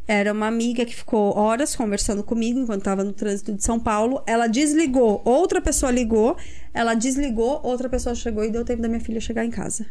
[0.07, 4.23] Era uma amiga que ficou horas conversando comigo enquanto tava no trânsito de São Paulo.
[4.27, 6.35] Ela desligou, outra pessoa ligou,
[6.73, 9.85] ela desligou, outra pessoa chegou e deu tempo da minha filha chegar em casa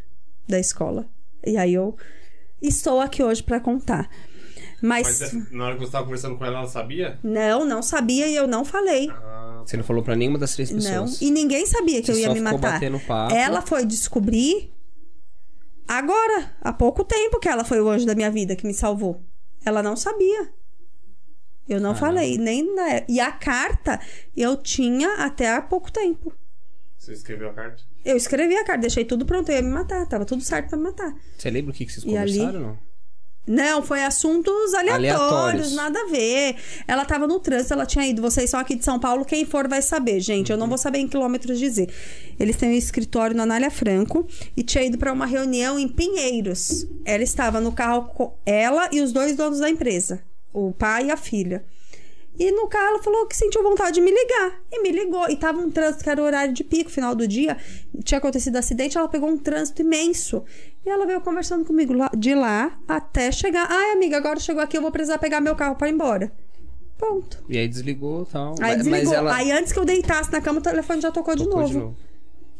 [0.47, 1.07] da escola.
[1.45, 1.95] E aí eu
[2.59, 4.09] estou aqui hoje pra contar.
[4.81, 7.19] Mas é, na hora que você tava conversando com ela, ela sabia?
[7.23, 9.09] Não, não sabia e eu não falei.
[9.09, 10.77] Ah, Você não falou pra nenhuma das três Não.
[10.79, 11.21] pessoas.
[11.21, 12.79] E ninguém sabia que Você eu ia só me matar.
[13.31, 14.71] Ela foi descobrir
[15.87, 19.21] agora, há pouco tempo que ela foi o anjo da minha vida que me salvou.
[19.65, 20.49] Ela não sabia.
[21.67, 22.19] Eu não Caramba.
[22.19, 23.03] falei, nem na...
[23.09, 23.99] E a carta
[24.35, 26.31] eu tinha até há pouco tempo.
[26.97, 27.83] você escreveu a carta?
[28.05, 30.05] Eu escrevi a carta, deixei tudo pronto, eu ia me matar.
[30.07, 31.13] Tava tudo certo pra me matar.
[31.37, 32.37] Você lembra o que, que vocês E ali?
[32.37, 32.86] conversaram, não?
[33.47, 35.73] Não, foi assuntos aleatórios, Aleatórios.
[35.73, 36.57] nada a ver.
[36.85, 38.21] Ela tava no trânsito, ela tinha ido.
[38.21, 40.51] Vocês são aqui de São Paulo, quem for vai saber, gente.
[40.51, 41.89] Eu não vou saber em quilômetros dizer.
[42.37, 46.85] Eles têm um escritório na Anália Franco e tinha ido para uma reunião em Pinheiros.
[47.05, 50.21] Ela estava no carro com ela e os dois donos da empresa,
[50.53, 51.63] o pai e a filha.
[52.39, 54.59] E no carro ela falou que sentiu vontade de me ligar.
[54.71, 55.29] E me ligou.
[55.29, 57.57] E tava um trânsito que era o horário de pico, final do dia.
[58.03, 60.43] Tinha acontecido acidente, ela pegou um trânsito imenso.
[60.85, 63.67] E ela veio conversando comigo de lá até chegar.
[63.69, 66.31] Ai, amiga, agora chegou aqui, eu vou precisar pegar meu carro para ir embora.
[66.97, 67.43] Pronto.
[67.47, 68.55] E aí desligou e tal.
[68.59, 69.13] Aí Mas- desligou.
[69.13, 69.35] Ela...
[69.35, 71.97] Aí antes que eu deitasse na cama, o telefone já tocou, de, Tocou novo.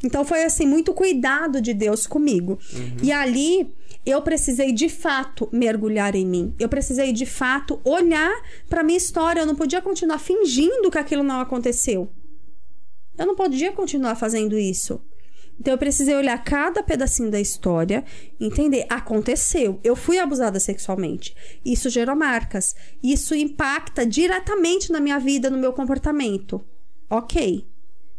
[0.03, 2.59] Então foi assim, muito cuidado de Deus comigo.
[3.01, 3.73] E ali
[4.05, 6.55] eu precisei de fato mergulhar em mim.
[6.59, 8.31] Eu precisei de fato olhar
[8.69, 9.41] para minha história.
[9.41, 12.09] Eu não podia continuar fingindo que aquilo não aconteceu.
[13.17, 15.01] Eu não podia continuar fazendo isso.
[15.59, 18.05] Então eu precisei olhar cada pedacinho da história,
[18.39, 21.35] entender, aconteceu, eu fui abusada sexualmente.
[21.65, 22.75] Isso gerou marcas.
[23.01, 26.63] Isso impacta diretamente na minha vida, no meu comportamento.
[27.09, 27.65] OK.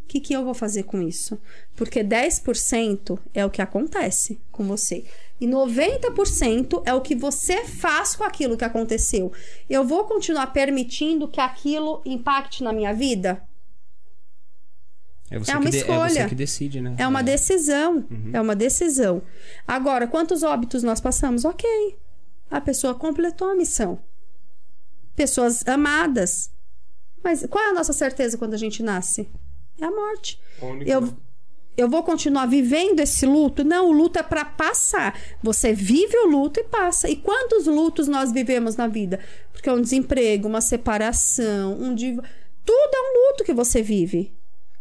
[0.09, 1.39] O que, que eu vou fazer com isso?
[1.75, 5.05] Porque 10% é o que acontece com você.
[5.39, 9.31] E 90% é o que você faz com aquilo que aconteceu.
[9.69, 13.39] Eu vou continuar permitindo que aquilo impacte na minha vida?
[15.29, 16.09] É, você É uma que de- É escolha.
[16.09, 16.95] você que decide, né?
[16.97, 17.97] É uma decisão.
[18.09, 18.31] Uhum.
[18.33, 19.21] É uma decisão.
[19.67, 21.45] Agora, quantos óbitos nós passamos?
[21.45, 21.69] Ok.
[22.49, 23.99] A pessoa completou a missão.
[25.15, 26.49] Pessoas amadas.
[27.23, 29.29] Mas qual é a nossa certeza quando a gente nasce?
[29.79, 30.39] É a morte.
[30.85, 31.13] Eu, né?
[31.77, 33.63] eu vou continuar vivendo esse luto?
[33.63, 35.19] Não, o luto é para passar.
[35.41, 37.09] Você vive o luto e passa.
[37.09, 39.19] E quantos lutos nós vivemos na vida?
[39.51, 42.19] Porque é um desemprego, uma separação, um div...
[42.65, 44.33] tudo é um luto que você vive.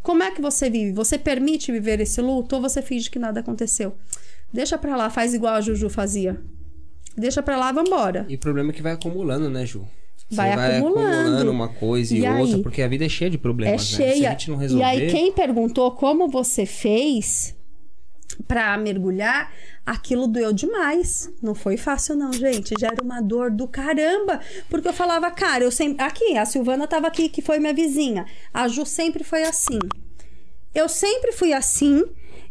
[0.02, 0.92] Como é que você vive?
[0.92, 3.94] Você permite viver esse luto ou você finge que nada aconteceu?
[4.52, 6.40] Deixa pra lá, faz igual a Juju fazia.
[7.16, 8.24] Deixa pra lá, vambora.
[8.28, 9.86] E o problema é que vai acumulando, né, Ju?
[10.28, 11.50] Você Vai acumulando.
[11.50, 12.62] uma coisa e, E outra, aí?
[12.62, 13.96] porque a vida é cheia de É problemas, né?
[13.96, 14.30] Se a cheia.
[14.30, 14.84] gente não E resolver...
[14.84, 17.56] aí, quem perguntou como você fez
[18.46, 19.50] pra mergulhar,
[19.86, 21.30] aquilo doeu demais.
[21.42, 22.74] Não foi fácil, não, gente.
[22.78, 24.38] Já era uma dor do caramba.
[24.68, 26.04] Porque eu falava, cara, eu sempre.
[26.04, 28.26] Aqui, a Silvana tava aqui, que foi minha vizinha.
[28.52, 29.78] A Ju sempre foi assim.
[30.74, 32.04] Eu sempre fui assim.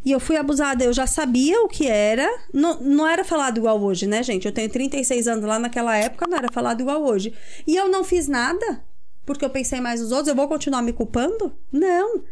[0.07, 2.25] E eu fui abusada, eu já sabia o que era.
[2.53, 4.45] Não, não era falado igual hoje, né, gente?
[4.45, 7.33] Eu tenho 36 anos lá naquela época, não era falado igual hoje.
[7.67, 8.81] E eu não fiz nada
[9.25, 11.51] porque eu pensei mais nos outros, eu vou continuar me culpando?
[11.69, 12.23] Não.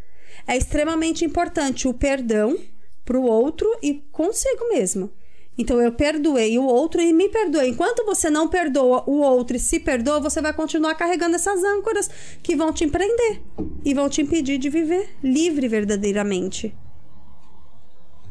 [0.48, 2.58] É extremamente importante o perdão
[3.04, 5.12] pro outro e consigo mesmo.
[5.58, 7.72] Então eu perdoei o outro e me perdoei.
[7.72, 12.10] Enquanto você não perdoa o outro e se perdoa, você vai continuar carregando essas âncoras
[12.42, 13.42] que vão te empreender
[13.84, 16.74] e vão te impedir de viver livre verdadeiramente.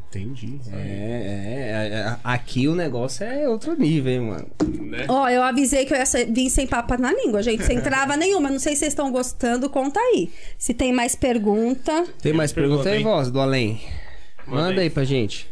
[0.09, 0.59] Entendi.
[0.71, 4.47] É, é, é, aqui o negócio é outro nível, hein, mano.
[4.89, 5.05] Né?
[5.09, 8.49] Ó, eu avisei que eu ia vir sem papo na língua, gente, sem trava nenhuma.
[8.49, 10.29] Não sei se vocês estão gostando, conta aí.
[10.57, 12.05] Se tem mais pergunta.
[12.21, 13.81] Tem mais Pergunta pergunta aí, voz, do além?
[14.47, 14.87] Manda Manda aí.
[14.87, 15.49] aí pra gente.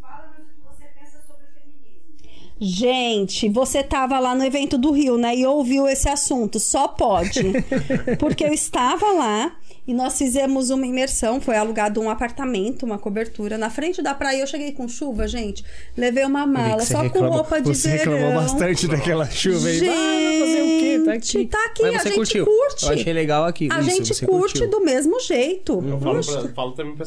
[0.00, 2.14] Fala-nos o que você pensa sobre o feminismo.
[2.60, 5.34] Gente, você tava lá no evento do Rio, né?
[5.34, 6.60] E ouviu esse assunto.
[6.60, 7.40] Só pode.
[8.20, 9.56] Porque eu estava lá
[9.86, 11.40] e nós fizemos uma imersão.
[11.40, 14.40] Foi alugado um apartamento, uma cobertura na frente da praia.
[14.40, 15.64] Eu cheguei com chuva, gente.
[15.96, 18.14] Levei uma mala só com roupa de você verão.
[18.14, 19.78] reclamou bastante daquela chuva aí.
[19.78, 21.02] Gente, Ah, fazer o quê?
[21.04, 21.46] Tá aqui.
[21.46, 22.44] tá aqui, Mas a você gente curtiu.
[22.46, 22.86] curte.
[22.86, 23.68] Eu achei legal aqui.
[23.70, 24.70] A Isso, gente você curte curtiu.
[24.70, 25.84] do mesmo jeito.
[25.86, 27.04] Eu falo, pra, falo também pro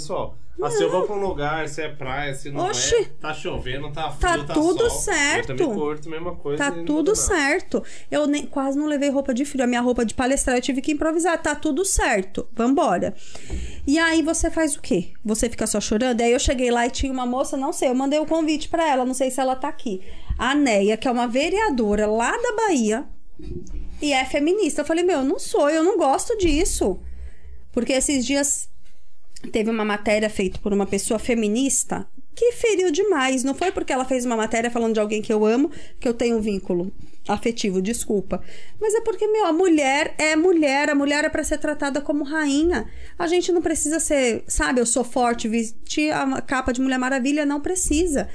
[0.58, 0.72] pessoal.
[0.74, 2.96] Ah, se eu vou pra um lugar, se é praia, se não Oxi.
[2.96, 5.02] é, tá chovendo, tá frio, Tá tá, tudo sol.
[5.02, 5.52] certo.
[5.52, 6.64] Eu também curto a mesma coisa.
[6.64, 7.84] Tá não tudo certo.
[8.12, 9.64] Eu nem, quase não levei roupa de frio.
[9.64, 11.42] A minha roupa de palestrar eu tive que improvisar.
[11.42, 12.48] Tá tudo certo.
[12.54, 13.14] Vambora.
[13.86, 15.12] E aí você faz o quê?
[15.24, 16.22] Você fica só chorando?
[16.22, 18.86] Aí eu cheguei lá e tinha uma moça, não sei, eu mandei o convite pra
[18.88, 20.02] ela, não sei se ela tá aqui.
[20.38, 23.06] A Neia, que é uma vereadora lá da Bahia
[24.02, 24.82] e é feminista.
[24.82, 27.00] Eu falei, meu, eu não sou, eu não gosto disso.
[27.72, 28.70] Porque esses dias
[29.52, 33.44] teve uma matéria feita por uma pessoa feminista que feriu demais.
[33.44, 36.14] Não foi porque ela fez uma matéria falando de alguém que eu amo que eu
[36.14, 36.92] tenho um vínculo
[37.28, 38.42] afetivo, desculpa.
[38.80, 42.24] Mas é porque, meu, a mulher é mulher, a mulher é pra ser tratada como
[42.24, 42.88] rainha.
[43.18, 47.46] A gente não precisa ser, sabe, eu sou forte, vestir a capa de Mulher Maravilha,
[47.46, 48.30] não precisa.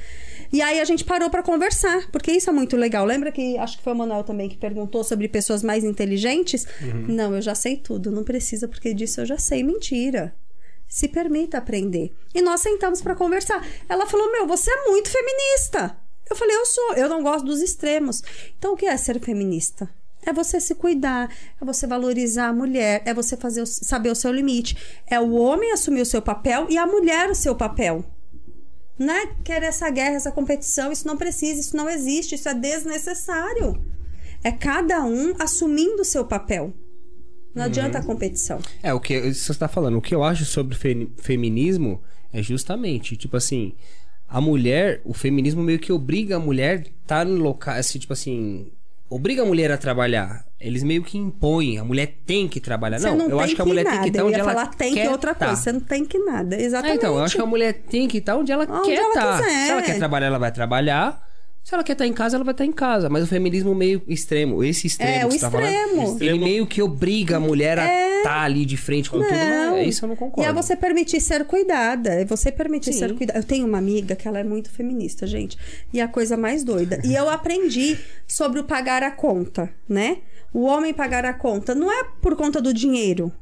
[0.52, 3.06] E aí a gente parou pra conversar, porque isso é muito legal.
[3.06, 6.66] Lembra que acho que foi o Manuel também que perguntou sobre pessoas mais inteligentes?
[7.08, 9.62] Não, eu já sei tudo, não precisa, porque disso eu já sei.
[9.62, 10.34] Mentira
[10.92, 12.14] se permita aprender.
[12.34, 13.66] E nós sentamos para conversar.
[13.88, 15.96] Ela falou: Meu, você é muito feminista.
[16.28, 18.22] Eu falei: Eu sou, eu não gosto dos extremos.
[18.58, 19.88] Então, o que é ser feminista?
[20.20, 24.30] É você se cuidar, é você valorizar a mulher, é você fazer saber o seu
[24.30, 24.76] limite.
[25.06, 28.04] É o homem assumir o seu papel e a mulher o seu papel.
[28.98, 32.54] Não é querer essa guerra, essa competição, isso não precisa, isso não existe, isso é
[32.54, 33.82] desnecessário.
[34.44, 36.74] É cada um assumindo o seu papel.
[37.54, 38.58] Não adianta a competição.
[38.82, 39.98] É, o que você tá falando.
[39.98, 42.02] O que eu acho sobre fe- feminismo
[42.32, 43.74] é justamente, tipo assim,
[44.28, 48.72] a mulher, o feminismo meio que obriga a mulher estar em locais, assim, tipo assim,
[49.10, 50.46] obriga a mulher a trabalhar.
[50.58, 53.00] Eles meio que impõem, a mulher tem que trabalhar.
[53.00, 53.96] Não, não eu acho que a mulher nada.
[53.96, 55.46] tem que estar eu onde ia ela falar tem quer que outra tá.
[55.48, 55.60] coisa.
[55.60, 56.56] Você não tem que nada.
[56.56, 56.96] É, Exatamente.
[56.98, 59.38] então, eu acho que a mulher tem que estar onde ela Onde quer estar.
[59.42, 59.66] quiser.
[59.66, 61.20] Se ela quer trabalhar, ela vai trabalhar.
[61.64, 63.08] Se ela quer estar em casa, ela vai estar em casa.
[63.08, 66.02] Mas o feminismo meio extremo, esse extremo É, que o você tá falando, extremo.
[66.02, 66.44] ele Extremo.
[66.44, 68.16] meio que obriga a mulher a É.
[68.18, 69.30] estar ali de frente com tudo.
[69.32, 69.76] Não.
[69.76, 70.50] Mas isso eu não E concordo.
[70.50, 72.10] é você permitir ser cuidada.
[72.10, 72.98] É você permitir Sim.
[72.98, 73.38] ser cuidada.
[73.38, 75.56] Eu tenho uma amiga que ela é muito feminista, gente.
[75.92, 77.00] E é a coisa mais doida.
[77.04, 80.18] E eu aprendi sobre o pagar a conta, né?
[80.52, 83.32] O homem pagar a conta não é por conta do dinheiro.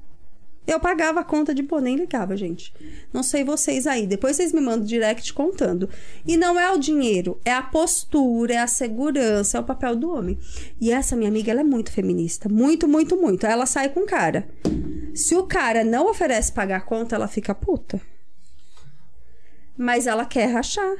[0.66, 2.72] Eu pagava a conta de pô, nem ligava, gente.
[3.12, 4.06] Não sei vocês aí.
[4.06, 5.88] Depois vocês me mandam direct contando.
[6.26, 10.12] E não é o dinheiro, é a postura, é a segurança, é o papel do
[10.12, 10.38] homem.
[10.80, 12.48] E essa minha amiga, ela é muito feminista.
[12.48, 13.46] Muito, muito, muito.
[13.46, 14.48] Ela sai com o cara.
[15.14, 18.00] Se o cara não oferece pagar a conta, ela fica puta.
[19.76, 20.94] Mas ela quer rachar.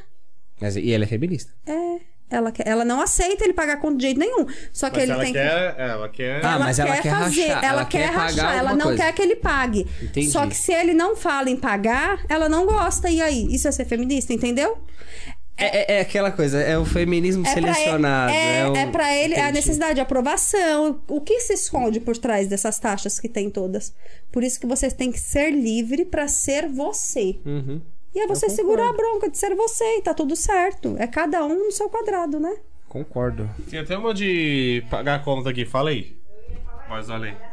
[0.60, 1.52] Mas, e ela é feminista.
[1.66, 2.09] É.
[2.30, 4.46] Ela, quer, ela não aceita ele pagar a conta de jeito nenhum.
[4.72, 5.38] Só que Mas ele ela tem que.
[5.40, 6.44] quer, ela quer...
[6.44, 9.02] Ah, mas ela quer fazer, rachar, ela, ela quer, quer pagar rachar, ela não coisa.
[9.02, 9.86] quer que ele pague.
[10.00, 10.30] Entendi.
[10.30, 13.10] Só que se ele não fala em pagar, ela não gosta.
[13.10, 13.46] E aí?
[13.52, 14.78] Isso é ser feminista, entendeu?
[15.56, 18.32] É, é- é aquela coisa, é o feminismo É pra selecionado.
[18.32, 18.76] ele, é, o...
[18.76, 19.52] é pra ele a Entendi.
[19.58, 21.02] necessidade de aprovação.
[21.08, 23.92] O que se esconde por trás dessas taxas que tem todas?
[24.32, 27.38] Por isso que você tem que ser livre pra ser você.
[27.44, 27.80] Uhum.
[28.14, 30.96] E é você segurar a bronca de ser você e tá tudo certo.
[30.98, 32.56] É cada um no seu quadrado, né?
[32.88, 33.48] Concordo.
[33.70, 36.20] Tem até uma de pagar a conta aqui, fala aí.
[36.88, 37.50] Mas olha aí.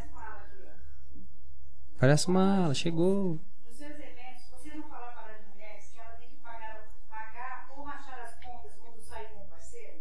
[2.00, 3.40] Parece uma mala, chegou.
[3.68, 7.72] Nos seus eventos, você não fala para as mulheres que elas têm que pagar, pagar
[7.76, 9.94] ou rachar as contas quando saem com o parceiro?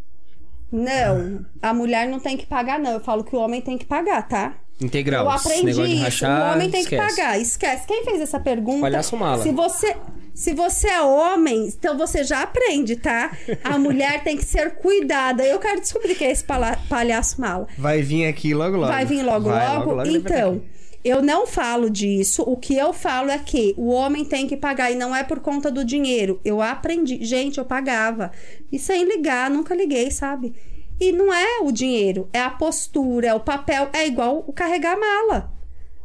[0.73, 2.93] Não, a mulher não tem que pagar, não.
[2.93, 4.59] Eu falo que o homem tem que pagar, tá?
[4.81, 5.24] Integral.
[5.27, 6.05] Eu esse aprendi negócio de isso.
[6.05, 7.07] rachar, o homem tem esquece.
[7.07, 7.40] que pagar.
[7.40, 7.86] Esquece.
[7.86, 8.81] Quem fez essa pergunta?
[8.82, 9.43] Palhaço mala.
[9.43, 9.97] Se você,
[10.35, 13.31] se você é homem, então você já aprende, tá?
[13.65, 15.43] A mulher tem que ser cuidada.
[15.44, 16.44] Eu quero descobrir quem é esse
[16.89, 17.66] palhaço mala.
[17.78, 18.93] Vai vir aqui logo logo.
[18.93, 20.03] Vai vir logo, Vai, logo.
[20.03, 20.61] vir Então,
[21.03, 22.43] eu não falo disso.
[22.43, 25.40] O que eu falo é que o homem tem que pagar e não é por
[25.40, 26.39] conta do dinheiro.
[26.44, 27.24] Eu aprendi.
[27.24, 28.31] Gente, eu pagava.
[28.70, 30.53] E sem ligar, nunca liguei, sabe?
[31.01, 33.89] E não é o dinheiro, é a postura, é o papel.
[33.93, 35.52] É igual o carregar a mala.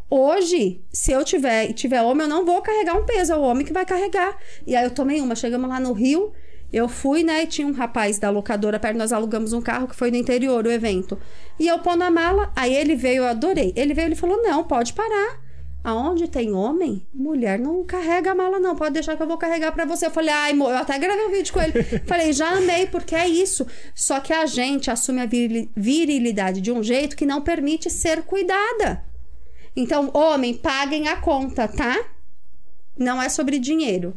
[0.10, 3.42] Hoje, se eu tiver e tiver homem, eu não vou carregar um peso, é o
[3.42, 4.38] homem que vai carregar.
[4.68, 6.34] E aí eu tomei uma, chegamos lá no Rio,
[6.74, 9.96] eu fui, né, e tinha um rapaz da locadora perto, nós alugamos um carro que
[9.96, 11.18] foi no interior, o evento.
[11.58, 13.72] E eu pôr na mala, aí ele veio, eu adorei.
[13.76, 15.40] Ele veio, ele falou: "Não, pode parar.
[15.84, 19.72] Aonde tem homem, mulher não carrega a mala não, pode deixar que eu vou carregar
[19.72, 20.06] pra você".
[20.06, 21.82] Eu falei: "Ai, amor, eu até gravei um vídeo com ele".
[22.06, 23.66] falei: "Já amei, porque é isso".
[23.96, 28.24] Só que a gente assume a virili- virilidade de um jeito que não permite ser
[28.24, 29.04] cuidada.
[29.76, 31.98] Então, homem, paguem a conta, tá?
[32.98, 34.16] Não é sobre dinheiro.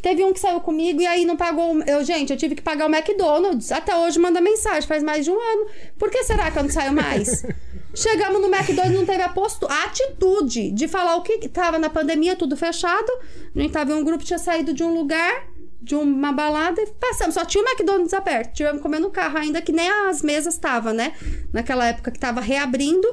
[0.00, 1.82] Teve um que saiu comigo e aí não pagou.
[1.82, 3.72] Eu, gente, eu tive que pagar o McDonald's.
[3.72, 5.66] Até hoje manda mensagem, faz mais de um ano.
[5.98, 7.44] Por que será que eu não saio mais?
[7.94, 11.78] Chegamos no McDonald's não teve a, postu- a atitude de falar o que que tava
[11.80, 13.10] na pandemia, tudo fechado.
[13.56, 15.48] A gente tava em um grupo, tinha saído de um lugar,
[15.82, 17.34] de uma balada, e passamos.
[17.34, 18.52] Só tinha o McDonald's aberto.
[18.54, 21.12] Tivemos comer no carro, ainda que nem as mesas estavam, né?
[21.52, 23.08] Naquela época que tava reabrindo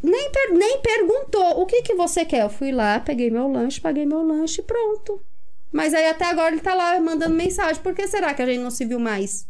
[0.00, 2.42] nem, per- nem perguntou o que que você quer.
[2.42, 5.20] Eu fui lá, peguei meu lanche, paguei meu lanche e pronto.
[5.72, 7.82] Mas aí até agora ele tá lá mandando mensagem.
[7.82, 9.46] Por que será que a gente não se viu mais?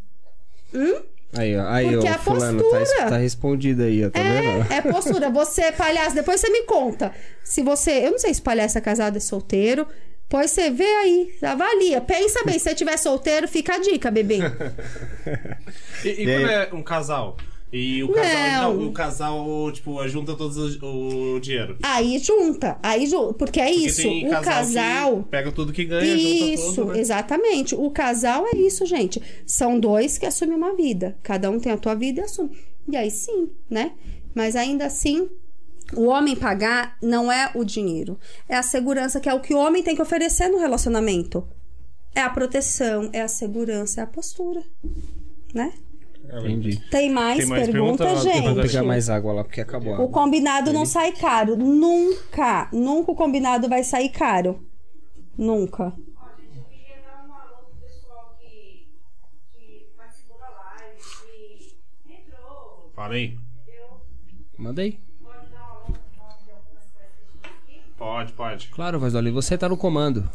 [0.72, 1.02] Hum?
[1.34, 4.72] Aí, ó, aí, Porque ó, a fulano, tá, postura- tá respondido aí, ó, tá vendo?
[4.72, 5.30] É, é postura.
[5.30, 6.14] Você é palhaço.
[6.14, 7.10] Depois você me conta.
[7.42, 8.06] Se você.
[8.06, 9.86] Eu não sei se palhaço é casado, é solteiro.
[10.28, 12.00] Pois você vê aí, avalia.
[12.00, 14.38] Pensa bem, se você tiver solteiro, fica a dica, bebê.
[16.04, 17.36] E, e quando é um casal?
[17.72, 18.88] E o casal, Não.
[18.88, 21.78] o casal, tipo, junta todos os- o dinheiro.
[21.82, 22.78] Aí junta.
[22.82, 23.32] Aí junta.
[23.32, 24.08] Porque é Porque isso.
[24.08, 25.22] O casal.
[25.22, 27.00] que pega tudo que ganha, Isso, junta tudo, né?
[27.00, 27.74] exatamente.
[27.74, 29.22] O casal é isso, gente.
[29.46, 31.16] São dois que assumem uma vida.
[31.22, 32.50] Cada um tem a tua vida e assume.
[32.90, 33.92] E aí sim, né?
[34.34, 35.30] Mas ainda assim,
[35.96, 38.18] o homem pagar não é o dinheiro.
[38.48, 41.46] É a segurança, que é o que o homem tem que oferecer no relacionamento.
[42.14, 44.62] É a proteção, é a segurança, é a postura.
[45.54, 45.72] Né?
[46.32, 46.76] Entendi.
[46.90, 48.32] Tem mais, Tem mais perguntas, pergunta?
[48.32, 48.54] gente?
[48.54, 51.56] Vou pegar mais água lá, porque acabou a O combinado não sai caro.
[51.56, 52.68] Nunca.
[52.72, 54.58] Nunca o combinado vai sair caro.
[55.36, 55.84] Nunca.
[55.84, 55.90] Ó,
[56.38, 58.88] gente, eu queria dar um alô pro pessoal que,
[59.52, 61.00] que participou da live,
[62.06, 63.38] que entrou, Fala aí.
[64.78, 64.98] aí.
[65.18, 65.52] Pode.
[67.98, 68.68] Pode, pode.
[68.68, 70.28] Claro, Além, você tá no comando.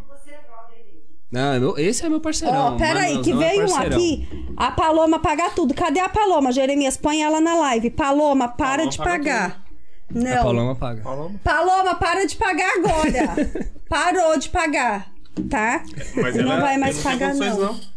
[0.00, 1.04] Que você é brother dele.
[1.30, 2.74] Não, é meu- esse é meu parceirão.
[2.74, 3.96] Ó, pera aí, que é veio um parceirão.
[3.98, 4.46] aqui.
[4.56, 5.74] A Paloma pagar tudo.
[5.74, 6.96] Cadê a Paloma, Jeremias?
[6.96, 7.90] Põe ela na live.
[7.90, 9.64] Paloma, para Paloma de paga pagar.
[10.10, 10.32] Não.
[10.40, 11.02] A Paloma paga.
[11.02, 11.40] Paloma.
[11.42, 13.66] Paloma, para de pagar agora.
[13.88, 15.12] Parou de pagar,
[15.50, 15.82] tá?
[16.16, 17.95] Mas não ela- vai mais não pagar, condições, não.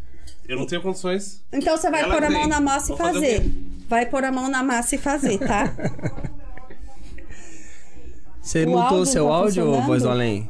[0.50, 1.46] Eu não tenho condições.
[1.54, 2.50] Então você vai Ela pôr a mão tem.
[2.50, 3.54] na massa e Vou fazer fazer.
[3.88, 5.72] Vai pôr a mão na massa e fazer, tá?
[8.42, 9.86] Você O mutou o seu tá áudio, funcionando?
[9.86, 10.50] Voz do Além?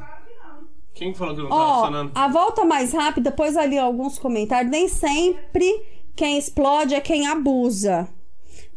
[0.94, 2.12] Quem falou que não tá Ó, funcionando?
[2.16, 4.72] a volta mais rápida, depois ali alguns comentários.
[4.72, 5.70] Nem sempre
[6.16, 8.08] quem explode é quem abusa.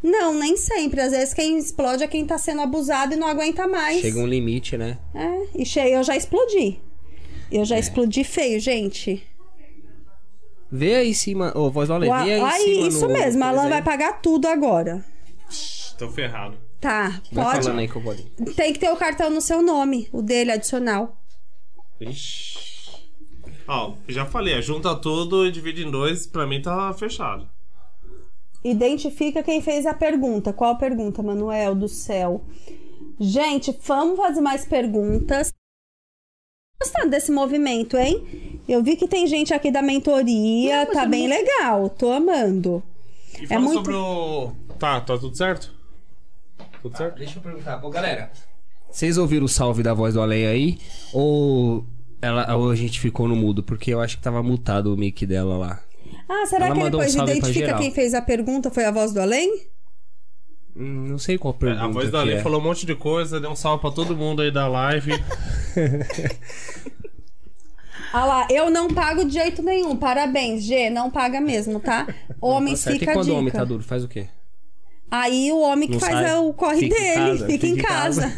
[0.03, 1.01] Não, nem sempre.
[1.01, 4.01] Às vezes quem explode é quem tá sendo abusado e não aguenta mais.
[4.01, 4.99] Chega um limite, né?
[5.15, 6.81] É, e cheio, eu já explodi.
[7.51, 7.65] Eu É.
[7.65, 9.25] já explodi feio, gente.
[10.73, 13.45] Vê aí em cima, ô, Voz a- vê aí em aí, cima isso no- mesmo,
[13.45, 15.05] a Alan vai pagar tudo agora.
[15.99, 16.57] Tô ferrado.
[16.81, 17.63] Tá, Vai pode.
[17.65, 18.25] falando aí que eu vou ali.
[18.57, 21.17] Tem que ter o cartão no seu nome, o dele adicional.
[22.01, 22.59] Ixi.
[23.69, 27.49] Ó, já falei, junta tudo e divide em dois, pra mim tá fechado.
[28.65, 30.53] Identifica quem fez a pergunta.
[30.53, 32.45] Qual pergunta, Manuel do céu?
[33.21, 35.53] Gente, vamos fazer mais perguntas.
[36.83, 38.61] Gostando desse movimento, hein?
[38.69, 41.89] Eu vi que tem gente aqui da mentoria, tá bem legal.
[41.91, 42.83] Tô amando.
[43.41, 44.53] E É fala muito- sobre o.
[44.79, 45.73] Tá, tá tudo certo?
[46.83, 47.19] Tudo certo?
[47.19, 48.31] Deixa eu perguntar, pô, galera.
[48.91, 50.79] Vocês ouviram o salve da Voz do Além aí?
[51.13, 51.85] Ou,
[52.21, 53.63] ela, ou a gente ficou no mudo?
[53.63, 55.81] Porque eu acho que tava mutado o mic dela lá.
[56.29, 59.13] Ah, será Ela que um depois pra identifica quem fez a pergunta foi a voz
[59.13, 59.67] do além?
[60.75, 62.43] Não sei qual É, pergunta a voz da Lei é.
[62.43, 65.13] falou um monte de coisa, deu um salve pra todo mundo aí da live.
[68.15, 69.97] Ah lá, eu não pago de jeito nenhum.
[69.97, 70.91] Parabéns, G.
[70.91, 72.07] Não paga mesmo, tá?
[72.41, 72.99] Homens, Tá certo.
[73.01, 74.29] fica E quando o homem tá duro, faz o quê?
[75.11, 76.31] Aí o homem que Não faz sai.
[76.31, 78.31] é o corre Fica em dele, casa, fica, em fica em casa.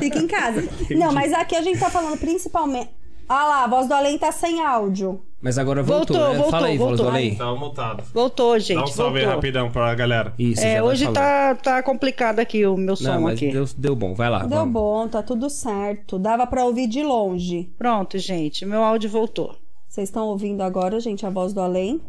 [0.00, 0.68] fica em casa.
[0.96, 2.90] Não, mas aqui a gente tá falando principalmente.
[3.32, 5.20] Ah lá, a voz do além tá sem áudio.
[5.40, 6.34] Mas agora voltou, Voltou, né?
[6.34, 7.08] voltou, Fala aí, voz do voltou.
[7.18, 7.34] além.
[7.36, 8.02] Tava mutado.
[8.12, 8.76] Voltou, gente.
[8.76, 9.36] Dá um salve aí voltou.
[9.36, 10.34] rapidão pra galera.
[10.36, 13.52] Isso, É, hoje tá, tá complicado aqui o meu som Não, mas aqui.
[13.52, 14.40] deu, deu bom, vai lá.
[14.40, 14.72] Deu vamos.
[14.74, 16.18] bom, tá tudo certo.
[16.18, 17.72] Dava pra ouvir de longe.
[17.78, 18.66] Pronto, gente.
[18.66, 19.54] Meu áudio voltou.
[19.88, 22.00] Vocês estão ouvindo agora, gente, a voz do além?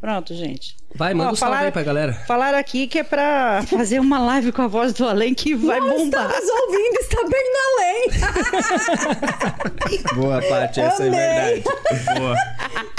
[0.00, 0.76] Pronto, gente.
[0.94, 2.12] Vai, manda Ó, um salve falaram- aí pra galera.
[2.26, 5.80] Falaram aqui que é pra fazer uma live com a voz do além que vai
[5.80, 6.30] Nós bombar.
[6.30, 8.08] estamos ouvindo, está bem no além.
[10.14, 11.18] Boa, Paty, essa Amei.
[11.18, 12.18] é verdade.
[12.18, 12.36] Boa.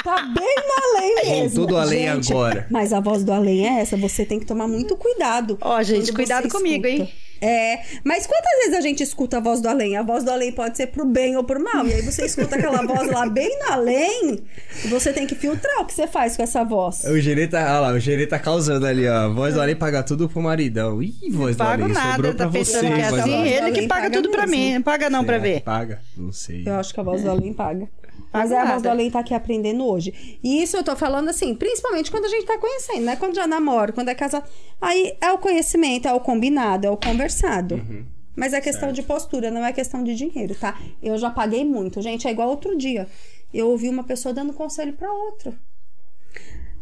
[0.04, 1.56] Tá bem no além mesmo.
[1.62, 2.68] tudo além Gente, agora.
[2.70, 5.58] Mas a voz do além é essa, você tem que tomar muito cuidado.
[5.62, 7.04] Ó, gente, cuidado comigo, escuta.
[7.04, 7.14] hein?
[7.42, 9.96] É, mas quantas vezes a gente escuta a voz do além?
[9.98, 11.86] A voz do além pode ser pro bem ou pro mal.
[11.88, 14.40] E aí você escuta aquela voz lá bem no além,
[14.84, 17.04] e você tem que filtrar o que você faz com essa voz.
[17.06, 19.14] O Gerê tá, olha lá, o Gerê tá causando ali, ó.
[19.14, 21.02] A voz do além paga tudo pro maridão.
[21.02, 23.34] Ih, voz do além, nada, sobrou pra tá você, que é do assim?
[23.34, 23.48] além.
[23.48, 24.64] Ele que Além paga paga tudo pra mesmo.
[24.66, 24.74] mim.
[24.76, 25.62] Não paga não pra Será que ver.
[25.62, 26.02] Paga?
[26.18, 26.64] Não sei.
[26.66, 27.88] Eu acho que a voz do além paga.
[28.32, 30.40] Mas é a voz do além tá aqui aprendendo hoje.
[30.44, 33.16] E isso eu tô falando assim, principalmente quando a gente tá conhecendo, né?
[33.16, 34.50] Quando já namora, quando é casado.
[34.80, 37.76] Aí é o conhecimento, é o combinado, é o conversado.
[37.76, 38.06] Uhum.
[38.36, 40.80] Mas é questão de postura, não é questão de dinheiro, tá?
[41.02, 42.02] Eu já paguei muito.
[42.02, 43.08] Gente, é igual outro dia.
[43.54, 45.54] Eu ouvi uma pessoa dando conselho pra outra.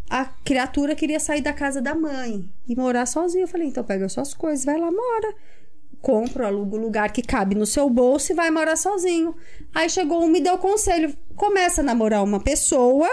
[0.09, 3.43] A criatura queria sair da casa da mãe e morar sozinha.
[3.43, 5.35] Eu falei, então pega suas coisas, vai lá, mora
[6.01, 9.35] compra, aluga o lugar que cabe no seu bolso e vai morar sozinho.
[9.73, 11.15] Aí chegou um, me deu conselho.
[11.35, 13.09] Começa a namorar uma pessoa,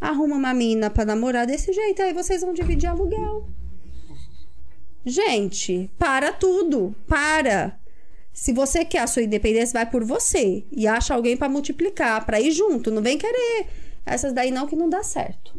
[0.00, 3.48] arruma uma mina pra namorar desse jeito, aí vocês vão dividir aluguel.
[5.04, 6.94] Gente, para tudo.
[7.06, 7.78] Para.
[8.32, 10.64] Se você quer a sua independência, vai por você.
[10.70, 12.90] E acha alguém pra multiplicar, pra ir junto.
[12.90, 13.66] Não vem querer.
[14.04, 15.54] Essas daí não que não dá certo.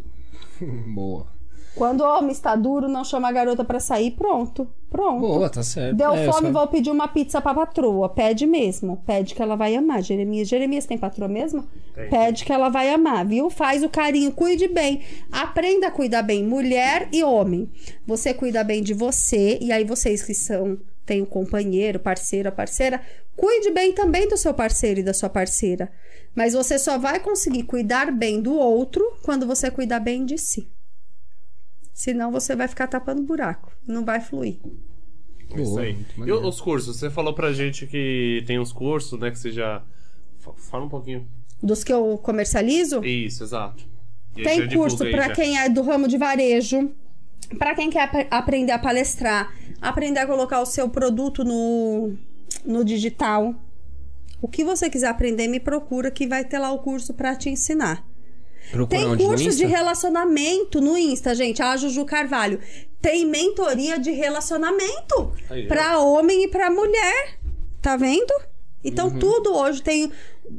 [0.93, 1.38] Boa.
[1.75, 4.67] Quando o homem está duro, não chama a garota pra sair, pronto.
[4.89, 5.19] Pronto.
[5.21, 5.95] Boa, tá certo.
[5.95, 8.09] Deu É, fome, só- vou pedir uma pizza pra patroa.
[8.09, 8.97] Pede mesmo.
[9.05, 10.01] Pede que ela vai amar.
[10.01, 11.63] Jeremias, Jeremias tem patroa mesmo?
[12.09, 13.49] Pede que ela vai amar, viu?
[13.49, 15.01] Faz o carinho, cuide bem.
[15.31, 17.69] Aprenda a cuidar bem, mulher e homem.
[18.05, 22.99] Você cuida bem de você, e aí vocês que são, tem um companheiro, parceiro, parceira,
[23.37, 25.91] cuide bem também do seu parceiro e da sua parceira.
[26.35, 30.67] Mas você só vai conseguir cuidar bem do outro quando você cuidar bem de si.
[31.99, 33.73] Senão você vai ficar tapando buraco.
[33.85, 34.57] Não vai fluir.
[35.53, 35.97] Isso Boa, aí.
[36.25, 36.95] E os cursos?
[36.97, 39.29] Você falou pra gente que tem uns cursos, né?
[39.29, 39.83] Que você já.
[40.37, 41.27] Fa- Fala um pouquinho.
[41.61, 43.83] Dos que eu comercializo, Isso, exato.
[44.37, 46.89] E tem curso para quem é do ramo de varejo,
[47.57, 52.13] para quem quer ap- aprender a palestrar, aprender a colocar o seu produto no,
[52.63, 53.53] no digital.
[54.41, 57.49] O que você quiser aprender, me procura que vai ter lá o curso para te
[57.49, 58.07] ensinar.
[58.71, 61.61] Procura Tem curso de relacionamento no Insta, gente.
[61.61, 62.59] A Juju Carvalho.
[63.01, 65.33] Tem mentoria de relacionamento
[65.67, 67.39] para homem e para mulher.
[67.81, 68.33] Tá vendo?
[68.83, 70.11] Então tudo hoje tem.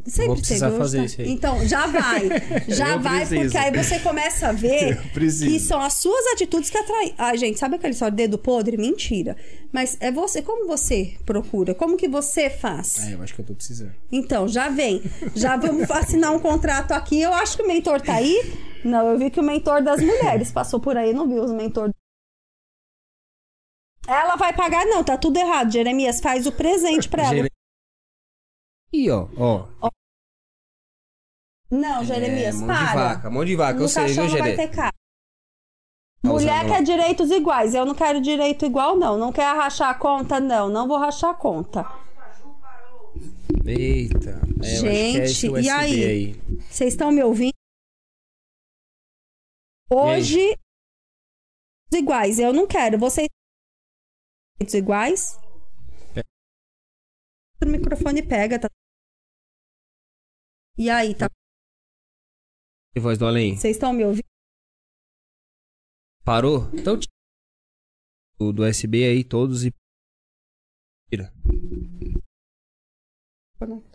[0.07, 0.27] Sempre.
[0.27, 1.31] Vou precisar fazer isso aí.
[1.31, 2.29] Então, já vai.
[2.69, 3.43] Já Eu vai, preciso.
[3.43, 7.15] porque aí você começa a ver que são as suas atitudes que atraem.
[7.19, 8.77] Ai, gente, sabe aquele só dedo podre?
[8.77, 9.37] Mentira.
[9.73, 11.75] Mas é você, como você procura?
[11.75, 13.09] Como que você faz?
[13.09, 13.93] É, eu acho que eu tô precisando.
[14.11, 15.03] Então, já vem.
[15.35, 17.21] Já vamos assinar um contrato aqui.
[17.21, 18.53] Eu acho que o mentor tá aí.
[18.85, 21.91] Não, eu vi que o mentor das mulheres passou por aí, não viu os mentor.
[24.09, 25.71] Ela vai pagar, não, tá tudo errado.
[25.73, 27.49] Jeremias, faz o presente pra ela.
[28.93, 29.91] Ih, ó, ó.
[31.71, 32.87] Não, Jeremias, é, mão para.
[32.89, 34.15] de vaca, mão de vaca, no eu sei, viu,
[34.69, 34.93] cara.
[36.23, 37.75] Causando- Mulher quer direitos iguais.
[37.75, 39.17] Eu não quero direito igual, não.
[39.17, 40.69] Não quer rachar a conta, não.
[40.69, 41.83] Não vou rachar a conta.
[43.65, 44.31] Eita.
[44.62, 44.73] É,
[45.23, 46.05] é Gente, e aí?
[46.05, 46.35] aí?
[46.69, 47.55] Vocês estão me ouvindo?
[49.91, 50.57] Hoje,
[51.93, 52.39] iguais.
[52.39, 52.99] Eu não quero.
[52.99, 53.29] Vocês
[54.59, 55.39] direitos iguais?
[57.62, 58.69] O microfone pega, tá?
[60.78, 61.28] E aí, tá?
[62.97, 63.57] E voz do além?
[63.57, 64.24] Vocês estão me ouvindo?
[66.24, 66.70] Parou?
[66.73, 67.12] Então tira
[68.41, 69.70] o do USB aí todos e
[71.11, 71.31] tira.
[73.59, 73.90] Conecta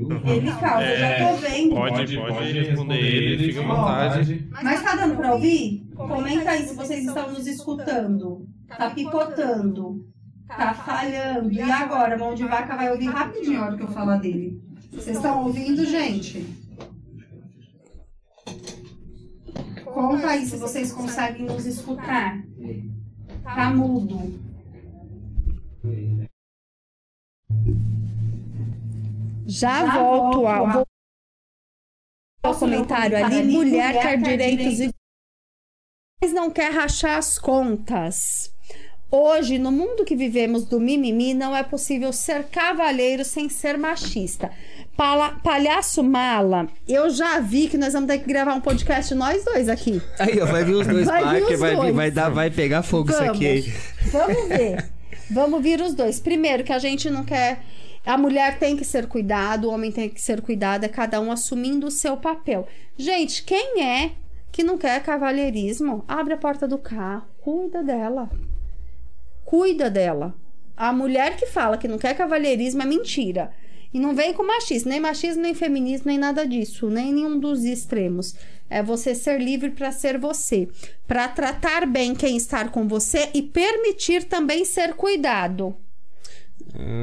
[0.00, 1.74] Ele causa, eu já tô vendo.
[1.74, 4.48] Pode, pode responder ele, fica à vontade.
[4.62, 5.86] Mas tá dando pra ouvir?
[5.94, 8.46] Comenta aí se vocês estão nos escutando.
[8.68, 10.06] Tá picotando.
[10.48, 11.52] Tá falhando.
[11.52, 14.60] E agora, mão de vaca vai ouvir rapidinho a hora que eu falar dele.
[14.92, 16.46] Vocês estão ouvindo, gente?
[19.84, 22.42] Conta aí se vocês conseguem nos escutar.
[23.44, 24.49] Tá mudo.
[29.50, 30.86] Já, volto ao vou-
[32.42, 33.42] ao comentário ali.
[33.44, 34.92] Mulher quer direitos iguais,
[36.22, 38.52] mas não quer rachar as contas.
[39.12, 44.50] Hoje, no mundo que vivemos do mimimi, não é possível ser cavalheiro sem ser machista.
[44.96, 49.44] Pala- palhaço mala, eu já vi que nós vamos ter que gravar um podcast nós
[49.44, 50.00] dois aqui.
[50.18, 51.94] Aí, ó, vai vir os dois Vai vir packs, os vai, vir- dois.
[51.96, 53.72] vai, dar, vai pegar fogo isso aqui.
[54.12, 54.90] Vamos ver.
[55.30, 56.20] Vamos vir os dois.
[56.20, 57.60] Primeiro, que a gente não quer.
[58.04, 61.30] A mulher tem que ser cuidado, o homem tem que ser cuidado, é cada um
[61.30, 62.66] assumindo o seu papel.
[62.96, 64.12] Gente, quem é
[64.50, 66.04] que não quer cavalheirismo?
[66.08, 68.30] Abre a porta do carro, cuida dela.
[69.44, 70.34] Cuida dela.
[70.76, 73.52] A mulher que fala que não quer cavalheirismo é mentira.
[73.92, 77.64] E não vem com machismo, nem machismo, nem feminismo, nem nada disso, nem nenhum dos
[77.64, 78.34] extremos.
[78.68, 80.68] É você ser livre para ser você,
[81.06, 85.76] para tratar bem quem está com você e permitir também ser cuidado.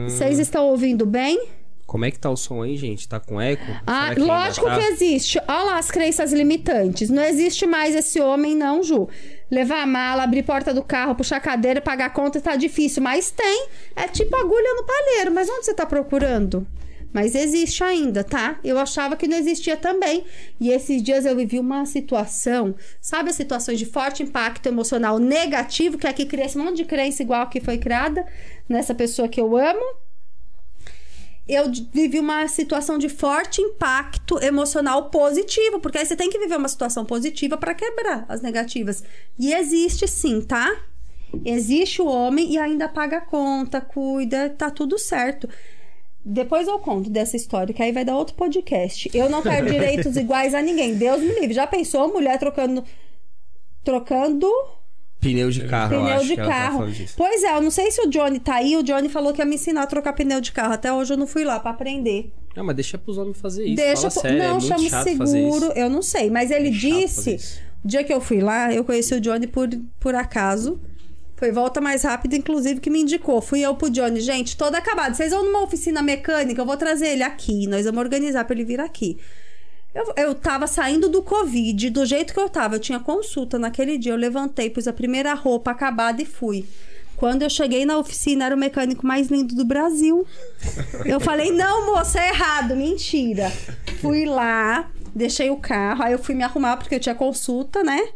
[0.07, 1.47] Vocês estão ouvindo bem?
[1.87, 3.07] Como é que tá o som aí, gente?
[3.07, 3.63] Tá com eco?
[3.87, 4.77] Ah, que lógico tá?
[4.77, 5.39] que existe.
[5.47, 7.09] Olha lá as crenças limitantes.
[7.09, 9.07] Não existe mais esse homem, não, Ju.
[9.49, 13.01] Levar a mala, abrir porta do carro, puxar a cadeira, pagar a conta tá difícil.
[13.01, 13.67] Mas tem.
[13.95, 15.31] É tipo agulha no palheiro.
[15.31, 16.67] Mas onde você tá procurando?
[17.13, 18.59] Mas existe ainda, tá?
[18.63, 20.25] Eu achava que não existia também.
[20.59, 25.97] E esses dias eu vivi uma situação, sabe as situações de forte impacto emocional negativo,
[25.97, 28.25] que aqui cria esse monte de crença igual a que foi criada
[28.67, 30.07] nessa pessoa que eu amo
[31.47, 36.57] eu vivi uma situação de forte impacto emocional positivo, porque aí você tem que viver
[36.57, 39.01] uma situação positiva para quebrar as negativas.
[39.39, 40.83] E existe sim, tá?
[41.45, 45.47] Existe o homem e ainda paga a conta, cuida, tá tudo certo.
[46.23, 49.09] Depois eu conto dessa história, que aí vai dar outro podcast.
[49.13, 50.95] Eu não quero direitos iguais a ninguém.
[50.95, 51.53] Deus me livre.
[51.53, 52.83] Já pensou mulher trocando
[53.85, 54.51] trocando
[55.19, 56.77] Pneu de carro, eu pneu acho de que ela tá carro.
[56.79, 57.13] falando disso.
[57.17, 58.77] Pois é, eu não sei se o Johnny tá aí.
[58.77, 60.73] O Johnny falou que ia me ensinar a trocar pneu de carro.
[60.73, 62.31] Até hoje eu não fui lá pra aprender.
[62.55, 63.75] Não, mas deixa pros homens fazer isso.
[63.75, 67.59] Deixa po- sério, é não muito chama seguro, eu não sei, mas ele É disse,
[67.83, 69.67] dia que eu fui lá, eu conheci o Johnny por,
[69.99, 70.79] por acaso.
[71.35, 73.39] Foi volta mais rápida, inclusive, que me indicou.
[73.41, 75.13] Fui eu pro Johnny, gente, todo acabado.
[75.15, 77.67] Vocês vão numa oficina mecânica, eu vou trazer ele aqui.
[77.67, 79.17] Nós vamos organizar pra ele vir aqui.
[79.97, 82.75] Eu, eu tava saindo do Covid, do jeito que eu tava.
[82.75, 84.11] Eu tinha consulta naquele dia.
[84.11, 86.67] Eu levantei, pus a primeira roupa acabada e fui.
[87.15, 90.23] Quando eu cheguei na oficina, era o mecânico mais lindo do Brasil.
[91.03, 93.51] Eu falei, não, moça, é errado, mentira.
[93.99, 98.09] Fui lá, deixei o carro, aí eu fui me arrumar porque eu tinha consulta, né?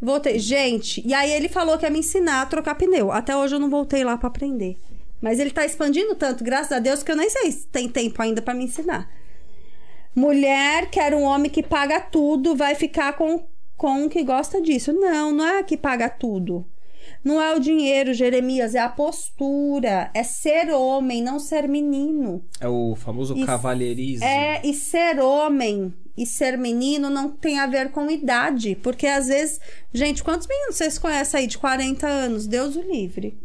[0.00, 0.38] Voltei.
[0.38, 3.10] Gente, e aí ele falou que ia me ensinar a trocar pneu.
[3.10, 4.78] Até hoje eu não voltei lá pra aprender.
[5.20, 8.22] Mas ele tá expandindo tanto, graças a Deus, que eu nem sei se tem tempo
[8.22, 9.10] ainda pra me ensinar.
[10.14, 13.44] Mulher quer um homem que paga tudo, vai ficar com,
[13.76, 14.92] com o que gosta disso.
[14.92, 16.64] Não, não é que paga tudo.
[17.22, 20.10] Não é o dinheiro, Jeremias, é a postura.
[20.14, 22.44] É ser homem, não ser menino.
[22.60, 24.24] É o famoso Isso- cavalheirismo.
[24.24, 28.76] É, e ser homem e ser menino não tem a ver com idade.
[28.76, 29.60] Porque às vezes.
[29.92, 32.46] Gente, quantos meninos vocês conhecem aí de 40 anos?
[32.46, 33.36] Deus o livre.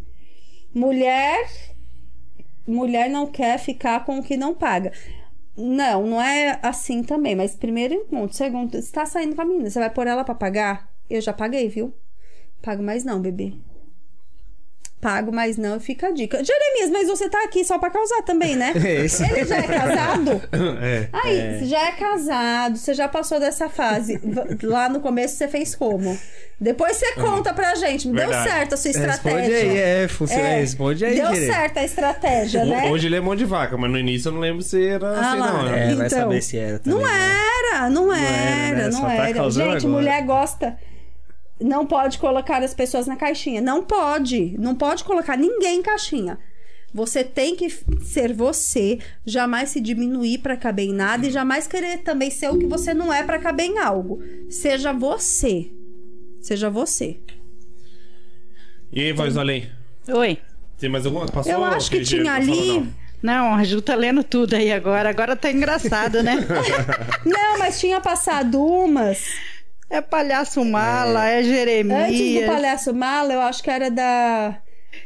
[0.74, 1.50] Mulher.
[2.68, 4.92] Mulher não quer ficar com o que não paga.
[5.60, 7.36] Não, não é assim também.
[7.36, 8.36] Mas primeiro encontro.
[8.36, 9.70] Segundo, você tá saindo com a menina.
[9.70, 10.90] Você vai pôr ela pra pagar?
[11.10, 11.94] Eu já paguei, viu?
[12.62, 13.54] Pago mais não, bebê.
[15.02, 16.44] Pago mais não, fica a dica.
[16.44, 18.74] Jeremias, mas você tá aqui só pra causar também, né?
[19.06, 19.24] Esse.
[19.24, 20.42] Ele já é casado?
[20.82, 21.08] É.
[21.14, 24.20] Aí, você já é casado, você já passou dessa fase.
[24.64, 26.18] Lá no começo você fez como?
[26.60, 28.08] Depois você conta pra gente.
[28.08, 28.50] Deu Verdade.
[28.50, 29.40] certo a sua estratégia.
[29.40, 30.42] Responde aí, é, funciona.
[30.50, 31.54] É, Responde aí, Deu direito.
[31.54, 32.90] certo a estratégia, né?
[32.90, 35.30] Hoje ele é mão de vaca, mas no início eu não lembro se era Ah
[35.32, 35.54] assim, lá.
[35.54, 35.64] não.
[35.64, 35.92] né?
[35.92, 37.00] É, vai Então, saber se era também.
[37.00, 37.40] Não né?
[37.72, 38.84] era, não era, era, né?
[38.86, 39.34] não Só tá era.
[39.34, 40.02] causando Gente, agora.
[40.02, 40.78] mulher gosta.
[41.60, 43.62] Não pode colocar as pessoas na caixinha.
[43.62, 44.56] Não pode.
[44.58, 46.40] Não pode colocar ninguém em caixinha.
[46.94, 47.70] Você tem que
[48.02, 52.58] ser você, jamais se diminuir pra caber em nada e jamais querer também ser o
[52.58, 54.24] que você não é pra caber em algo.
[54.50, 55.70] Seja você.
[56.42, 57.20] Seja você.
[58.92, 59.70] E aí, voz do além?
[60.08, 60.40] Oi.
[60.80, 61.28] Tem mais alguma?
[61.28, 62.80] Passou Eu acho que tinha ali.
[62.80, 62.88] não?
[63.22, 65.10] Não, a Ju tá lendo tudo aí agora.
[65.10, 66.38] Agora tá engraçado, né?
[67.26, 69.26] Não, mas tinha passado umas.
[69.90, 72.10] É palhaço mala, é, Jeremias.
[72.10, 74.62] Antes do palhaço mala, eu acho que era da.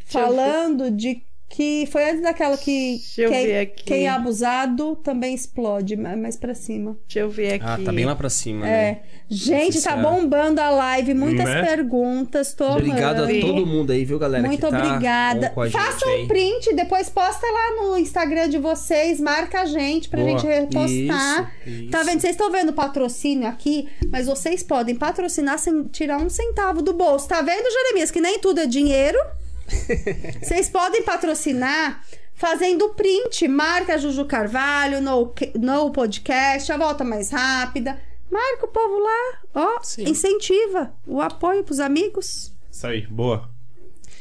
[0.05, 1.23] Falando de
[1.55, 3.83] Que foi antes daquela que Deixa eu quem, ver aqui.
[3.83, 6.97] quem é abusado também explode, mas mais pra cima.
[7.07, 7.65] Deixa eu ver aqui.
[7.67, 8.71] Ah, tá bem lá pra cima, É.
[8.71, 8.99] né?
[9.29, 11.61] Gente, tá bombando a live, muitas Né?
[11.63, 13.39] perguntas, tô Obrigado a amando.
[13.41, 14.47] todo mundo aí, viu, galera?
[14.47, 15.53] Muito que tá obrigada.
[15.55, 20.21] a Faça um print, depois posta lá no Instagram de vocês, marca a gente pra
[20.23, 20.31] Boa.
[20.31, 21.53] gente repostar.
[21.65, 21.91] Isso, isso.
[21.91, 22.19] Tá vendo?
[22.19, 26.93] Vocês estão vendo o patrocínio aqui, mas vocês podem patrocinar sem tirar um centavo do
[26.93, 27.27] bolso.
[27.27, 28.09] Tá vendo, Jeremias?
[28.09, 29.19] Que nem tudo é dinheiro.
[30.41, 32.03] Vocês podem patrocinar
[32.33, 33.47] fazendo print.
[33.47, 37.99] Marca Juju Carvalho, no, no podcast, a volta mais rápida.
[38.29, 39.39] Marca o povo lá.
[39.53, 40.09] Ó, Sim.
[40.09, 42.51] incentiva o apoio pros amigos.
[42.71, 43.49] Isso aí, boa.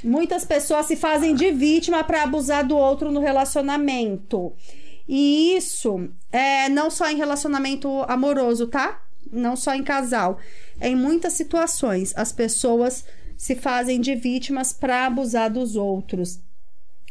[0.05, 4.53] Muitas pessoas se fazem de vítima para abusar do outro no relacionamento.
[5.09, 9.01] E isso é não só em relacionamento amoroso, tá?
[9.31, 10.39] Não só em casal.
[10.81, 12.13] É em muitas situações.
[12.17, 13.05] As pessoas
[13.43, 16.39] se fazem de vítimas para abusar dos outros.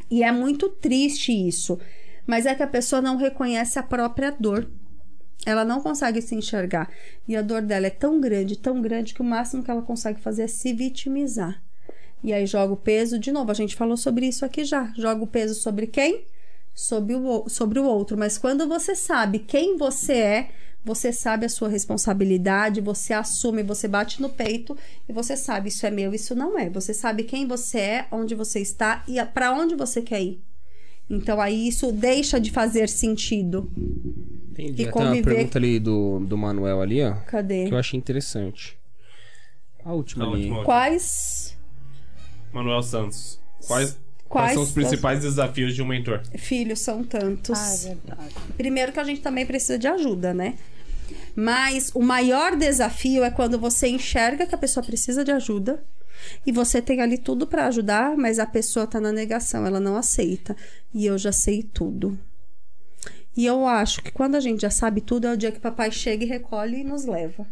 [0.10, 1.78] E é muito triste isso.
[2.26, 4.72] Mas é que a pessoa não reconhece a própria dor.
[5.46, 6.90] Ela não consegue se enxergar.
[7.28, 10.22] E a dor dela é tão grande, tão grande, que o máximo que ela consegue
[10.22, 11.62] fazer é se vitimizar.
[12.24, 14.94] E aí joga o peso, de novo, a gente falou sobre isso aqui já.
[14.96, 16.24] Joga o peso sobre quem?
[16.74, 18.18] Sobre o, sobre o outro.
[18.18, 20.50] Mas quando você sabe quem você é,
[20.84, 24.76] você sabe a sua responsabilidade, você assume, você bate no peito
[25.08, 26.70] e você sabe isso é meu, isso não é.
[26.70, 30.42] Você sabe quem você é, onde você está e para onde você quer ir.
[31.10, 33.72] Então aí isso deixa de fazer sentido.
[34.52, 34.84] Entendi.
[34.84, 37.14] e Tem uma pergunta ali do, do Manuel ali, ó.
[37.28, 37.68] Cadê?
[37.68, 38.78] Que eu achei interessante.
[39.84, 40.44] A última A ali.
[40.44, 40.64] última.
[40.64, 41.58] Quais
[42.52, 43.40] Manuel Santos.
[43.66, 44.00] Quais,
[44.32, 46.22] quais Quais- são os principais desafios de um mentor?
[46.38, 47.60] filhos são tantos?
[47.60, 48.36] Ah, é verdade.
[48.58, 50.56] Primeiro que a gente também precisa de ajuda, né?
[51.36, 55.84] Mas o maior desafio é quando você enxerga que a pessoa precisa de ajuda
[56.46, 59.98] e você tem ali tudo pra ajudar, mas a pessoa tá na negação, ela não
[59.98, 60.56] aceita.
[60.94, 62.18] E eu já sei tudo.
[63.36, 65.92] E eu acho que quando a gente já sabe tudo é o dia que papai
[65.92, 67.46] chega e recolhe e nos leva.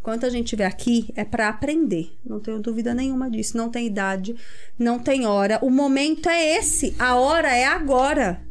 [0.00, 2.16] Enquanto a gente estiver aqui, é para aprender.
[2.24, 3.56] Não tenho dúvida nenhuma disso.
[3.56, 4.34] Não tem idade,
[4.78, 5.58] não tem hora.
[5.62, 6.94] O momento é esse.
[6.98, 8.42] A hora é agora.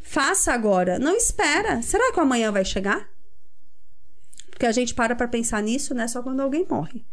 [0.00, 0.98] Faça agora.
[0.98, 1.80] Não espera.
[1.82, 3.08] Será que o amanhã vai chegar?
[4.50, 6.06] Porque a gente para pra pensar nisso, né?
[6.06, 7.04] Só quando alguém morre.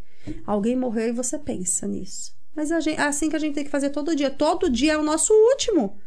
[0.46, 2.34] Alguém morreu e você pensa nisso.
[2.56, 4.30] Mas gente- é assim que a gente tem que fazer todo dia.
[4.30, 5.98] Todo dia é o nosso último.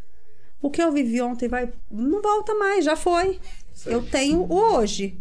[0.60, 1.72] O que eu vivi ontem vai.
[1.90, 3.40] Não volta mais, já foi.
[3.86, 5.18] Eu tenho o hoje.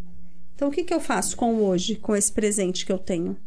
[0.55, 3.37] Então o que, que eu faço com o hoje, com esse presente que eu tenho?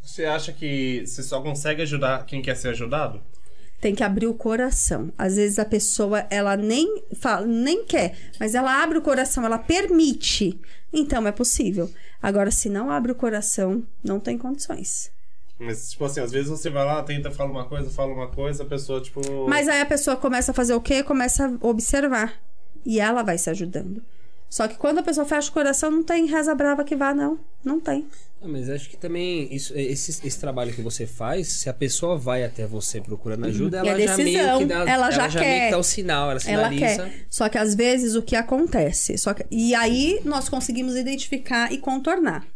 [0.00, 3.20] Você acha que você só consegue ajudar quem quer ser ajudado?
[3.80, 5.12] Tem que abrir o coração.
[5.16, 9.58] Às vezes a pessoa, ela nem fala, nem quer, mas ela abre o coração, ela
[9.58, 10.58] permite.
[10.92, 11.90] Então é possível.
[12.20, 15.12] Agora, se não abre o coração, não tem condições.
[15.58, 18.62] Mas, tipo assim, às vezes você vai lá, tenta, fala uma coisa, fala uma coisa,
[18.62, 19.20] a pessoa, tipo.
[19.48, 21.02] Mas aí a pessoa começa a fazer o quê?
[21.02, 22.34] Começa a observar.
[22.86, 24.02] E ela vai se ajudando.
[24.50, 27.38] Só que quando a pessoa fecha o coração, não tem reza brava que vá, não.
[27.62, 28.06] Não tem.
[28.40, 32.16] Ah, mas acho que também isso, esse, esse trabalho que você faz, se a pessoa
[32.16, 35.28] vai até você procurando ajuda, E ela a já meio decisão, que dá, ela já
[35.28, 35.64] meio quer.
[35.66, 37.04] que dá o sinal, ela Ela sinaliza.
[37.04, 37.26] quer.
[37.28, 39.18] Só que às vezes o que acontece?
[39.18, 42.46] Só que- E aí nós conseguimos identificar e contornar.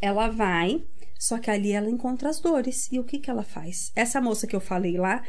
[0.00, 0.82] Ela vai,
[1.18, 2.88] só que ali ela encontra as dores.
[2.90, 3.92] E o que que ela faz?
[3.94, 5.22] Essa moça que eu falei lá,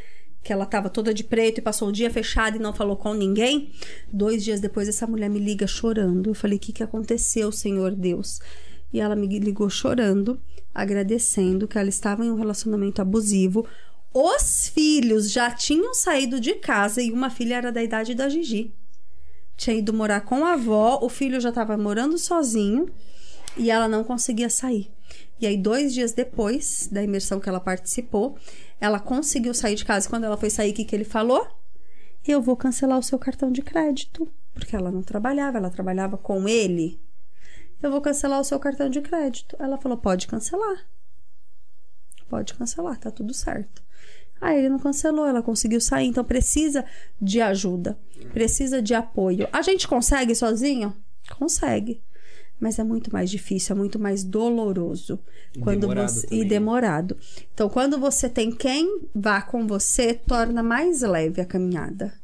[0.44, 3.14] que ela tava toda de preto e passou o dia fechada e não falou com
[3.14, 3.72] ninguém,
[4.12, 6.28] dois dias depois essa mulher me liga chorando.
[6.30, 8.40] Eu falei: "O que que aconteceu, Senhor Deus?"
[8.92, 10.38] E ela me ligou chorando,
[10.72, 13.66] agradecendo que ela estava em um relacionamento abusivo.
[14.12, 18.72] Os filhos já tinham saído de casa e uma filha era da idade da Gigi.
[19.56, 22.88] Tinha ido morar com a avó, o filho já estava morando sozinho
[23.56, 24.90] e ela não conseguia sair.
[25.40, 28.36] E aí, dois dias depois da imersão que ela participou,
[28.84, 30.08] ela conseguiu sair de casa.
[30.08, 31.48] Quando ela foi sair, o que, que ele falou?
[32.26, 34.28] Eu vou cancelar o seu cartão de crédito.
[34.52, 37.00] Porque ela não trabalhava, ela trabalhava com ele.
[37.82, 39.56] Eu vou cancelar o seu cartão de crédito.
[39.58, 40.86] Ela falou: pode cancelar.
[42.28, 43.82] Pode cancelar, tá tudo certo.
[44.40, 46.06] Aí ele não cancelou, ela conseguiu sair.
[46.08, 46.84] Então precisa
[47.20, 47.98] de ajuda,
[48.32, 49.48] precisa de apoio.
[49.50, 50.94] A gente consegue sozinho?
[51.38, 52.02] Consegue.
[52.64, 55.18] Mas é muito mais difícil, é muito mais doloroso.
[55.54, 56.26] E quando demorado você...
[56.26, 57.16] também, E demorado.
[57.52, 62.14] Então, quando você tem quem vá com você, torna mais leve a caminhada.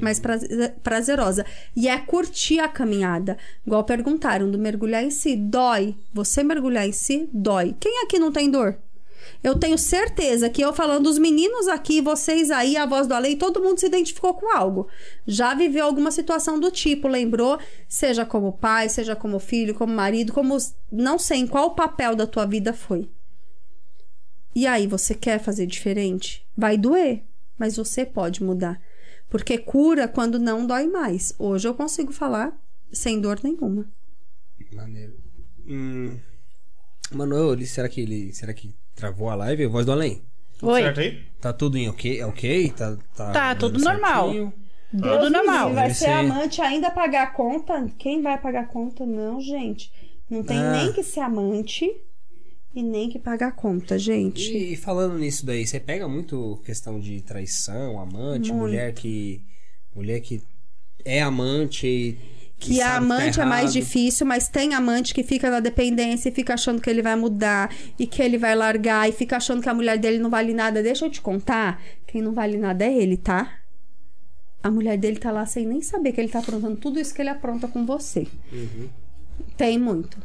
[0.00, 0.22] Mais Uhum.
[0.22, 1.44] praze- prazerosa.
[1.74, 3.36] E é curtir a caminhada.
[3.66, 5.34] Igual perguntaram do mergulhar em si.
[5.34, 5.96] Dói.
[6.14, 7.74] Você mergulhar em si, dói.
[7.80, 8.76] Quem aqui não tem dor?
[9.42, 13.36] Eu tenho certeza que eu falando, os meninos aqui, vocês aí, a voz do além,
[13.36, 14.88] todo mundo se identificou com algo.
[15.26, 17.58] Já viveu alguma situação do tipo, lembrou?
[17.88, 20.56] Seja como pai, seja como filho, como marido, como.
[20.92, 23.08] Não sei em qual papel da tua vida foi.
[24.54, 26.46] E aí, você quer fazer diferente?
[26.56, 27.22] Vai doer.
[27.58, 28.80] Mas você pode mudar.
[29.28, 31.32] Porque cura quando não dói mais.
[31.38, 32.58] Hoje eu consigo falar
[32.92, 33.86] sem dor nenhuma.
[34.72, 35.14] Maneiro.
[35.66, 36.18] Hum.
[37.12, 38.32] Manuel, ele- será que ele.
[38.32, 39.66] Será que travou a live?
[39.66, 40.22] Voz do além.
[40.58, 40.82] Tudo Oi.
[40.82, 41.22] certo aí?
[41.40, 42.22] Tá tudo em ok?
[42.24, 42.70] ok?
[42.70, 44.24] Tá, tá, Tá, tudo normal.
[44.26, 44.52] certinho?
[44.92, 45.72] Deus me normal.
[45.72, 47.88] Vai ser ser- amante ainda pagar a conta?
[47.98, 49.06] Quem vai pagar a conta?
[49.06, 49.90] Não, gente.
[50.28, 50.72] Não tem Ah.
[50.72, 51.88] nem que ser amante
[52.74, 54.52] e nem que pagar a conta, gente.
[54.56, 58.54] E falando nisso daí, você pega muito questão de traição, amante, Muito.
[58.62, 59.42] mulher que.
[59.94, 60.42] Mulher que
[61.04, 62.18] é amante e.
[62.60, 66.32] Que a tá amante é mais difícil, mas tem amante que fica na dependência e
[66.32, 69.68] fica achando que ele vai mudar e que ele vai largar e fica achando que
[69.68, 70.82] a mulher dele não vale nada.
[70.82, 73.50] Deixa eu te contar, quem não vale nada é ele, tá?
[74.62, 77.22] A mulher dele tá lá sem nem saber que ele tá aprontando tudo isso que
[77.22, 78.26] ele apronta com você.
[79.56, 80.18] Tem muito.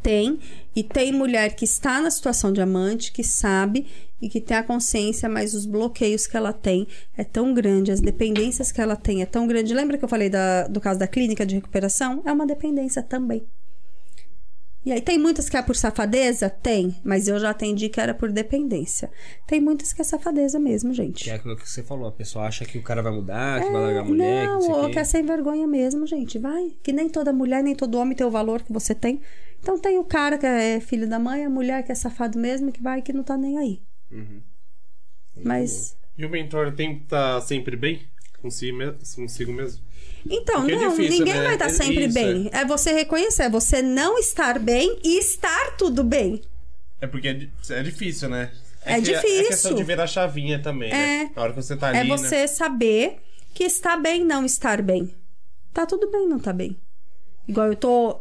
[0.00, 0.38] Tem.
[0.74, 3.86] E tem mulher que está na situação de amante, que sabe
[4.22, 6.86] e que tem a consciência, mas os bloqueios que ela tem
[7.16, 9.74] é tão grande, as dependências que ela tem é tão grande.
[9.74, 12.22] Lembra que eu falei da- do caso da clínica de recuperação?
[12.24, 13.44] É uma dependência também.
[14.82, 16.48] E aí tem muitas que é por safadeza?
[16.48, 19.10] Tem, mas eu já atendi que era por dependência.
[19.46, 21.24] Tem muitas que é safadeza mesmo, gente.
[21.24, 23.70] Que é aquilo que você falou, a pessoa acha que o cara vai mudar, que
[23.70, 26.38] vai largar a mulher, não, que não sei ou que é sem vergonha mesmo, gente.
[26.38, 26.72] Vai.
[26.82, 29.20] Que nem toda mulher, nem todo homem tem o valor que você tem.
[29.60, 32.72] Então tem o cara que é filho da mãe, a mulher que é safado mesmo,
[32.72, 33.82] que vai que não tá nem aí.
[34.10, 34.40] Uhum.
[35.44, 35.96] Mas.
[36.16, 38.02] E o mentor tem que estar sempre bem?
[38.42, 39.82] Consigo, me- consigo mesmo?
[40.28, 41.44] Então, Porque é não, difícil, ninguém né?
[41.44, 42.50] vai estar É sempre isso, bem.
[42.52, 46.42] É você reconhecer, é você não estar bem e estar tudo bem.
[47.00, 48.50] É porque é, é difícil, né?
[48.84, 49.40] É que difícil.
[49.40, 51.22] É questão de ver a chavinha também, né?
[51.24, 51.30] É.
[51.36, 52.08] Na hora que você tá ali, É né?
[52.08, 53.18] você saber
[53.54, 55.14] que está bem não estar bem.
[55.72, 56.76] Tá tudo bem não tá bem.
[57.48, 58.20] Igual eu tô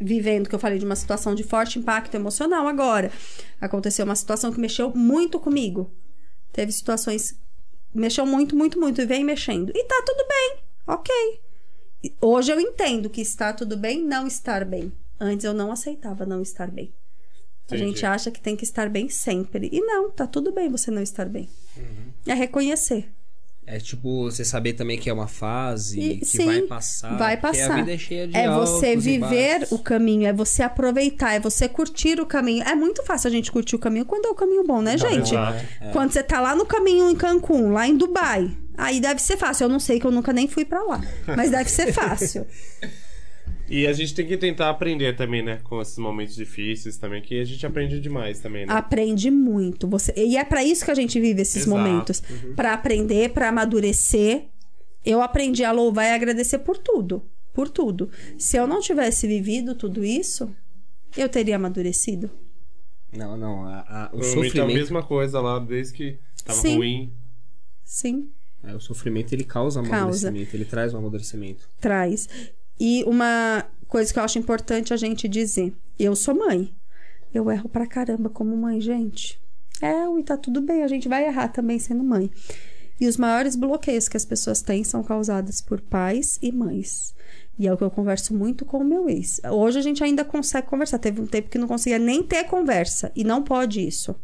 [0.00, 3.10] vivendo, que eu falei de uma situação de forte impacto emocional agora.
[3.60, 5.92] Aconteceu uma situação que mexeu muito comigo.
[6.52, 7.40] Teve situações
[7.94, 9.70] mexeu muito, muito, muito e vem mexendo.
[9.74, 10.56] E tá tudo bem.
[10.86, 11.40] OK.
[12.20, 14.92] Hoje eu entendo que está tudo bem não estar bem.
[15.20, 16.92] Antes eu não aceitava não estar bem.
[17.70, 17.90] A Entendi.
[17.90, 19.68] gente acha que tem que estar bem sempre.
[19.72, 21.48] E não, tá tudo bem você não estar bem.
[22.26, 23.08] É reconhecer.
[23.64, 27.16] É tipo, você saber também que é uma fase, E- que sim, vai passar.
[27.16, 27.72] vai passar.
[27.72, 31.40] a vida é cheia de É você altos viver o caminho, é você aproveitar, é
[31.40, 32.64] você curtir o caminho.
[32.64, 35.32] É muito fácil a gente curtir o caminho quando é o caminho bom, né, gente?
[35.32, 35.64] exato.
[35.92, 39.64] Quando você tá lá no caminho em Cancún, lá em Dubai, aí deve ser fácil.
[39.64, 41.00] Eu não sei que eu nunca nem fui pra lá,
[41.36, 42.44] mas deve ser fácil.
[43.74, 45.58] E a gente tem que tentar aprender também, né?
[45.64, 48.72] Com esses momentos difíceis também, que a gente aprende demais também, né?
[48.74, 49.88] Aprende muito.
[49.88, 51.70] Você e é pra isso que a gente vive esses Exato.
[51.70, 52.22] momentos,
[52.54, 54.44] Pra aprender, pra amadurecer.
[55.04, 57.22] Eu aprendi a louvar e agradecer por tudo,
[57.52, 58.10] por tudo.
[58.38, 60.54] Se eu não tivesse vivido tudo isso,
[61.16, 62.30] eu teria amadurecido.
[63.10, 63.64] Não, não.
[63.64, 64.26] a- a- o Provavelmente
[64.58, 64.74] é a sofrimento.
[64.78, 66.76] mesma coisa lá, desde que tava Sim.
[66.76, 67.12] ruim.
[67.84, 68.28] Sim.
[68.64, 70.28] é, o sofrimento ele causa Causa.
[70.28, 71.68] amadurecimento, ele traz um amadurecimento.
[71.80, 72.28] traz.
[72.78, 76.74] E uma coisa que eu acho importante a gente dizer: eu sou mãe.
[77.32, 79.40] Eu erro pra caramba como mãe, gente.
[79.80, 82.30] É, e tá tudo bem, a gente vai errar também sendo mãe.
[83.00, 87.14] E os maiores bloqueios que as pessoas têm são causados por pais e mães.
[87.58, 89.40] E é o que eu converso muito com o meu ex.
[89.50, 90.98] Hoje a gente ainda consegue conversar.
[90.98, 93.10] Teve um tempo que não conseguia nem ter conversa.
[93.14, 94.14] E não pode isso.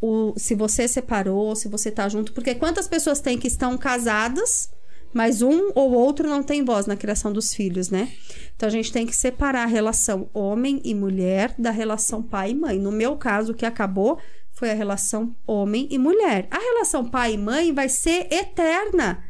[0.00, 2.32] O, se você separou, se você tá junto.
[2.32, 4.70] Porque quantas pessoas têm que estão casadas,
[5.16, 8.12] mas um ou outro não tem voz na criação dos filhos, né?
[8.54, 12.54] Então a gente tem que separar a relação homem e mulher da relação pai e
[12.54, 12.78] mãe.
[12.78, 14.18] No meu caso, o que acabou
[14.52, 16.46] foi a relação homem e mulher.
[16.50, 19.24] A relação pai e mãe vai ser eterna.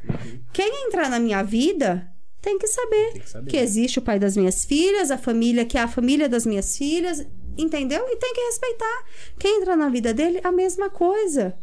[0.52, 2.08] Quem entrar na minha vida
[2.42, 3.50] tem que saber, Tem que saber.
[3.50, 6.76] que existe o pai das minhas filhas, a família que é a família das minhas
[6.76, 7.24] filhas,
[7.56, 8.04] entendeu?
[8.08, 9.04] E tem que respeitar.
[9.38, 11.56] Quem entra na vida dele, a mesma coisa.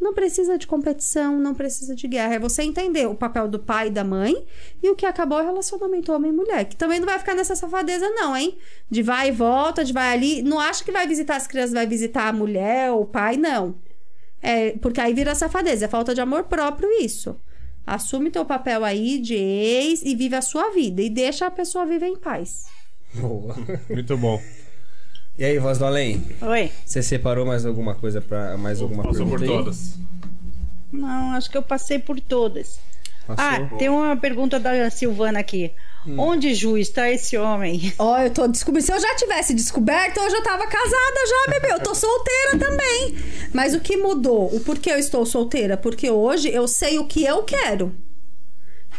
[0.00, 2.34] Não precisa de competição, não precisa de guerra.
[2.34, 4.46] É você entender o papel do pai e da mãe
[4.82, 6.64] e o que acabou é o relacionamento homem e mulher.
[6.64, 8.56] Que também não vai ficar nessa safadeza, não, hein?
[8.90, 10.42] De vai e volta, de vai ali.
[10.42, 13.74] Não acha que vai visitar as crianças, vai visitar a mulher ou o pai, não.
[14.42, 17.36] É, porque aí vira safadeza, é falta de amor próprio isso.
[17.86, 21.02] Assume teu papel aí de ex e vive a sua vida.
[21.02, 22.66] E deixa a pessoa viver em paz.
[23.14, 23.54] Boa.
[23.88, 24.40] Muito bom.
[25.40, 26.22] E aí, voz do além?
[26.42, 26.70] Oi.
[26.84, 29.64] Você separou mais alguma coisa para mais alguma Passou por pergunta aí?
[29.64, 29.94] todas.
[30.92, 32.78] Não, acho que eu passei por todas.
[33.26, 33.46] Passou?
[33.46, 35.72] Ah, tem uma pergunta da Silvana aqui.
[36.18, 37.90] Onde, Ju, está esse homem?
[37.98, 38.84] Ó, eu tô descobrindo.
[38.84, 41.72] Se eu já tivesse descoberto, eu já tava casada já, bebê.
[41.72, 43.16] Eu tô solteira também.
[43.54, 44.54] Mas o que mudou?
[44.54, 45.74] O porquê eu estou solteira?
[45.74, 47.94] Porque hoje eu sei o que eu quero.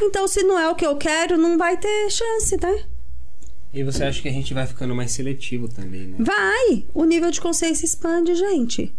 [0.02, 2.84] Então, se não é o que eu quero, não vai ter chance, né?
[3.73, 6.15] E você acha que a gente vai ficando mais seletivo também, né?
[6.19, 6.84] Vai!
[6.93, 8.93] O nível de consciência expande, gente.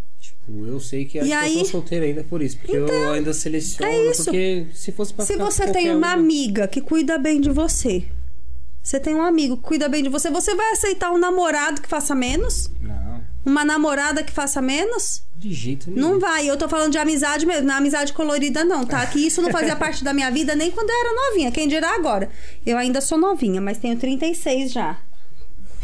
[0.48, 1.58] Eu sei que, acho E que eu aí?
[1.58, 2.56] tô solteiro ainda por isso.
[2.58, 3.92] Porque eu ainda seleciono.
[3.92, 4.24] é isso.
[4.24, 8.04] Porque se fosse pra Se você tem uma um- amiga que cuida bem de você,
[8.82, 11.88] você tem um amigo que cuida bem de você, você vai aceitar um namorado que
[11.88, 12.70] faça menos?
[12.80, 13.11] Não,
[13.44, 15.22] Uma namorada que faça menos?
[15.36, 16.00] de jeito nenhum.
[16.12, 16.48] Não vai.
[16.48, 19.04] Eu tô falando de amizade mesmo, não é amizade colorida, não, tá?
[19.06, 21.50] Que isso não fazia parte da minha vida nem quando eu era novinha.
[21.50, 22.30] Quem dirá agora?
[22.64, 25.00] Eu ainda sou novinha, mas tenho 36 já.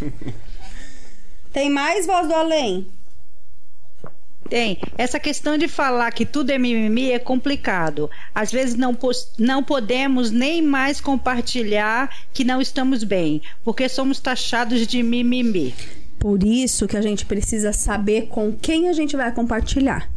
[1.53, 2.87] Tem mais voz do além?
[4.49, 4.79] Tem.
[4.97, 8.11] Essa questão de falar que tudo é mimimi é complicado.
[8.35, 14.21] Às vezes não, pos- não podemos nem mais compartilhar que não estamos bem, porque somos
[14.21, 15.75] taxados de mimimi.
[16.19, 20.11] Por isso que a gente precisa saber com quem a gente vai compartilhar.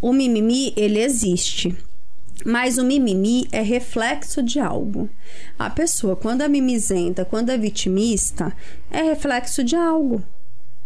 [0.00, 1.76] O mimimi, ele existe.
[2.44, 5.10] Mas o mimimi é reflexo de algo.
[5.58, 8.54] A pessoa, quando é mimizenta, quando é vitimista,
[8.90, 10.22] é reflexo de algo.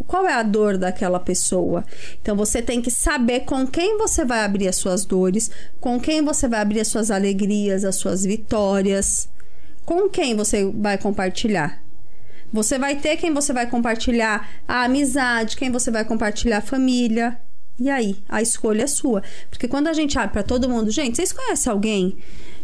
[0.07, 1.85] Qual é a dor daquela pessoa?
[2.20, 5.51] Então você tem que saber com quem você vai abrir as suas dores,
[5.81, 9.28] com quem você vai abrir as suas alegrias, as suas vitórias.
[9.85, 11.82] Com quem você vai compartilhar?
[12.53, 17.39] Você vai ter quem você vai compartilhar a amizade, quem você vai compartilhar a família.
[17.79, 19.23] E aí, a escolha é sua.
[19.51, 22.19] Porque quando a gente abre pra todo mundo, gente, vocês conhecem alguém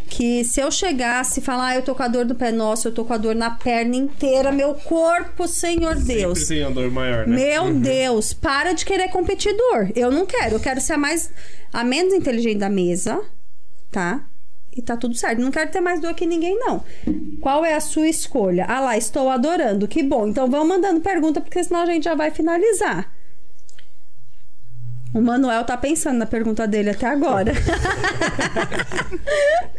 [0.09, 2.89] que se eu chegasse e falar, ah, eu tô com a dor do pé, nossa,
[2.89, 6.41] eu tô com a dor na perna inteira, meu corpo, Senhor Deus.
[6.41, 7.37] Sempre tem a dor maior, né?
[7.37, 9.91] Meu Deus, para de querer competidor.
[9.95, 11.31] Eu não quero, eu quero ser a mais
[11.73, 13.21] a menos inteligente da mesa,
[13.91, 14.28] tá?
[14.79, 15.41] E tá tudo certo.
[15.41, 16.85] Não quero ter mais dor que ninguém, não.
[17.41, 18.65] Qual é a sua escolha?
[18.69, 19.89] Ah lá, estou adorando.
[19.89, 20.29] Que bom.
[20.29, 23.13] Então vão mandando pergunta, porque senão a gente já vai finalizar.
[25.13, 27.53] O Manuel tá pensando na pergunta dele até agora.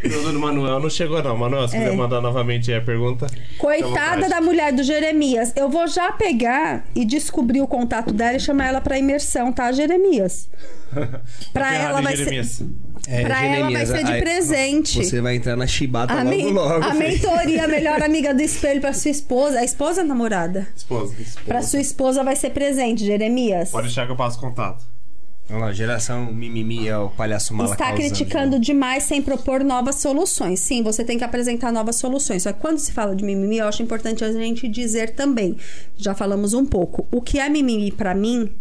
[0.02, 1.38] O do Manuel não chegou, não.
[1.38, 3.28] Manuel, se quiser mandar novamente a pergunta.
[3.58, 5.52] Coitada da mulher do Jeremias.
[5.56, 9.72] Eu vou já pegar e descobrir o contato dela e chamar ela pra imersão, tá,
[9.72, 10.50] Jeremias?
[11.54, 12.66] Pra Tá ela vai hein, ser.
[13.12, 15.04] É, Pra ela vai ser de aí- presente.
[15.04, 16.84] Você vai entrar na chibata A, logo men- logo.
[16.86, 17.00] a filho.
[17.10, 19.60] mentoria melhor amiga do espelho pra sua esposa.
[19.60, 20.68] A esposa ou a namorada?
[20.76, 21.16] Esposa.
[21.46, 23.72] Pra sua esposa vai ser presente, Jeremias.
[23.72, 24.86] Pode deixar que eu passo contato.
[25.48, 28.02] Vamos lá, geração mimimi é o palhaço mala Está causando.
[28.08, 30.60] criticando demais sem propor novas soluções.
[30.60, 32.44] Sim, você tem que apresentar novas soluções.
[32.44, 35.58] Só que quando se fala de mimimi, eu acho importante a gente dizer também.
[35.98, 37.08] Já falamos um pouco.
[37.12, 38.52] O que é mimimi pra mim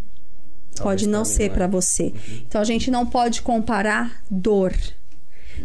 [0.78, 1.56] pode não ser não é.
[1.56, 2.12] pra você.
[2.46, 4.74] Então a gente não pode comparar dor.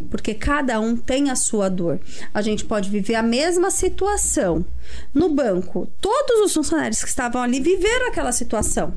[0.09, 1.99] Porque cada um tem a sua dor.
[2.33, 4.65] A gente pode viver a mesma situação.
[5.13, 8.93] No banco, todos os funcionários que estavam ali viveram aquela situação.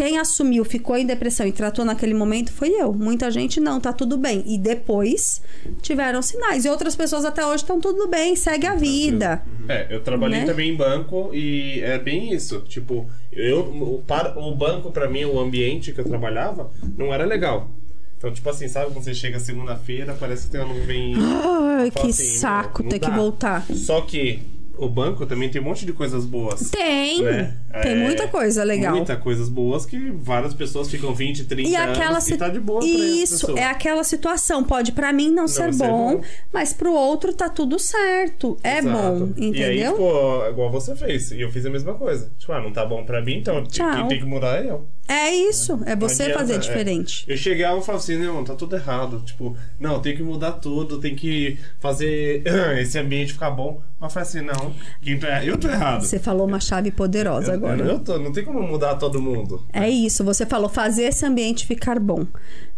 [0.00, 2.90] Quem assumiu, ficou em depressão e tratou naquele momento foi eu.
[2.90, 4.42] Muita gente não, tá tudo bem.
[4.46, 5.42] E depois
[5.82, 6.64] tiveram sinais.
[6.64, 9.42] E outras pessoas até hoje estão tudo bem, segue a vida.
[9.68, 10.46] É, eu trabalhei Né?
[10.46, 12.60] também em banco e é bem isso.
[12.60, 17.26] Tipo, eu, o, para, o banco, pra mim, o ambiente que eu trabalhava, não era
[17.26, 17.68] legal.
[18.16, 21.12] Então, tipo assim, sabe quando você chega segunda-feira, parece que tem uma nuvem.
[21.78, 23.14] Ai, que assim, saco não ter que dá.
[23.14, 23.66] voltar.
[23.74, 24.40] Só que
[24.80, 26.70] o banco também tem um monte de coisas boas.
[26.70, 27.54] Tem, né?
[27.82, 28.94] tem É, muita coisa legal.
[28.96, 32.58] Muita coisas boas que várias pessoas ficam 20, 30 E aquela anos e tá de
[32.60, 34.64] boa Isso, é aquela situação.
[34.64, 36.22] Pode pra mim não, ser, ser bom, bom.
[36.52, 38.56] mas pro outro tá tudo certo.
[38.62, 39.26] É Exato.
[39.26, 39.92] bom, E aí, entendeu?
[39.92, 41.30] tipo, igual você fez.
[41.32, 42.30] E eu fiz a mesma coisa.
[42.38, 43.92] Tipo, ah, não tá bom pra mim, então Tchau.
[43.94, 44.86] quem tem que mudar é eu.
[45.10, 46.58] É isso, é você adianta, fazer é.
[46.58, 47.24] diferente.
[47.26, 49.20] Eu chegava e falava assim, não, tá tudo errado.
[49.22, 52.44] Tipo, não, tem que mudar tudo, tem que fazer
[52.78, 53.82] esse ambiente ficar bom.
[53.98, 54.72] Mas eu falei assim, não,
[55.02, 55.44] quem tá errado?
[55.46, 56.02] eu tô errado.
[56.04, 57.82] Você falou uma chave poderosa Eu- agora.
[57.84, 59.64] Eu, tô, não tem como mudar todo mundo.
[59.72, 62.24] É isso, você falou fazer esse ambiente ficar bom.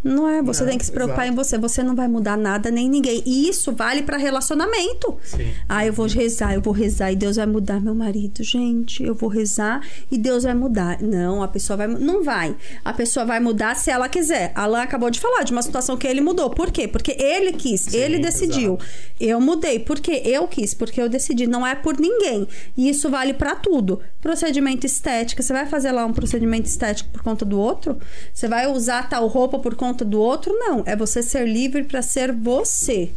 [0.05, 1.33] Não é, você Não, tem que se preocupar exato.
[1.33, 3.23] em você, você não vai mudar nada nem ninguém.
[3.25, 5.17] E isso vale pra relacionamento.
[5.23, 5.53] Sim.
[5.69, 8.43] Ah, eu vou rezar, eu vou rezar e Deus vai mudar meu marido.
[8.43, 9.81] Gente, eu vou rezar
[10.11, 11.01] e Deus vai mudar.
[11.01, 12.57] Não, a pessoa vai não vai.
[12.85, 14.53] A pessoa vai mudar se ela quiser.
[14.55, 16.51] Alan acabou de falar de uma situação que ele mudou.
[16.51, 16.89] Por quê?
[16.89, 18.79] Porque ele quis, ele decidiu.
[19.21, 22.49] Eu mudei porque eu quis, porque eu decidi, não é por ninguém.
[22.77, 24.01] E isso vale pra tudo.
[24.21, 27.99] Procedimento estético, você vai fazer lá um procedimento estético por conta do outro?
[28.33, 30.53] Você vai usar tal roupa por conta do outro?
[30.59, 33.11] Não, é você ser livre pra ser você.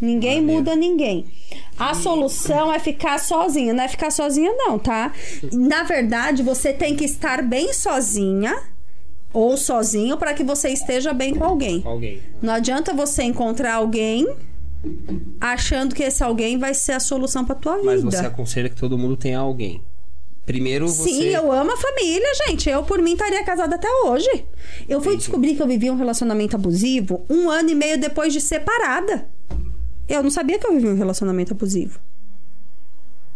[0.00, 1.26] Ninguém muda ninguém.
[1.78, 3.74] A solução é ficar sozinha.
[3.74, 5.12] Não é ficar sozinha, não, tá?
[5.52, 8.56] Na verdade, você tem que estar bem sozinha
[9.32, 11.82] ou sozinho para que você esteja bem com alguém.
[11.84, 12.20] Alguém.
[12.40, 14.26] Não adianta você encontrar alguém
[15.40, 18.10] achando que esse alguém vai ser a solução para tua Mas vida.
[18.10, 19.82] você aconselha que todo mundo tenha alguém.
[20.50, 21.10] Primeiro você.
[21.10, 22.68] Sim, eu amo a família, gente.
[22.68, 24.28] Eu, por mim, estaria casada até hoje.
[24.88, 28.40] Eu fui descobrir que eu vivia um relacionamento abusivo um ano e meio depois de
[28.40, 29.30] separada.
[30.08, 32.00] Eu não sabia que eu vivia um relacionamento abusivo.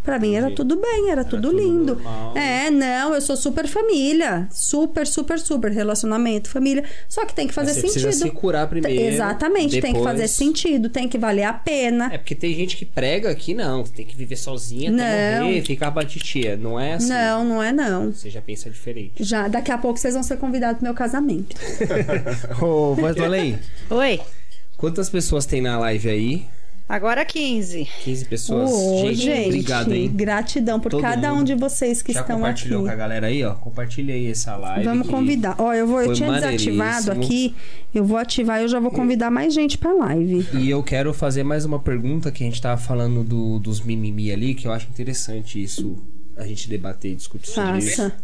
[0.05, 1.94] Pra mim era tudo bem, era, tudo, tudo lindo.
[1.94, 2.36] normal.
[2.36, 4.47] É, não, eu sou super família.
[4.52, 5.72] Super, super, super.
[5.72, 6.85] Relacionamento, família.
[7.09, 8.02] Só que tem que fazer Mas você sentido.
[8.02, 9.02] precisa se curar primeiro.
[9.14, 12.10] Exatamente, tem que depois- fazer sentido, tem que valer a pena.
[12.12, 15.47] É porque tem gente que prega que não, tem que viver sozinha até Não.
[15.47, 16.55] morrer, ficar pra titia.
[16.56, 17.09] Não é assim.
[17.09, 18.12] Não, não é não.
[18.12, 19.24] Você já pensa diferente.
[19.24, 21.56] Já, daqui a pouco vocês vão ser convidados pro meu casamento.
[22.62, 23.59] Ô, mas olha aí.
[23.90, 24.20] Oi,
[24.76, 26.44] Quantas pessoas tem na live aí?
[26.89, 27.89] Agora 15.
[28.05, 28.70] 15 pessoas.
[28.70, 30.06] Ô, gente, obrigado aí.
[30.09, 31.47] gratidão por Todo cada um mundo.
[31.47, 32.43] de vocês que Já estão aqui.
[32.44, 33.55] compartilhou com a galera aí, ó?
[33.55, 34.85] Compartilha aí essa live.
[34.85, 35.55] Vamos convidar.
[35.59, 37.55] Ó, eu vou, eu tinha desativado aqui,
[37.94, 40.47] eu vou ativar e eu já vou convidar mais gente pra live.
[40.59, 44.31] E eu quero fazer mais uma pergunta que a gente tava falando do, dos mimimi
[44.31, 45.97] ali, que eu acho interessante isso,
[46.36, 47.97] a gente debater e discutir sobre isso.
[48.02, 48.15] Faça.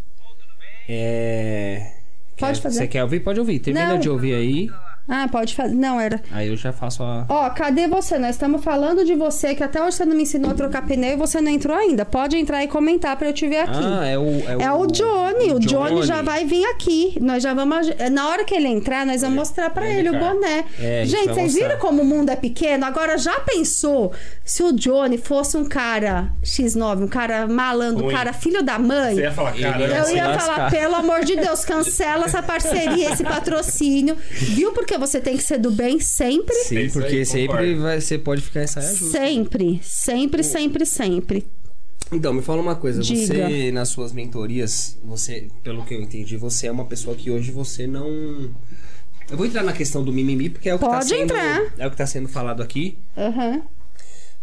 [0.89, 1.93] É...
[2.39, 2.78] Pode quer- fazer.
[2.78, 3.20] Você quer ouvir?
[3.20, 3.59] Pode ouvir.
[3.59, 3.99] Termina Não.
[3.99, 4.69] de ouvir aí,
[5.11, 5.74] Ah, pode fazer.
[5.74, 6.20] Não, era.
[6.31, 7.27] aí eu já faço a...
[7.28, 8.16] Ó, cadê você?
[8.16, 11.15] Nós estamos falando de você, que até hoje você não me ensinou a trocar pneu
[11.15, 12.05] e você não entrou ainda.
[12.05, 13.81] Pode entrar e comentar pra eu te ver aqui.
[13.82, 14.61] Ah, é o...
[14.61, 17.19] É o Johnny, o Johnny já vai vir aqui.
[17.20, 17.89] Nós já vamos.
[18.12, 20.65] Na hora que ele entrar, nós vamos mostrar pra ele o boné.
[20.78, 21.69] É, gente vocês mostrar.
[21.69, 22.85] viram como o mundo é pequeno?
[22.85, 24.12] Agora já pensou
[24.45, 29.16] se o Johnny fosse um cara X9, um cara malandro, um cara filho da mãe?
[29.16, 33.24] Você ia falar, cara, Eu ia falar, pelo amor de Deus, cancela essa parceria, esse
[33.24, 34.16] patrocínio.
[34.31, 34.73] Viu?
[34.73, 36.55] Porque você tem que ser do bem sempre.
[36.64, 37.82] Sim, aí, porque sempre concordo.
[37.82, 39.18] vai, você pode ficar em saia justa.
[39.18, 41.47] Sempre, sempre, sempre, sempre.
[42.12, 43.01] Então, me fala uma coisa.
[43.02, 43.48] Diga.
[43.48, 47.51] Você, nas suas mentorias, você, pelo que eu entendi, você é uma pessoa que hoje
[47.51, 48.51] você não...
[49.31, 51.22] Eu vou entrar na questão do mimimi, porque é o que tá Pode sendo...
[51.22, 51.72] entrar.
[51.78, 52.98] É o que tá sendo falado aqui.
[53.16, 53.62] Aham.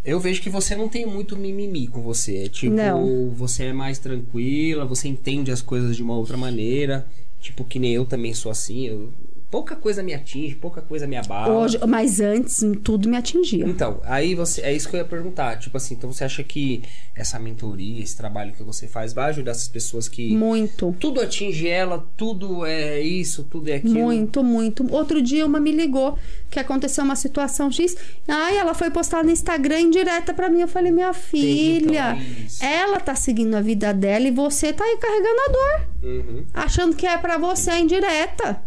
[0.05, 2.45] Eu vejo que você não tem muito mimimi com você.
[2.45, 3.29] É tipo, Não.
[3.31, 7.05] você é mais tranquila, você entende as coisas de uma outra maneira.
[7.41, 8.87] Tipo, que nem eu também sou assim.
[8.87, 9.11] eu-
[9.49, 11.53] pouca coisa me atinge, pouca coisa me abala.
[11.53, 13.65] Hoje, mas antes, tudo me atingia.
[13.65, 14.61] Então, aí você.
[14.61, 15.57] É isso que eu ia perguntar.
[15.57, 16.83] Tipo assim, então você acha que
[17.15, 20.35] essa mentoria, esse trabalho que você faz, vai ajudar essas pessoas que.
[20.35, 20.95] Muito.
[20.99, 23.93] Tudo atinge ela, tudo é isso, tudo é aquilo.
[23.93, 24.85] Muito, muito.
[24.93, 26.17] Outro dia uma me ligou
[26.49, 27.95] que aconteceu uma situação X.
[28.27, 30.61] Ai, ela foi postar no Instagram em direta pra mim.
[30.61, 32.63] Eu falei, minha filha, então, isso.
[32.63, 35.87] ela tá seguindo a vida dela e você tá aí carregando a dor.
[36.03, 36.45] Uhum.
[36.53, 38.61] Achando que é pra você em direta.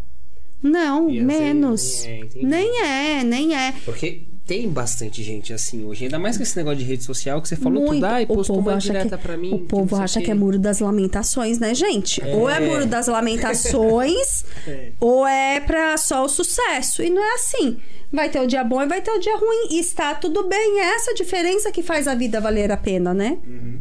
[0.62, 2.04] Não, E menos.
[2.04, 3.72] nem é, nem é, nem é.
[3.84, 6.04] Porque tem bastante gente assim hoje.
[6.04, 7.94] Ainda mais com esse negócio de rede social que você falou Muito.
[7.94, 8.04] tudo.
[8.06, 9.54] Ah, e O postou povo uma acha direta que- pra mim.
[9.54, 12.20] O que povo acha o que é muro das lamentações, né, gente?
[12.24, 14.92] Ou é muro das lamentações, É.
[15.00, 17.02] ou é pra só o sucesso.
[17.02, 17.78] E não é assim.
[18.12, 19.68] Vai ter o dia bom e vai ter o dia ruim.
[19.70, 20.80] E está tudo bem.
[20.80, 23.38] É essa a diferença que faz a vida valer a pena, né?
[23.46, 23.78] Uhum.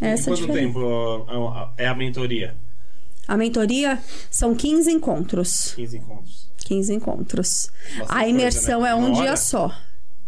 [0.00, 0.66] Essa a Quanto diferença.
[0.66, 1.26] tempo
[1.78, 2.54] é a mentoria?
[3.30, 3.96] A mentoria
[4.28, 5.72] são 15 encontros.
[5.76, 6.48] 15 encontros.
[6.64, 7.70] 15 encontros.
[7.98, 8.90] Bastante a imersão coisa, né?
[8.90, 9.36] é um Uma dia hora?
[9.36, 9.72] só.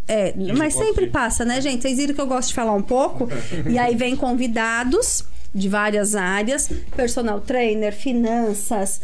[0.06, 1.82] É, mas sempre passa, né, gente?
[1.82, 3.28] Vocês viram que eu gosto de falar um pouco.
[3.68, 9.00] e aí vem convidados de várias áreas: personal trainer, finanças,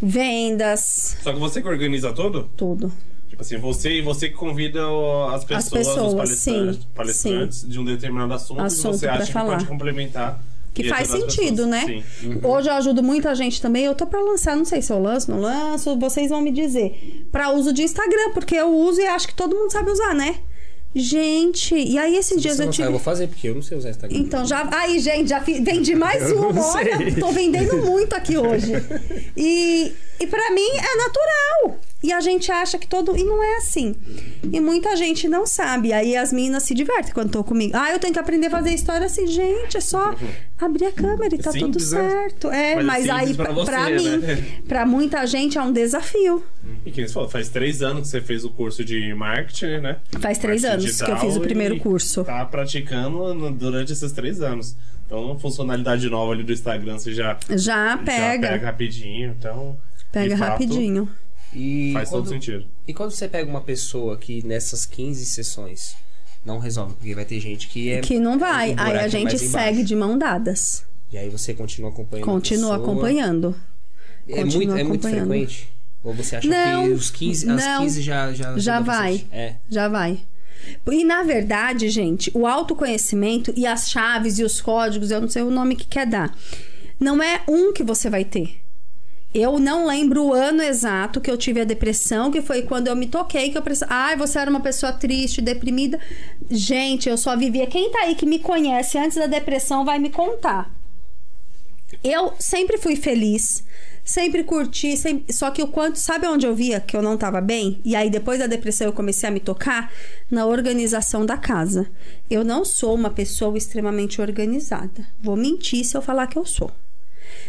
[0.00, 2.48] vendas, Só que você que organiza tudo?
[2.56, 2.92] tudo.
[3.28, 4.80] Tipo assim, você e você que convida
[5.34, 9.26] as pessoas, pessoas, os palestrantes, sim, palestrantes de um determinado assunto, Assunto e você acha
[9.26, 9.56] que falar.
[9.56, 10.40] pode complementar.
[10.82, 11.68] Que e faz sentido, pessoas.
[11.68, 12.04] né?
[12.20, 12.40] Sim.
[12.42, 13.84] Hoje eu ajudo muita gente também.
[13.84, 17.26] Eu tô pra lançar, não sei se eu lanço, não lanço, vocês vão me dizer.
[17.32, 20.36] Pra uso de Instagram, porque eu uso e acho que todo mundo sabe usar, né?
[20.94, 22.88] Gente, e aí esses dias Você eu não sabe, tive.
[22.88, 24.16] eu vou fazer, porque eu não sei usar Instagram.
[24.18, 24.68] Então já.
[24.74, 26.48] Aí, gente, já fi- vendi mais uma.
[26.74, 28.72] Olha, tô vendendo muito aqui hoje.
[29.36, 31.78] E, e para mim é natural.
[32.00, 33.16] E a gente acha que todo.
[33.16, 33.94] E não é assim.
[34.52, 35.92] E muita gente não sabe.
[35.92, 37.72] Aí as meninas se divertem quando estão comigo.
[37.76, 39.26] Ah, eu tenho que aprender a fazer história assim.
[39.26, 40.14] Gente, é só
[40.60, 42.08] abrir a câmera e tá tudo Simples, né?
[42.10, 42.48] certo.
[42.50, 44.44] É, Mas é mas, aí pra pra, você, pra mim, né?
[44.68, 46.44] pra muita gente é um desafio.
[46.86, 49.96] E que você falou, faz três anos que você fez o curso de marketing, né?
[50.20, 52.22] Faz três Marketing anos que eu fiz o digital primeiro e curso.
[52.22, 54.76] Tá praticando durante esses três anos.
[55.04, 58.48] Então, uma funcionalidade nova ali do Instagram você já, Já já pega.
[58.50, 59.34] pega rapidinho.
[59.36, 59.76] Então,
[60.12, 61.08] Pega de fato, rapidinho.
[61.52, 62.66] E Faz quando, todo sentido.
[62.86, 65.96] E quando você pega uma pessoa que nessas 15 sessões
[66.44, 68.00] não resolve, porque vai ter gente que é.
[68.00, 68.72] Que não vai.
[68.72, 70.84] é um aí a gente segue de mão dadas.
[71.10, 72.26] E aí você continua acompanhando.
[72.26, 73.56] Continua acompanhando.
[74.28, 75.28] É continua muito, é muito acompanhando.
[75.28, 75.68] frequente?
[76.04, 77.82] Ou você acha Não, que os 15, as não.
[77.82, 79.24] 15 já já, Já vai.
[79.32, 79.54] É.
[79.68, 80.20] Já vai.
[80.90, 85.42] E na verdade, gente, o autoconhecimento e as chaves e os códigos, eu não sei
[85.42, 86.36] o nome que quer dar.
[87.00, 88.60] Não é um que você vai ter.
[89.34, 92.96] Eu não lembro o ano exato que eu tive a depressão, que foi quando eu
[92.96, 96.00] me toquei, que eu pensei, ai, você era uma pessoa triste, deprimida.
[96.50, 97.66] Gente, eu só vivia.
[97.66, 100.74] Quem tá aí que me conhece antes da depressão vai me contar.
[102.02, 103.64] Eu sempre fui feliz,
[104.08, 105.30] Sempre curti, sempre...
[105.34, 105.98] só que o quanto.
[105.98, 107.78] Sabe onde eu via que eu não tava bem?
[107.84, 109.92] E aí, depois da depressão, eu comecei a me tocar
[110.30, 111.86] na organização da casa.
[112.30, 115.06] Eu não sou uma pessoa extremamente organizada.
[115.20, 116.72] Vou mentir se eu falar que eu sou.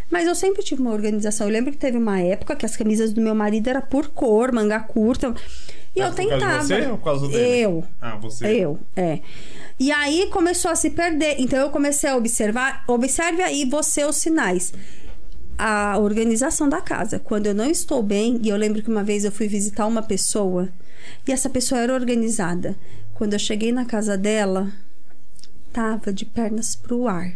[0.10, 1.48] Mas eu sempre tive uma organização.
[1.48, 4.52] Eu lembro que teve uma época que as camisas do meu marido era por cor,
[4.52, 5.34] manga curta.
[5.96, 6.64] E eu Mas tentava.
[6.64, 7.60] você ou por causa dele?
[7.60, 7.84] Eu.
[8.02, 8.46] Ah, você.
[8.48, 9.20] Eu, é.
[9.80, 11.36] E aí começou a se perder.
[11.40, 12.84] Então eu comecei a observar.
[12.88, 14.74] Observe aí você os sinais.
[15.58, 17.20] A organização da casa.
[17.20, 20.02] Quando eu não estou bem, e eu lembro que uma vez eu fui visitar uma
[20.02, 20.70] pessoa
[21.28, 22.76] e essa pessoa era organizada.
[23.14, 24.72] Quando eu cheguei na casa dela,
[25.74, 27.34] tava de pernas pro ar.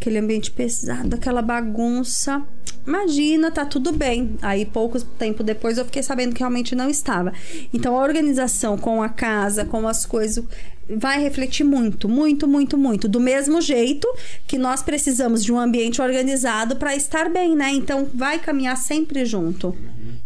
[0.00, 2.42] Aquele ambiente pesado, aquela bagunça.
[2.86, 4.36] Imagina, tá tudo bem.
[4.40, 7.32] Aí, pouco tempo depois, eu fiquei sabendo que realmente não estava.
[7.74, 10.42] Então, a organização com a casa, com as coisas,
[10.88, 13.08] vai refletir muito, muito, muito, muito.
[13.08, 14.08] Do mesmo jeito
[14.46, 17.70] que nós precisamos de um ambiente organizado para estar bem, né?
[17.72, 19.76] Então, vai caminhar sempre junto.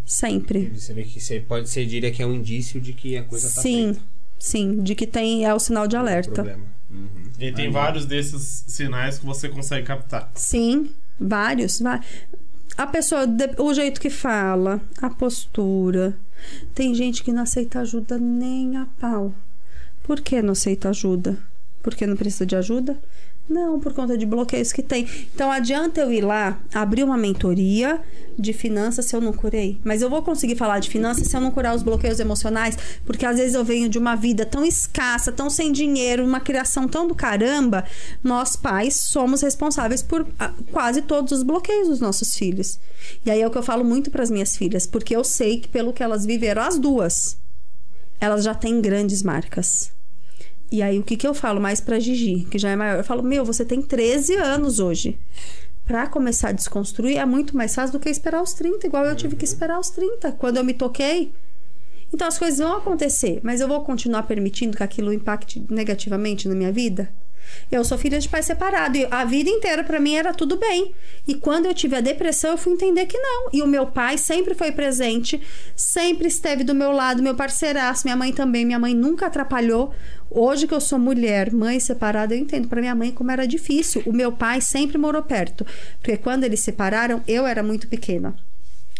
[0.05, 0.71] Sempre.
[0.77, 3.49] Você vê que você pode ser diria que é um indício de que a coisa
[3.53, 4.01] tá Sim, feita.
[4.39, 4.83] sim.
[4.83, 6.33] De que tem é o sinal de Não tem alerta.
[6.33, 6.63] problema.
[6.91, 7.22] Uhum.
[7.43, 10.31] E tem vários desses sinais que você consegue captar.
[10.35, 11.83] Sim, vários.
[12.77, 16.17] A pessoa, de- o jeito que fala, a postura.
[16.75, 19.35] Tem gente que não aceita ajuda nem a pau.
[20.03, 21.39] Por que não aceita ajuda?
[21.83, 22.97] Porque não precisa de ajuda?
[23.49, 25.07] Não, por conta de bloqueios que tem.
[25.35, 28.01] Então adianta eu ir lá, abrir uma mentoria
[28.39, 29.79] de finanças se eu não curei.
[29.85, 33.27] Mas eu vou conseguir falar de finanças se eu não curar os bloqueios emocionais, porque
[33.27, 37.07] às vezes eu venho de uma vida tão escassa, tão sem dinheiro, uma criação tão
[37.07, 37.85] do caramba.
[38.23, 42.79] Nós pais somos responsáveis por ah, quase todos os bloqueios dos nossos filhos.
[43.27, 45.61] E aí é o que eu falo muito para as minhas filhas, porque eu sei
[45.61, 47.37] que pelo que elas viveram as duas,
[48.21, 49.93] elas já têm grandes marcas.
[50.73, 52.97] E aí, o que, que eu falo mais pra Gigi, que já é maior?
[52.97, 55.19] Eu falo, meu, você tem 13 anos hoje.
[55.85, 59.15] Pra começar a desconstruir é muito mais fácil do que esperar os 30, igual eu
[59.15, 60.33] tive que esperar os 30.
[60.33, 61.35] Quando eu me toquei.
[62.11, 66.55] Então as coisas vão acontecer, mas eu vou continuar permitindo que aquilo impacte negativamente na
[66.55, 67.13] minha vida?
[67.71, 70.95] Eu sou filha de pai separado e a vida inteira pra mim era tudo bem.
[71.27, 73.49] E quando eu tive a depressão, eu fui entender que não.
[73.53, 75.41] E o meu pai sempre foi presente,
[75.75, 78.65] sempre esteve do meu lado, meu parceiraço, minha mãe também.
[78.65, 79.95] Minha mãe nunca atrapalhou.
[80.31, 84.03] Hoje que eu sou mulher, mãe separada, eu entendo pra minha mãe como era difícil.
[84.07, 85.67] O meu pai sempre morou perto,
[85.99, 88.35] porque quando eles separaram, eu era muito pequena.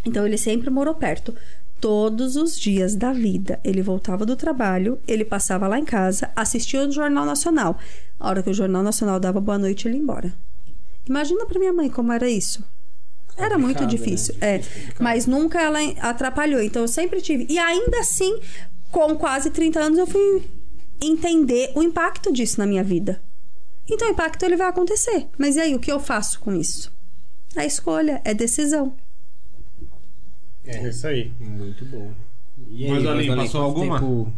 [0.05, 1.35] Então ele sempre morou perto.
[1.83, 3.59] Todos os dias da vida.
[3.65, 7.77] Ele voltava do trabalho, ele passava lá em casa, assistia o Jornal Nacional.
[8.21, 10.33] A hora que o Jornal Nacional dava boa noite, ele ia embora.
[11.09, 12.63] Imagina pra minha mãe como era isso.
[13.37, 14.57] Era muito difícil, né?
[14.57, 14.61] é.
[15.01, 16.63] Mas nunca ela atrapalhou.
[16.63, 17.47] Então eu sempre tive.
[17.49, 18.39] E ainda assim,
[18.93, 20.45] com quase 30 anos, eu fui
[21.01, 23.21] entender o impacto disso na minha vida.
[23.91, 25.27] Então o impacto ele vai acontecer.
[25.37, 26.93] Mas e aí, o que eu faço com isso?
[27.57, 28.95] É escolha, é decisão.
[30.67, 31.33] É isso aí.
[31.41, 32.13] Muito bom.
[32.71, 33.99] E Mas, Aline, Aline, passou alguma?
[33.99, 34.33] tempo-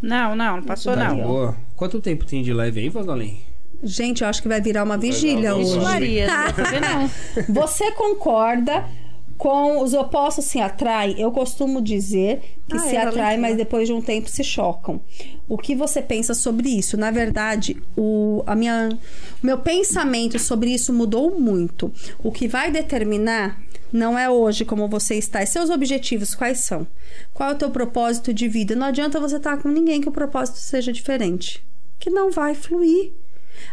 [0.00, 1.22] Não, não, não passou Tá não.
[1.22, 1.56] boa.
[1.76, 3.40] Quanto tempo tem de live aí, Vosalém?
[3.82, 5.78] Gente, eu acho que vai virar uma vigília hoje.
[5.78, 7.10] Maria, não vai ver não.
[7.54, 8.84] Você concorda
[9.36, 11.20] com os opostos se atraem?
[11.20, 15.00] Eu costumo dizer que Ah, se é, atraem, mas depois de um tempo se chocam.
[15.48, 16.96] O que você pensa sobre isso?
[16.96, 18.88] Na verdade, o a minha,
[19.42, 21.92] o meu pensamento sobre isso mudou muito.
[22.22, 23.60] O que vai determinar
[23.92, 26.86] não é hoje como você está, é seus objetivos quais são?
[27.34, 28.74] Qual é o teu propósito de vida?
[28.74, 31.62] Não adianta você estar com ninguém que o propósito seja diferente,
[31.98, 33.12] que não vai fluir.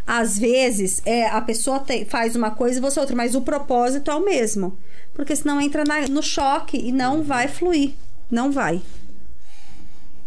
[0.05, 4.11] Às vezes, é, a pessoa tem- faz uma coisa e você outra, mas o propósito
[4.11, 4.77] é o mesmo.
[5.13, 7.93] Porque senão entra na- no choque e não vai fluir.
[8.29, 8.81] Não vai.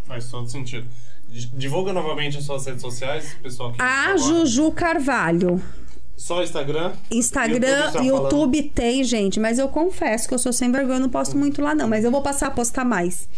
[0.06, 0.86] Faz todo sentido.
[1.54, 3.72] Divulga novamente as suas redes sociais, pessoal.
[3.72, 4.16] Que A.
[4.16, 5.62] Juju Carvalho.
[6.22, 6.92] Só Instagram.
[7.10, 8.72] Instagram, YouTube, falando.
[8.72, 11.74] tem, gente, mas eu confesso que eu sou sem vergonha, eu não posto muito lá,
[11.74, 11.88] não.
[11.88, 13.28] Mas eu vou passar a postar mais.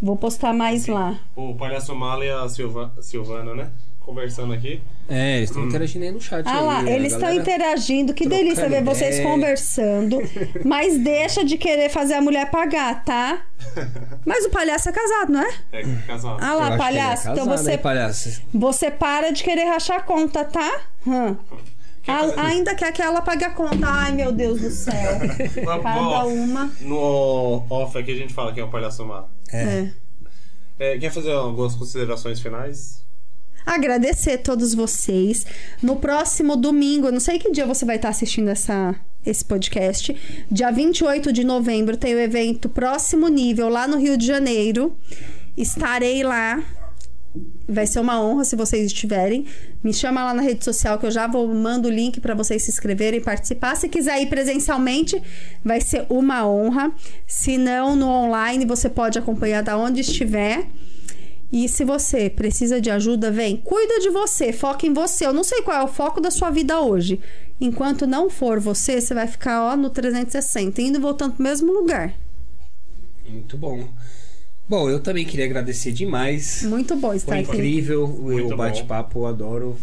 [0.00, 1.18] Vou postar mais lá.
[1.34, 3.70] O Palhaço Mala e a Silva, Silvana, né?
[3.98, 4.82] Conversando aqui.
[5.08, 6.46] É, eles estão interagindo aí no chat.
[6.46, 10.18] Ah aí, lá, a eles estão interagindo, que delícia ver vocês conversando.
[10.66, 13.42] Mas deixa de querer fazer a mulher pagar, tá?
[14.22, 15.54] Mas o palhaço é casado, não é?
[15.72, 16.36] É casal.
[16.42, 17.30] Ah lá, é palhaço.
[17.30, 18.42] então casado, você, hein, palhaço.
[18.52, 20.82] você para de querer rachar a conta, tá?
[21.06, 21.34] Hum.
[22.06, 23.86] Fazer- ainda quer que ela pague a conta.
[23.86, 24.92] Ai, meu Deus do céu.
[25.82, 26.72] Cada uma.
[26.80, 29.28] No off aqui a gente fala que é o Palhaço Mala.
[29.52, 29.88] É.
[30.78, 33.04] É, quer fazer algumas considerações finais?
[33.64, 35.44] Agradecer a todos vocês.
[35.82, 40.14] No próximo domingo, eu não sei que dia você vai estar assistindo essa, esse podcast.
[40.50, 44.96] Dia 28 de novembro tem o evento Próximo Nível lá no Rio de Janeiro.
[45.56, 46.62] Estarei lá.
[47.68, 49.46] Vai ser uma honra se vocês estiverem.
[49.82, 52.62] Me chama lá na rede social que eu já vou mando o link para vocês
[52.62, 53.74] se inscreverem e participar.
[53.76, 55.20] Se quiser ir presencialmente,
[55.64, 56.92] vai ser uma honra.
[57.26, 60.66] Se não, no online você pode acompanhar da onde estiver.
[61.52, 65.26] E se você precisa de ajuda, vem, cuida de você, foca em você.
[65.26, 67.20] Eu não sei qual é o foco da sua vida hoje.
[67.60, 71.72] Enquanto não for você, você vai ficar ó no 360, indo e voltando pro mesmo
[71.72, 72.14] lugar.
[73.28, 73.88] Muito bom.
[74.68, 76.62] Bom, eu também queria agradecer demais.
[76.64, 77.52] Muito bom estar Foi aqui.
[77.52, 79.76] incrível Muito o bate-papo, eu adoro.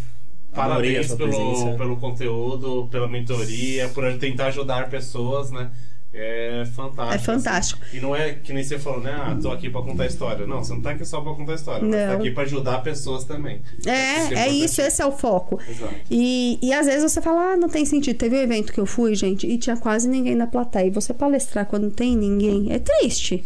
[0.54, 1.78] Parabéns pelo, presença.
[1.78, 5.72] pelo conteúdo, pela mentoria, por tentar ajudar pessoas, né?
[6.16, 7.16] É fantástico.
[7.16, 7.82] É fantástico.
[7.84, 7.98] assim.
[7.98, 9.12] E não é que nem você falou, né?
[9.18, 10.46] Ah, tô aqui pra contar história.
[10.46, 11.84] Não, você não tá aqui só pra contar história.
[11.84, 12.20] Você tá Não.
[12.20, 13.62] aqui pra ajudar pessoas também.
[13.84, 14.64] É, é importante.
[14.64, 15.60] isso, esse é o foco.
[15.68, 15.96] Exato.
[16.12, 18.16] E, e às vezes você fala, ah, não tem sentido.
[18.16, 20.86] Teve um evento que eu fui, gente, e tinha quase ninguém na plateia.
[20.86, 23.44] E você palestrar quando não tem ninguém, é triste.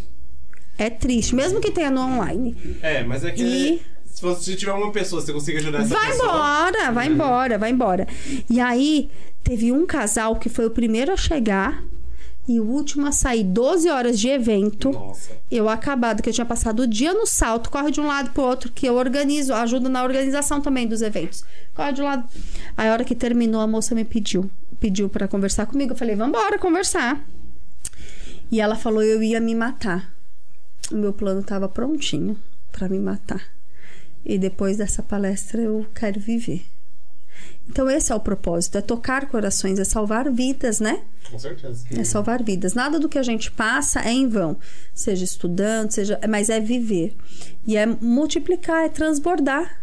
[0.78, 2.56] É triste, mesmo que tenha no online.
[2.82, 6.08] É, mas é que E- se você tiver uma pessoa, você consegue ajudar essa Vai
[6.12, 6.28] pessoa.
[6.30, 8.08] embora, vai embora, vai embora.
[8.50, 9.10] E aí,
[9.44, 11.84] teve um casal que foi o primeiro a chegar
[12.48, 14.92] e o último a sair 12 horas de evento.
[14.92, 15.32] Nossa.
[15.52, 18.44] Eu acabado, que eu tinha passado o dia no salto, corre de um lado pro
[18.44, 21.44] outro, que eu organizo, ajudo na organização também dos eventos.
[21.76, 22.24] Corre de um lado.
[22.76, 24.50] Aí, a hora que terminou, a moça me pediu,
[24.80, 25.94] pediu para conversar comigo.
[25.94, 27.24] Eu falei, vambora conversar.
[28.52, 30.16] E ela falou, eu ia me matar.
[30.92, 32.38] O meu plano tava prontinho
[32.72, 33.44] para me matar.
[34.26, 36.66] E depois dessa palestra, eu quero viver.
[37.70, 41.04] Então, esse é o propósito: é tocar corações, é salvar vidas, né?
[41.30, 41.86] Com certeza.
[41.92, 42.74] É salvar vidas.
[42.74, 44.58] Nada do que a gente passa é em vão.
[44.94, 47.16] Seja estudando, seja, mas é viver.
[47.66, 49.82] E é multiplicar, é transbordar.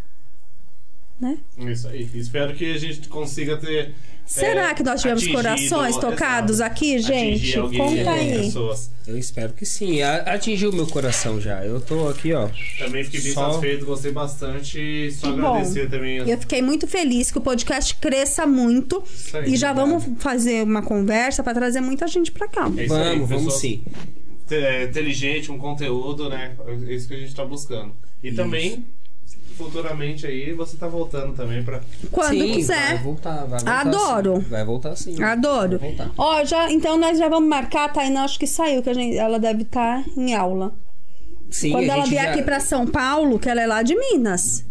[1.21, 1.39] Né?
[1.59, 2.11] Isso aí.
[2.15, 3.95] Espero que a gente consiga ter.
[4.27, 6.71] Será é, que nós tivemos atingido- corações tocados exato.
[6.73, 7.59] aqui, gente?
[7.59, 8.33] alguém, Conta aí.
[8.39, 8.91] pessoas.
[9.07, 10.01] Eu espero que sim.
[10.01, 11.63] A- Atingiu o meu coração já.
[11.65, 12.49] Eu tô aqui, ó.
[12.79, 15.13] Também fiquei bem Só- satisfeito, gostei bastante.
[15.13, 15.49] Só Que bom.
[15.49, 16.23] agradecer também.
[16.27, 19.05] E eu fiquei muito feliz que o podcast cresça muito.
[19.15, 20.01] Isso aí, e já obrigado.
[20.01, 22.71] vamos fazer uma conversa para trazer muita gente para cá.
[22.79, 23.83] É isso aí, vamos, vamos sim.
[24.51, 26.55] é, inteligente, um conteúdo, né?
[26.89, 27.95] É isso que a gente tá buscando.
[28.23, 28.37] E Isso.
[28.37, 28.87] também,
[29.57, 31.81] futuramente aí, você tá voltando também pra.
[32.11, 33.03] Quando sim, Vai quiser.
[33.03, 33.81] voltar, vai voltar.
[33.81, 34.37] Adoro.
[34.43, 34.49] sim.
[34.51, 35.23] Vai voltar sim.
[35.23, 35.79] Adoro.
[35.79, 36.11] Vai voltar.
[36.19, 39.17] Ó, já, então nós já vamos marcar, a Tainá acho que saiu, que a gente,
[39.17, 40.75] ela deve estar em aula.
[41.51, 44.65] Sim, Quando ela vier já- aqui pra São Paulo, que ela é lá de Minas.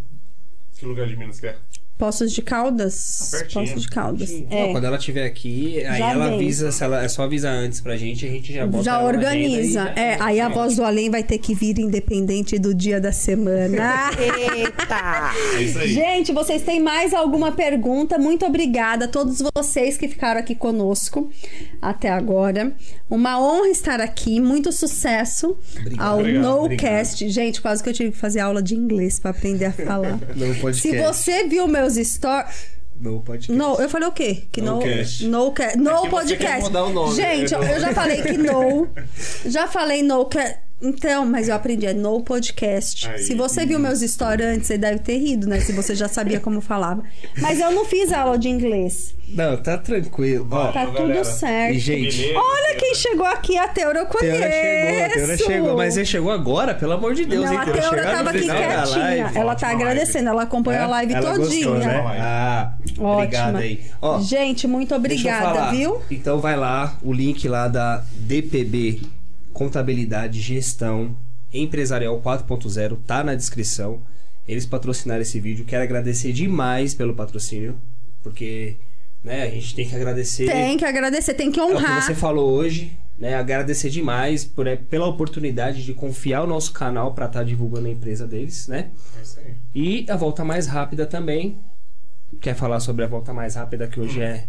[0.78, 1.56] Que lugar de Minas que é?
[1.98, 3.32] Poços de Caldas.
[3.34, 3.66] Ah, pertinho.
[3.66, 4.30] Poços de Caldas.
[4.32, 4.72] Não, É.
[4.72, 6.36] quando ela estiver aqui, aí Já ela vem.
[6.36, 9.84] avisa, se ela, é só avisar antes pra gente, a gente já bota Já organiza.
[9.84, 13.12] agenda É, aí a voz do além vai ter que vir independente do dia da
[13.12, 14.10] semana.
[14.20, 15.32] Eita!
[15.58, 15.94] É isso aí.
[15.94, 18.18] Gente, vocês têm mais alguma pergunta?
[18.18, 21.30] Muito obrigada a todos vocês que ficaram aqui conosco
[21.82, 22.74] até agora.
[23.10, 24.40] Uma honra estar aqui.
[24.40, 26.06] Muito sucesso Obrigado.
[26.08, 27.30] ao NoCast.
[27.30, 30.20] Gente, quase que eu tive que fazer aula de inglês para aprender a falar.
[30.36, 30.82] No podcast.
[30.82, 32.74] Se você viu meus stories.
[33.00, 33.52] No podcast.
[33.52, 34.44] No, eu falei o quê?
[34.52, 35.26] Que no, Nocast.
[35.28, 36.62] no, ca- É no você podcast.
[36.62, 37.76] mudar o nome, Gente, né?
[37.76, 38.88] eu já falei que no.
[39.46, 40.26] Já falei no.
[40.26, 43.08] ca- Então, mas eu aprendi, é no podcast.
[43.08, 43.20] Aí.
[43.20, 45.62] Se você viu meus stories antes, você deve ter rido, né?
[45.62, 47.02] Se você já sabia como falava.
[47.40, 49.16] Mas eu não fiz aula de inglês.
[49.30, 50.46] Não, tá tranquilo.
[50.52, 51.24] Ó, Tá tudo galera.
[51.24, 51.76] certo.
[51.76, 52.38] E, gente, Beleza.
[52.40, 54.38] Olha quem chegou aqui, a Teura eu conheço.
[54.38, 55.78] Teora chegou, a Teora chegou.
[55.78, 57.66] Mas ele chegou agora, pelo amor de Deus, Não, hein, a?
[57.66, 59.32] Teura no tava aqui quietinha.
[59.34, 61.66] Ela tá agradecendo, ela acompanhou a live Ela todinha.
[61.66, 62.20] Gostou, né?
[62.20, 63.80] Ah, obrigado aí.
[64.02, 66.02] Ó, Gente, muito obrigada, viu?
[66.12, 69.02] Então vai lá, o link lá da DPB
[69.64, 71.16] Contabilidade Gestão
[71.54, 74.02] Empresarial 4.0 tá na descrição.
[74.46, 75.64] Eles patrocinaram esse vídeo.
[75.64, 77.80] Quero agradecer demais pelo patrocínio,
[78.22, 78.76] porque
[79.24, 80.48] né, a gente tem que agradecer.
[80.48, 82.04] Tem que agradecer, tem que É o que honrar.
[82.04, 83.36] você falou hoje, né?
[83.36, 87.92] Agradecer demais por, é, pela oportunidade de confiar o nosso canal para estar divulgando a
[87.92, 88.92] empresa deles, né?
[89.18, 89.54] É isso aí.
[89.74, 91.58] E a volta mais rápida também.
[92.42, 94.48] Quer falar sobre a volta mais rápida que hoje é?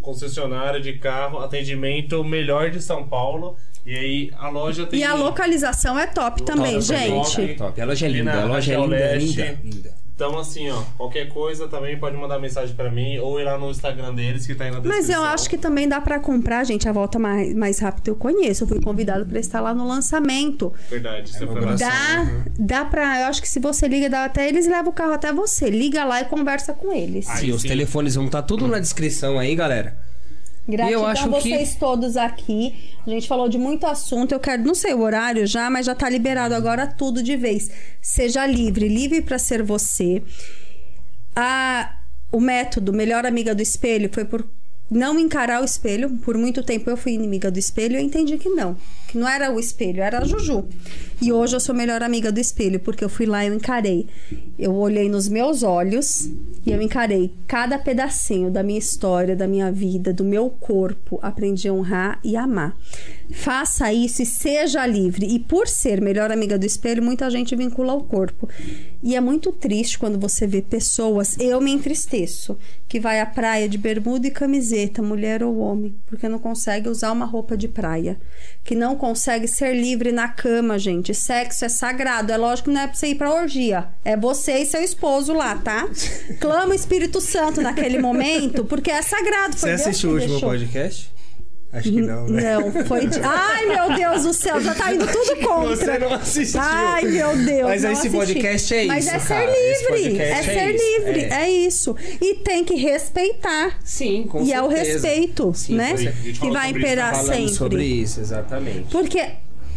[0.00, 3.56] Concessionária de carro, atendimento melhor de São Paulo.
[3.86, 4.98] E aí a loja tem.
[5.00, 7.34] E a localização é top também, Top, gente.
[7.36, 7.54] top.
[7.54, 7.80] Top.
[7.80, 10.06] A loja é linda, a loja é linda, linda, linda.
[10.16, 13.70] Então, assim, ó, qualquer coisa também pode mandar mensagem pra mim ou ir lá no
[13.70, 14.98] Instagram deles que tá aí na descrição.
[14.98, 16.88] Mas eu acho que também dá pra comprar, gente.
[16.88, 18.64] A volta mais, mais rápida eu conheço.
[18.64, 20.72] Eu fui convidado pra estar lá no lançamento.
[20.88, 21.74] Verdade, você É foi lá.
[21.74, 21.84] graça.
[21.84, 22.26] Dá,
[22.58, 23.20] dá pra.
[23.20, 25.68] Eu acho que se você liga, dá até eles levam o carro até você.
[25.68, 27.28] Liga lá e conversa com eles.
[27.28, 27.68] Aí Sim, os sim.
[27.68, 29.98] telefones vão estar tudo na descrição aí, galera.
[30.68, 32.74] Gratidão eu acho a vocês que- todos aqui.
[33.06, 34.32] A gente falou de muito assunto.
[34.32, 37.70] Eu quero, não sei o horário já, mas já tá liberado agora tudo de vez.
[38.02, 40.22] Seja livre, livre pra ser você.
[41.34, 41.96] A,
[42.32, 44.44] o método Melhor Amiga do Espelho foi por
[44.90, 46.10] não encarar o espelho.
[46.18, 48.76] Por muito tempo eu fui inimiga do espelho e eu entendi que não.
[49.08, 50.64] Que não era o espelho, era a Juju.
[51.20, 54.06] E hoje eu sou melhor amiga do espelho, porque eu fui lá e eu encarei.
[54.58, 56.28] Eu olhei nos meus olhos
[56.66, 61.16] e eu encarei cada pedacinho da minha história, da minha vida, do meu corpo.
[61.22, 62.76] Aprendi a honrar e amar.
[63.32, 65.26] Faça isso e seja livre.
[65.26, 68.48] E por ser melhor amiga do espelho, muita gente vincula ao corpo.
[69.02, 72.58] E é muito triste quando você vê pessoas, eu me entristeço,
[72.88, 77.12] que vai à praia de bermuda e camiseta, mulher ou homem, porque não consegue usar
[77.12, 78.18] uma roupa de praia.
[78.64, 81.14] Que não consegue ser livre na cama, gente.
[81.14, 82.32] Sexo é sagrado.
[82.32, 83.88] É lógico que não é pra você ir pra orgia.
[84.04, 85.88] É você e seu esposo lá, tá?
[86.40, 89.56] Clama o Espírito Santo naquele momento, porque é sagrado.
[89.56, 91.15] Foi Você Deus assistiu o último podcast?
[91.72, 92.56] Acho que não, né?
[92.58, 93.20] Não, foi de...
[93.22, 95.76] Ai, meu Deus do céu, já tá indo tudo contra.
[95.76, 96.60] Você não assistiu.
[96.62, 97.62] Ai, meu Deus.
[97.68, 98.16] Mas não esse assisti.
[98.16, 99.50] podcast é Mas isso, é ser cara.
[99.50, 100.18] Esse livre.
[100.22, 101.20] É é ser isso, livre.
[101.20, 101.28] é.
[101.34, 101.50] É.
[101.50, 101.96] isso.
[102.20, 103.78] E tem que respeitar.
[103.84, 104.92] Sim, com e é o certeza.
[105.08, 105.96] respeito, Sim, né?
[105.96, 106.40] certeza.
[106.40, 107.54] Que vai sobre isso, imperar Falando sempre.
[107.54, 108.86] sobre isso, exatamente.
[108.90, 109.26] Porque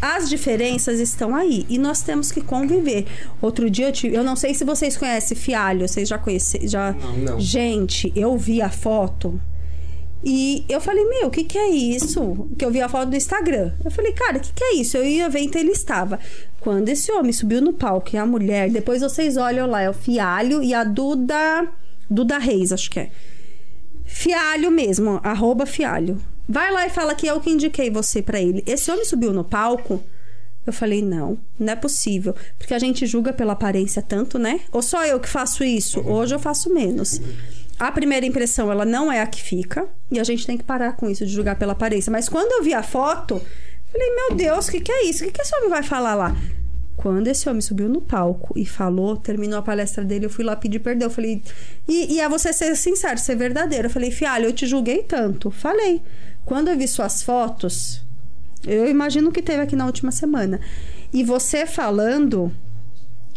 [0.02, 3.06] as diferenças estão aí e nós temos que conviver.
[3.42, 6.96] Outro dia eu, tive, eu não sei se vocês conhecem Fialho, vocês já conhecem, já
[7.18, 7.38] não.
[7.40, 9.38] Gente, eu vi a foto
[10.24, 12.50] e eu falei, meu, o que que é isso?
[12.58, 13.72] Que eu vi a foto do Instagram.
[13.84, 14.98] Eu falei, cara, o que que é isso?
[14.98, 16.20] Eu ia ver, então ele estava.
[16.60, 19.94] Quando esse homem subiu no palco e a mulher, depois vocês olham lá, é o
[19.94, 21.68] Fialho e a Duda,
[22.10, 23.12] Duda Reis, acho que é.
[24.04, 26.22] Fialho mesmo, arroba Fialho.
[26.48, 28.64] Vai lá e fala que eu que indiquei você pra ele.
[28.66, 30.04] Esse homem subiu no palco.
[30.66, 32.36] Eu falei, não, não é possível.
[32.58, 34.60] Porque a gente julga pela aparência tanto, né?
[34.72, 36.02] Ou só eu que faço isso?
[36.02, 37.22] Hoje eu faço menos.
[37.80, 39.88] A primeira impressão, ela não é a que fica.
[40.12, 42.12] E a gente tem que parar com isso de julgar pela aparência.
[42.12, 43.42] Mas quando eu vi a foto,
[43.90, 45.24] falei, meu Deus, o que, que é isso?
[45.24, 46.36] O que, que esse homem vai falar lá?
[46.98, 50.58] Quando esse homem subiu no palco e falou, terminou a palestra dele, eu fui lá
[50.58, 51.08] pedir perdão.
[51.08, 51.42] Eu falei,
[51.88, 53.88] e, e é você ser sincero, ser verdadeiro.
[53.88, 55.50] Eu falei, Fialho, eu te julguei tanto.
[55.50, 56.02] Falei.
[56.44, 58.04] Quando eu vi suas fotos,
[58.68, 60.60] eu imagino que teve aqui na última semana.
[61.14, 62.52] E você falando,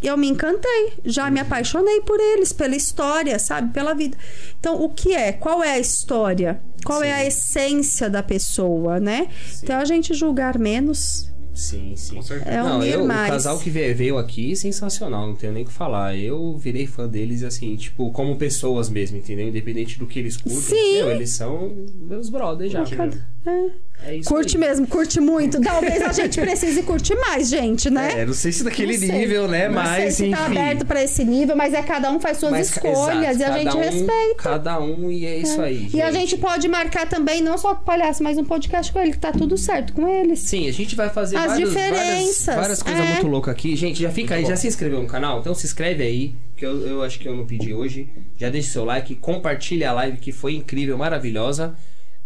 [0.03, 0.93] eu me encantei.
[1.05, 3.73] Já me apaixonei por eles, pela história, sabe?
[3.73, 4.17] Pela vida.
[4.59, 5.33] Então, o que é?
[5.33, 6.61] Qual é a história?
[6.85, 9.29] Qual é a essência da pessoa, né?
[9.63, 12.17] Então, a gente julgar menos Sim, sim.
[12.17, 12.51] Com certeza.
[12.51, 13.29] é não, unir eu, mais.
[13.29, 16.17] o casal que veio, aqui, sensacional, não tenho nem o que falar.
[16.17, 19.49] Eu virei fã deles, assim, tipo, como pessoas mesmo, entendeu?
[19.49, 20.61] Independente do que eles curtem.
[20.61, 20.95] Sim.
[20.95, 22.85] Meu, eles são meus brothers já.
[24.05, 24.61] É isso Curte aí.
[24.61, 25.61] mesmo, curte muito.
[25.61, 28.21] Talvez a gente precise curtir mais, gente, né?
[28.21, 29.13] É, não sei se daquele Não sei.
[29.13, 29.69] nível, né?
[29.69, 30.59] Não mas, sei se tá enfim.
[30.59, 33.59] aberto pra esse nível, mas é cada um faz suas Mas, escolhas exato, e a
[33.59, 34.35] gente um- respeita.
[34.37, 35.89] Cada um e é isso aí.
[35.93, 38.99] E a gente pode marcar também, não só com o palhaço, mas um podcast com
[39.01, 40.41] ele, que tá tudo certo com eles.
[40.41, 43.13] Sim, a gente vai fazer As vários- diferenças, várias, várias coisas é.
[43.15, 43.77] muito loucas aqui.
[43.77, 45.41] Gente, já fica aí, já se inscreveu no canal?
[45.41, 48.09] Então se inscreve aí, que eu, eu acho que eu não pedi hoje.
[48.37, 51.75] Já deixa o seu like, compartilha a live que foi incrível, maravilhosa.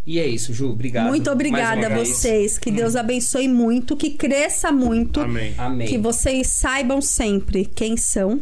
[0.06, 1.08] E é isso, Ju, obrigado.
[1.08, 2.58] Muito obrigada a vocês.
[2.58, 5.20] Que Deus abençoe muito, que cresça muito.
[5.20, 5.52] Amém.
[5.58, 5.88] Amém.
[5.88, 8.40] Que vocês saibam sempre quem são,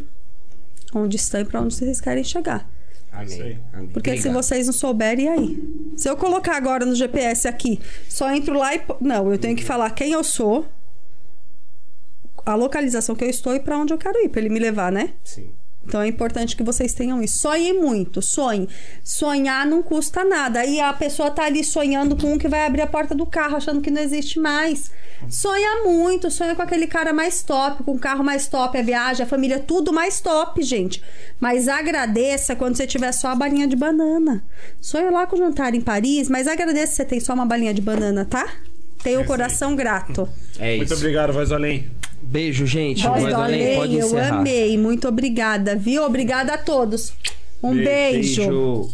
[0.93, 2.69] onde estão e pra onde vocês querem chegar.
[3.11, 3.59] Amém.
[3.73, 3.87] Amém.
[3.87, 5.63] Porque se vocês não souberem, e aí?
[5.95, 8.81] Se eu colocar agora no GPS aqui, só entro lá e.
[9.01, 10.67] Não, eu tenho que falar quem eu sou,
[12.45, 14.91] a localização que eu estou e pra onde eu quero ir, pra ele me levar,
[14.91, 15.13] né?
[15.23, 15.49] Sim.
[15.85, 17.39] Então é importante que vocês tenham isso.
[17.39, 18.67] Sonhem muito, sonhem.
[19.03, 20.59] Sonhar não custa nada.
[20.59, 23.55] Aí a pessoa tá ali sonhando com um que vai abrir a porta do carro,
[23.55, 24.91] achando que não existe mais.
[25.29, 29.23] Sonha muito, sonha com aquele cara mais top, com o carro mais top, a viagem,
[29.23, 31.01] a família, tudo mais top, gente.
[31.39, 34.43] Mas agradeça quando você tiver só a balinha de banana.
[34.81, 37.73] Sonha lá com o jantar em Paris, mas agradeça se você tem só uma balinha
[37.73, 38.47] de banana, tá?
[39.03, 40.27] Tenha o coração grato.
[40.57, 40.95] É Muito isso.
[40.95, 41.89] obrigado, Voz Além.
[42.27, 43.03] Beijo, gente.
[43.07, 44.39] Voz do Além, pode Além, eu encerrar.
[44.39, 44.77] amei.
[44.77, 46.03] Muito obrigada, viu?
[46.03, 47.13] Obrigada a todos.
[47.61, 48.41] Um beijo.
[48.41, 48.89] Beijo.